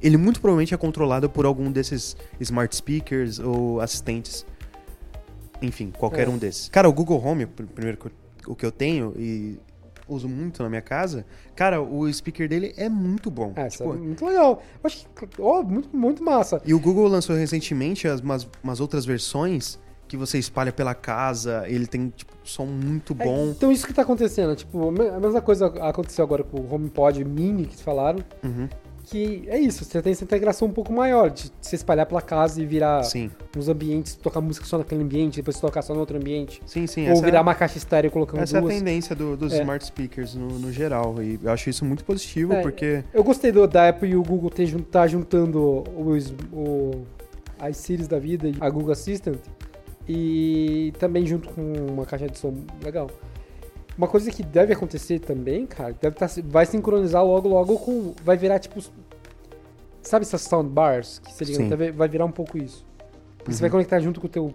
ele 0.00 0.16
muito 0.18 0.40
provavelmente 0.40 0.74
é 0.74 0.76
controlado 0.76 1.28
por 1.30 1.46
algum 1.46 1.72
desses 1.72 2.16
smart 2.38 2.76
speakers 2.76 3.38
ou 3.38 3.80
assistentes. 3.80 4.44
Enfim, 5.62 5.92
qualquer 5.96 6.26
É. 6.26 6.30
um 6.30 6.36
desses. 6.38 6.68
Cara, 6.68 6.88
o 6.88 6.92
Google 6.92 7.22
Home, 7.24 7.46
pr- 7.46 7.64
primeiro 7.64 7.98
que 7.98 8.06
eu- 8.06 8.12
o 8.46 8.54
que 8.54 8.66
eu 8.66 8.72
tenho 8.72 9.14
e 9.16 9.58
uso 10.06 10.28
muito 10.28 10.62
na 10.62 10.68
minha 10.68 10.82
casa, 10.82 11.24
cara, 11.56 11.80
o 11.80 12.12
speaker 12.12 12.46
dele 12.46 12.74
é 12.76 12.88
muito 12.90 13.30
bom. 13.30 13.52
É, 13.56 13.68
Tipo, 13.68 13.94
é 13.94 13.96
muito 13.96 14.26
legal. 14.26 14.62
Eu 14.74 14.86
acho 14.86 15.06
que, 15.16 15.40
ó, 15.40 15.62
muito, 15.62 15.96
muito 15.96 16.22
massa. 16.22 16.60
E 16.66 16.74
o 16.74 16.78
Google 16.80 17.08
lançou 17.08 17.34
recentemente 17.34 18.06
as, 18.06 18.20
umas, 18.20 18.46
umas 18.62 18.80
outras 18.80 19.06
versões 19.06 19.78
que 20.06 20.18
você 20.18 20.38
espalha 20.38 20.70
pela 20.70 20.94
casa, 20.94 21.64
ele 21.66 21.86
tem 21.86 22.10
tipo, 22.14 22.30
som 22.44 22.66
muito 22.66 23.16
É, 23.18 23.24
bom. 23.24 23.46
então 23.56 23.72
isso 23.72 23.86
que 23.86 23.94
tá 23.94 24.02
acontecendo, 24.02 24.54
tipo, 24.54 24.88
a 24.88 25.18
mesma 25.18 25.40
coisa 25.40 25.66
aconteceu 25.88 26.22
agora 26.22 26.44
com 26.44 26.60
o 26.60 26.74
HomePod 26.74 27.24
Mini 27.24 27.64
que 27.64 27.76
falaram, 27.82 28.22
Uhum, 28.44 28.68
que 29.14 29.44
é 29.48 29.58
isso, 29.58 29.84
você 29.84 30.02
tem 30.02 30.10
essa 30.12 30.24
integração 30.24 30.66
um 30.66 30.72
pouco 30.72 30.92
maior, 30.92 31.30
de 31.30 31.48
se 31.60 31.76
espalhar 31.76 32.04
pela 32.04 32.20
casa 32.20 32.60
e 32.60 32.66
virar 32.66 33.04
Sim, 33.04 33.30
uns 33.56 33.68
ambientes, 33.68 34.16
tocar 34.16 34.40
música 34.40 34.66
só 34.66 34.76
naquele 34.76 35.04
ambiente, 35.04 35.36
depois 35.36 35.60
tocar 35.60 35.82
só 35.82 35.94
no 35.94 36.00
outro 36.00 36.16
ambiente. 36.16 36.60
sim, 36.66 36.84
sim. 36.88 37.06
ou 37.06 37.12
essa 37.12 37.22
virar 37.22 37.38
é- 37.38 37.42
uma 37.42 37.54
caixa 37.54 37.78
estéreo 37.78 38.10
colocando 38.10 38.42
Essa 38.42 38.56
é 38.56 38.58
a 38.58 38.60
duas. 38.60 38.74
tendência 38.74 39.14
do- 39.14 39.36
dos 39.36 39.52
É. 39.52 39.60
smart 39.60 39.86
speakers 39.86 40.34
no, 40.34 40.48
no 40.58 40.72
geral. 40.72 41.22
E 41.22 41.38
eu 41.40 41.52
acho 41.52 41.70
isso 41.70 41.84
muito 41.84 42.04
positivo, 42.04 42.54
É, 42.54 42.62
porque. 42.62 43.04
Eu 43.14 43.22
gostei 43.22 43.52
do, 43.52 43.68
da 43.68 43.88
Apple 43.88 44.08
e 44.10 44.16
o 44.16 44.22
Google 44.24 44.50
ter 44.50 44.66
jun- 44.66 44.80
tá 44.80 45.06
juntando 45.06 45.84
os, 45.96 46.34
o, 46.52 47.02
as 47.60 47.76
Series 47.76 48.08
da 48.08 48.18
vida 48.18 48.48
e 48.48 48.54
a 48.60 48.68
Google 48.68 48.90
Assistant 48.90 49.38
e 50.08 50.92
também 50.98 51.24
junto 51.24 51.48
com 51.50 51.62
uma 51.92 52.04
caixa 52.04 52.26
de 52.28 52.36
som 52.36 52.52
legal. 52.82 53.08
Uma 53.96 54.08
coisa 54.08 54.28
que 54.30 54.42
deve 54.42 54.72
acontecer 54.72 55.20
também, 55.20 55.66
cara, 55.66 55.94
deve 56.00 56.16
tá, 56.16 56.28
vai 56.46 56.66
sincronizar 56.66 57.24
logo, 57.24 57.48
logo 57.48 57.78
com. 57.78 58.12
Vai 58.24 58.36
virar 58.36 58.58
tipo. 58.58 58.80
Sabe 60.04 60.24
essas 60.24 60.42
soundbars 60.42 61.18
que 61.18 61.32
você 61.32 61.44
liga 61.44 61.56
Sim. 61.56 61.64
na 61.64 61.68
TV? 61.70 61.90
Vai 61.90 62.08
virar 62.08 62.24
um 62.24 62.30
pouco 62.30 62.58
isso. 62.58 62.84
Porque 63.38 63.50
Uhum. 63.50 63.56
Você 63.56 63.60
vai 63.60 63.70
conectar 63.70 64.00
junto 64.00 64.20
com 64.20 64.26
o 64.26 64.30
teu 64.30 64.54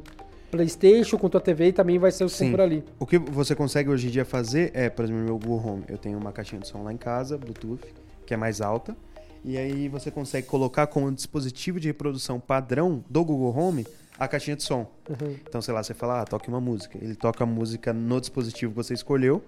PlayStation, 0.49 1.17
com 1.17 1.27
a 1.27 1.29
tua 1.29 1.41
TV 1.41 1.67
e 1.67 1.73
também 1.73 1.99
vai 1.99 2.11
ser 2.11 2.23
o 2.23 2.29
som 2.29 2.45
Sim. 2.45 2.51
por 2.51 2.61
ali. 2.61 2.83
O 2.99 3.05
que 3.05 3.17
você 3.17 3.55
consegue 3.55 3.89
hoje 3.89 4.07
em 4.07 4.09
dia 4.11 4.25
fazer 4.25 4.71
é, 4.73 4.89
por 4.89 5.03
exemplo, 5.03 5.21
no 5.21 5.25
meu 5.27 5.37
Google 5.37 5.73
Home, 5.73 5.83
eu 5.87 5.97
tenho 5.97 6.17
uma 6.17 6.31
caixinha 6.31 6.61
de 6.61 6.67
som 6.67 6.83
lá 6.83 6.93
em 6.93 6.97
casa, 6.97 7.37
Bluetooth, 7.37 7.93
que 8.25 8.33
é 8.33 8.37
mais 8.37 8.61
alta. 8.61 8.95
E 9.43 9.57
aí 9.57 9.87
você 9.87 10.11
consegue 10.11 10.47
colocar 10.47 10.87
como 10.87 11.11
dispositivo 11.11 11.79
de 11.79 11.87
reprodução 11.87 12.39
padrão 12.39 13.03
do 13.09 13.23
Google 13.23 13.55
Home 13.55 13.85
a 14.17 14.27
caixinha 14.27 14.55
de 14.57 14.63
som. 14.63 14.85
Uhum. 15.09 15.37
Então, 15.47 15.61
sei 15.61 15.73
lá, 15.73 15.81
você 15.81 15.93
fala, 15.93 16.21
ah, 16.21 16.25
toque 16.25 16.49
uma 16.49 16.59
música. 16.59 16.97
Ele 17.01 17.15
toca 17.15 17.43
a 17.43 17.47
música 17.47 17.93
no 17.93 18.19
dispositivo 18.19 18.73
que 18.73 18.75
você 18.75 18.93
escolheu. 18.93 19.41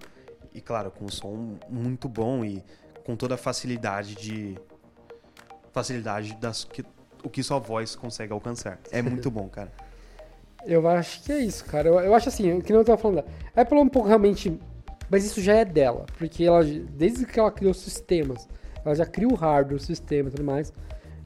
E 0.54 0.60
claro, 0.60 0.90
com 0.90 1.04
um 1.04 1.08
som 1.08 1.58
muito 1.68 2.08
bom 2.08 2.44
e 2.44 2.62
com 3.04 3.14
toda 3.16 3.34
a 3.34 3.38
facilidade 3.38 4.14
de. 4.14 4.56
Facilidade 5.72 6.36
das 6.36 6.64
que, 6.64 6.84
o 7.24 7.28
que 7.28 7.42
sua 7.42 7.58
voz 7.58 7.96
consegue 7.96 8.32
alcançar. 8.32 8.78
É 8.90 9.00
muito 9.02 9.30
bom, 9.30 9.48
cara. 9.48 9.72
Eu 10.64 10.86
acho 10.88 11.22
que 11.22 11.32
é 11.32 11.40
isso, 11.40 11.64
cara. 11.64 11.88
Eu, 11.88 11.98
eu 12.00 12.14
acho 12.14 12.28
assim, 12.28 12.60
que 12.60 12.72
não 12.72 12.80
eu 12.80 12.84
tava 12.84 12.98
falando. 12.98 13.24
A 13.56 13.60
Apple 13.60 13.78
é 13.78 13.80
um 13.82 13.88
pouco 13.88 14.08
realmente. 14.08 14.58
Mas 15.10 15.24
isso 15.24 15.40
já 15.40 15.54
é 15.54 15.64
dela. 15.64 16.06
Porque 16.16 16.44
ela, 16.44 16.62
desde 16.64 17.26
que 17.26 17.38
ela 17.38 17.50
criou 17.50 17.74
sistemas, 17.74 18.48
ela 18.84 18.94
já 18.94 19.04
cria 19.04 19.28
o 19.28 19.34
hardware, 19.34 19.76
o 19.76 19.80
sistema 19.80 20.28
e 20.28 20.32
tudo 20.32 20.44
mais. 20.44 20.72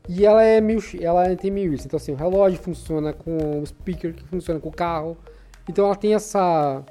E 0.09 0.25
ela 0.25 0.43
é 0.43 0.61
meio. 0.61 0.81
Ela 1.01 1.35
tem 1.37 1.51
meio 1.51 1.73
isso. 1.73 1.87
Então, 1.87 1.97
assim, 1.97 2.13
o 2.13 2.17
relógio 2.17 2.59
funciona 2.59 3.13
com 3.13 3.61
o 3.61 3.67
speaker, 3.67 4.15
que 4.15 4.25
funciona 4.25 4.59
com 4.61 4.69
o 4.69 4.73
carro. 4.73 5.17
Então 5.69 5.85
ela 5.85 5.97
tem 5.97 6.15
essa. 6.15 6.83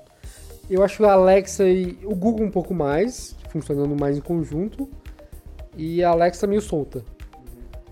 Eu 0.70 0.84
acho 0.84 1.04
a 1.06 1.14
Alexa 1.14 1.68
e 1.68 1.98
o 2.04 2.16
Google 2.16 2.46
um 2.46 2.52
pouco 2.52 2.74
mais, 2.74 3.36
funcionando 3.50 3.96
mais 4.00 4.18
em 4.18 4.22
conjunto. 4.22 4.90
E 5.78 6.04
a 6.04 6.10
Alexa 6.10 6.48
meio 6.48 6.62
solta. 6.62 7.04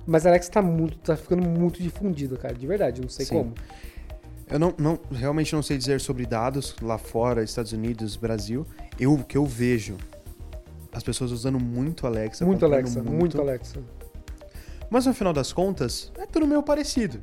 Mas 0.05 0.25
Alexa 0.25 0.51
tá 0.51 0.61
muito. 0.61 0.97
tá 0.99 1.15
ficando 1.15 1.47
muito 1.47 1.81
difundida, 1.81 2.35
cara. 2.37 2.53
De 2.53 2.67
verdade, 2.67 3.01
não 3.01 3.09
sei 3.09 3.25
Sim. 3.25 3.35
como. 3.35 3.53
Eu 4.49 4.59
não, 4.59 4.73
não- 4.77 4.99
realmente 5.11 5.53
não 5.55 5.63
sei 5.63 5.77
dizer 5.77 6.01
sobre 6.01 6.25
dados 6.25 6.75
lá 6.81 6.97
fora, 6.97 7.43
Estados 7.43 7.71
Unidos, 7.71 8.15
Brasil. 8.17 8.65
Eu, 8.99 9.13
o 9.13 9.23
que 9.23 9.37
eu 9.37 9.45
vejo, 9.45 9.95
as 10.91 11.01
pessoas 11.01 11.31
usando 11.31 11.59
muito 11.59 12.05
Alexa. 12.05 12.45
Muito 12.45 12.65
Alexa, 12.65 13.01
muito 13.01 13.39
Alexa. 13.41 13.79
Mas 14.89 15.05
no 15.05 15.13
final 15.13 15.33
das 15.33 15.51
contas, 15.53 16.11
é 16.19 16.25
tudo 16.25 16.45
meio 16.45 16.61
parecido. 16.61 17.19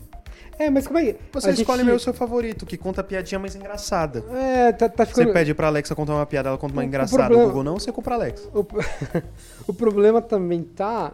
É, 0.59 0.69
mas 0.69 0.87
como 0.87 0.99
é 0.99 1.13
que. 1.13 1.19
Você 1.33 1.51
escolhe 1.53 1.79
gente- 1.79 1.87
meio 1.87 1.97
o 1.97 2.01
seu 2.01 2.13
favorito, 2.13 2.67
que 2.67 2.77
conta 2.77 3.01
a 3.01 3.05
piadinha 3.05 3.39
mais 3.39 3.55
engraçada. 3.55 4.25
É, 4.33 4.73
tá, 4.73 4.89
tá 4.89 5.05
Você 5.05 5.13
ficando. 5.13 5.33
pede 5.33 5.55
pra 5.55 5.69
Alexa 5.69 5.95
contar 5.95 6.15
uma 6.15 6.27
piada, 6.27 6.49
ela 6.49 6.59
conta 6.59 6.73
uma 6.75 6.83
O- 6.83 6.85
o 6.85 6.89
engraçada. 6.89 7.23
problema- 7.25 7.45
O 7.45 7.47
Google 7.49 7.65
não, 7.65 7.79
você 7.79 7.93
compra 7.93 8.15
Alexa. 8.15 8.49
O, 8.53 8.65
o 9.69 9.73
problema 9.75 10.21
também 10.21 10.63
tá. 10.63 11.13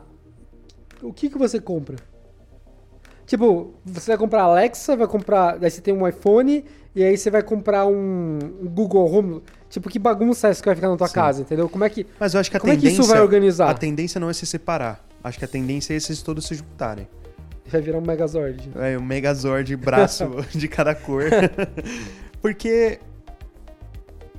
O 1.03 1.13
que, 1.13 1.29
que 1.29 1.39
você 1.39 1.61
compra? 1.61 1.97
Tipo, 3.27 3.75
você 3.85 4.13
vai 4.13 4.19
comprar 4.19 4.43
Alexa, 4.43 4.97
vai 4.97 5.07
comprar. 5.07 5.59
Daí 5.59 5.71
você 5.71 5.81
tem 5.81 5.93
um 5.93 6.07
iPhone, 6.07 6.65
e 6.95 7.03
aí 7.03 7.17
você 7.17 7.29
vai 7.29 7.43
comprar 7.43 7.85
um, 7.87 8.39
um 8.63 8.69
Google 8.69 9.13
Home. 9.13 9.43
Tipo, 9.69 9.89
que 9.89 9.99
bagunça 9.99 10.47
é 10.47 10.51
essa 10.51 10.63
que 10.63 10.69
vai 10.69 10.77
ficar 10.77 10.89
na 10.89 10.97
tua 10.97 11.09
Sim. 11.09 11.15
casa, 11.15 11.43
entendeu? 11.43 11.69
Como 11.69 11.85
é 11.85 11.91
que. 11.91 12.07
Mas 12.21 12.35
eu 12.35 12.41
acho 12.41 12.51
que 12.51 12.57
a 12.57 12.61
Como 12.61 12.73
é 12.73 12.77
que 12.77 12.83
tendência. 12.83 13.03
isso 13.03 13.11
vai 13.11 13.21
organizar? 13.21 13.69
A 13.69 13.75
tendência 13.75 14.21
não 14.21 14.31
é 14.31 14.33
se 14.33 14.47
separar. 14.47 15.05
Acho 15.25 15.39
que 15.41 15.45
a 15.45 15.49
tendência 15.49 15.93
é 15.93 15.97
esses 15.97 16.23
todos 16.23 16.47
se 16.47 16.55
juntarem. 16.55 17.09
Vai 17.67 17.81
virar 17.81 17.99
um 17.99 18.01
Megazord. 18.01 18.71
É, 18.77 18.97
o 18.97 19.03
Megazord, 19.03 19.75
braço 19.77 20.25
de 20.55 20.69
cada 20.69 20.95
cor. 20.95 21.25
Porque 22.41 23.01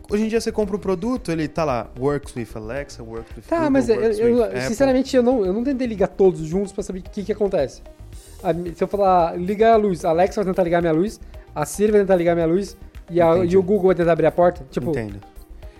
hoje 0.09 0.23
em 0.23 0.27
dia 0.27 0.39
você 0.41 0.51
compra 0.51 0.75
o 0.75 0.79
produto, 0.79 1.31
ele 1.31 1.47
tá 1.47 1.63
lá, 1.63 1.89
works 1.99 2.35
with 2.35 2.47
Alexa, 2.55 3.03
works 3.03 3.35
with 3.35 3.43
Tá, 3.43 3.55
Google, 3.57 3.71
mas 3.71 3.89
eu, 3.89 3.95
works 3.99 4.19
eu- 4.19 4.43
Apple. 4.43 4.61
sinceramente 4.61 5.15
eu 5.15 5.23
não, 5.23 5.45
eu 5.45 5.53
não 5.53 5.63
tentei 5.63 5.87
ligar 5.87 6.07
todos 6.07 6.41
juntos 6.41 6.71
pra 6.71 6.83
saber 6.83 6.99
o 6.99 7.03
que, 7.03 7.23
que 7.23 7.31
acontece. 7.31 7.81
A 8.43 8.53
se 8.53 8.83
eu 8.83 8.87
falar 8.87 9.37
ligar 9.37 9.73
a 9.73 9.77
luz, 9.77 10.05
a 10.05 10.09
Alexa 10.09 10.41
vai 10.43 10.51
tentar 10.53 10.63
ligar 10.63 10.81
minha 10.81 10.93
luz, 10.93 11.19
a 11.55 11.65
Siri 11.65 11.91
vai 11.91 12.01
tentar 12.01 12.15
ligar 12.15 12.35
minha 12.35 12.45
luz 12.47 12.77
e, 13.09 13.19
a- 13.21 13.37
e 13.45 13.57
o 13.57 13.63
Google 13.63 13.87
vai 13.87 13.95
tentar 13.95 14.11
abrir 14.13 14.27
a 14.27 14.31
porta. 14.31 14.65
Tipo, 14.69 14.91
Entendo. 14.91 15.19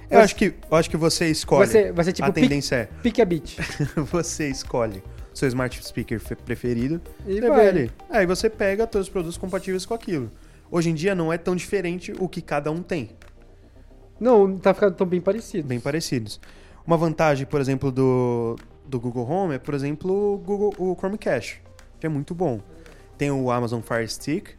Eu 0.10 0.20
acho, 0.22 0.36
que, 0.38 0.54
eu 0.72 0.78
acho 0.78 0.90
que 0.90 0.96
você 0.96 1.28
escolhe. 1.30 1.66
vai 1.66 1.68
ser, 1.68 1.92
vai 1.92 2.06
ser 2.06 2.14
tipo 2.14 2.30
a 2.30 2.32
pick, 2.32 2.44
tendência 2.44 2.76
é, 2.78 2.86
pick 3.04 3.20
a 3.20 3.26
bit. 3.26 3.58
você 4.10 4.48
escolhe 4.50 5.04
seu 5.34 5.48
smart 5.50 5.86
speaker 5.86 6.18
fe- 6.20 6.36
preferido 6.36 7.02
E 7.28 7.42
vai. 7.42 7.68
ali. 7.68 7.92
Aí 8.10 8.26
você 8.26 8.50
pega 8.50 8.88
todos 8.88 9.08
os 9.08 9.12
produtos 9.12 9.38
compatíveis 9.38 9.86
com 9.86 9.94
aquilo. 9.94 10.32
Hoje 10.72 10.90
em 10.90 10.94
dia 10.96 11.14
não 11.14 11.32
é 11.32 11.38
tão 11.38 11.56
diferente 11.58 12.14
o 12.20 12.28
que 12.30 12.42
cada 12.42 12.72
um 12.72 12.82
tem. 12.82 13.10
Não, 14.20 14.58
tá 14.58 14.74
ficando 14.74 14.96
tão 14.96 15.08
bem 15.08 15.22
parecido. 15.22 15.68
bem 15.68 15.80
parecidos. 15.80 16.40
Uma 16.86 16.98
vantagem, 16.98 17.46
por 17.46 17.60
exemplo, 17.60 17.92
do, 17.92 18.56
do 18.86 19.00
Google 19.00 19.30
Home 19.30 19.56
é, 19.56 19.60
por 19.60 19.74
exemplo, 19.74 20.36
o, 20.36 20.38
Google, 20.38 20.74
o 20.78 20.96
Chromecast, 20.96 21.62
que 22.00 22.06
é 22.06 22.10
muito 22.10 22.34
bom. 22.34 22.60
Tem 23.18 23.30
o 23.32 23.52
Amazon 23.52 23.82
Fire 23.82 24.08
Stick. 24.08 24.50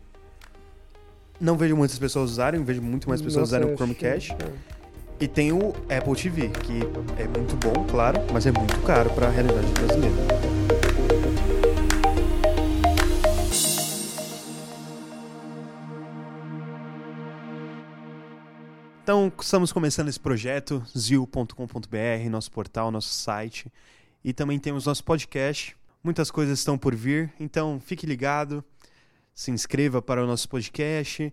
Não 1.41 1.57
vejo 1.57 1.77
muitas 1.77 1.99
pessoas 1.99 2.33
usarem, 2.33 2.63
vejo 2.65 2.83
muito 2.83 3.09
mais 3.09 3.23
pessoas 3.23 3.51
Nossa, 3.51 3.57
usarem 3.59 3.73
o 3.75 3.77
Chromecast. 3.77 4.33
é. 4.33 4.79
E 5.21 5.27
tem 5.27 5.51
o 5.53 5.71
Apple 5.89 6.15
TV, 6.15 6.49
que 6.49 6.81
é 7.21 7.27
muito 7.27 7.57
bom, 7.57 7.85
claro, 7.91 8.21
mas 8.33 8.47
é 8.47 8.53
muito 8.53 8.81
caro 8.83 9.11
para 9.11 9.27
a 9.27 9.31
realidade 9.31 9.67
brasileira. 9.73 10.58
Então, 19.09 19.33
estamos 19.41 19.73
começando 19.73 20.09
esse 20.09 20.21
projeto, 20.21 20.85
zil.com.br, 20.95 22.29
nosso 22.29 22.53
portal, 22.53 22.91
nosso 22.91 23.09
site. 23.09 23.73
E 24.23 24.35
também 24.35 24.59
temos 24.59 24.85
nosso 24.85 25.03
podcast. 25.03 25.75
Muitas 26.05 26.31
coisas 26.31 26.59
estão 26.59 26.77
por 26.77 26.95
vir, 26.95 27.33
então 27.41 27.81
fique 27.81 28.05
ligado, 28.05 28.63
se 29.35 29.51
inscreva 29.51 30.03
para 30.03 30.23
o 30.23 30.27
nosso 30.27 30.47
podcast, 30.47 31.33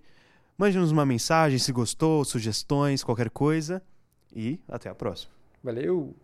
mande-nos 0.57 0.89
uma 0.89 1.05
mensagem 1.05 1.59
se 1.59 1.73
gostou, 1.73 2.23
sugestões, 2.23 3.03
qualquer 3.03 3.29
coisa. 3.29 3.83
E 4.33 4.57
até 4.69 4.87
a 4.87 4.95
próxima. 4.95 5.33
Valeu! 5.61 6.15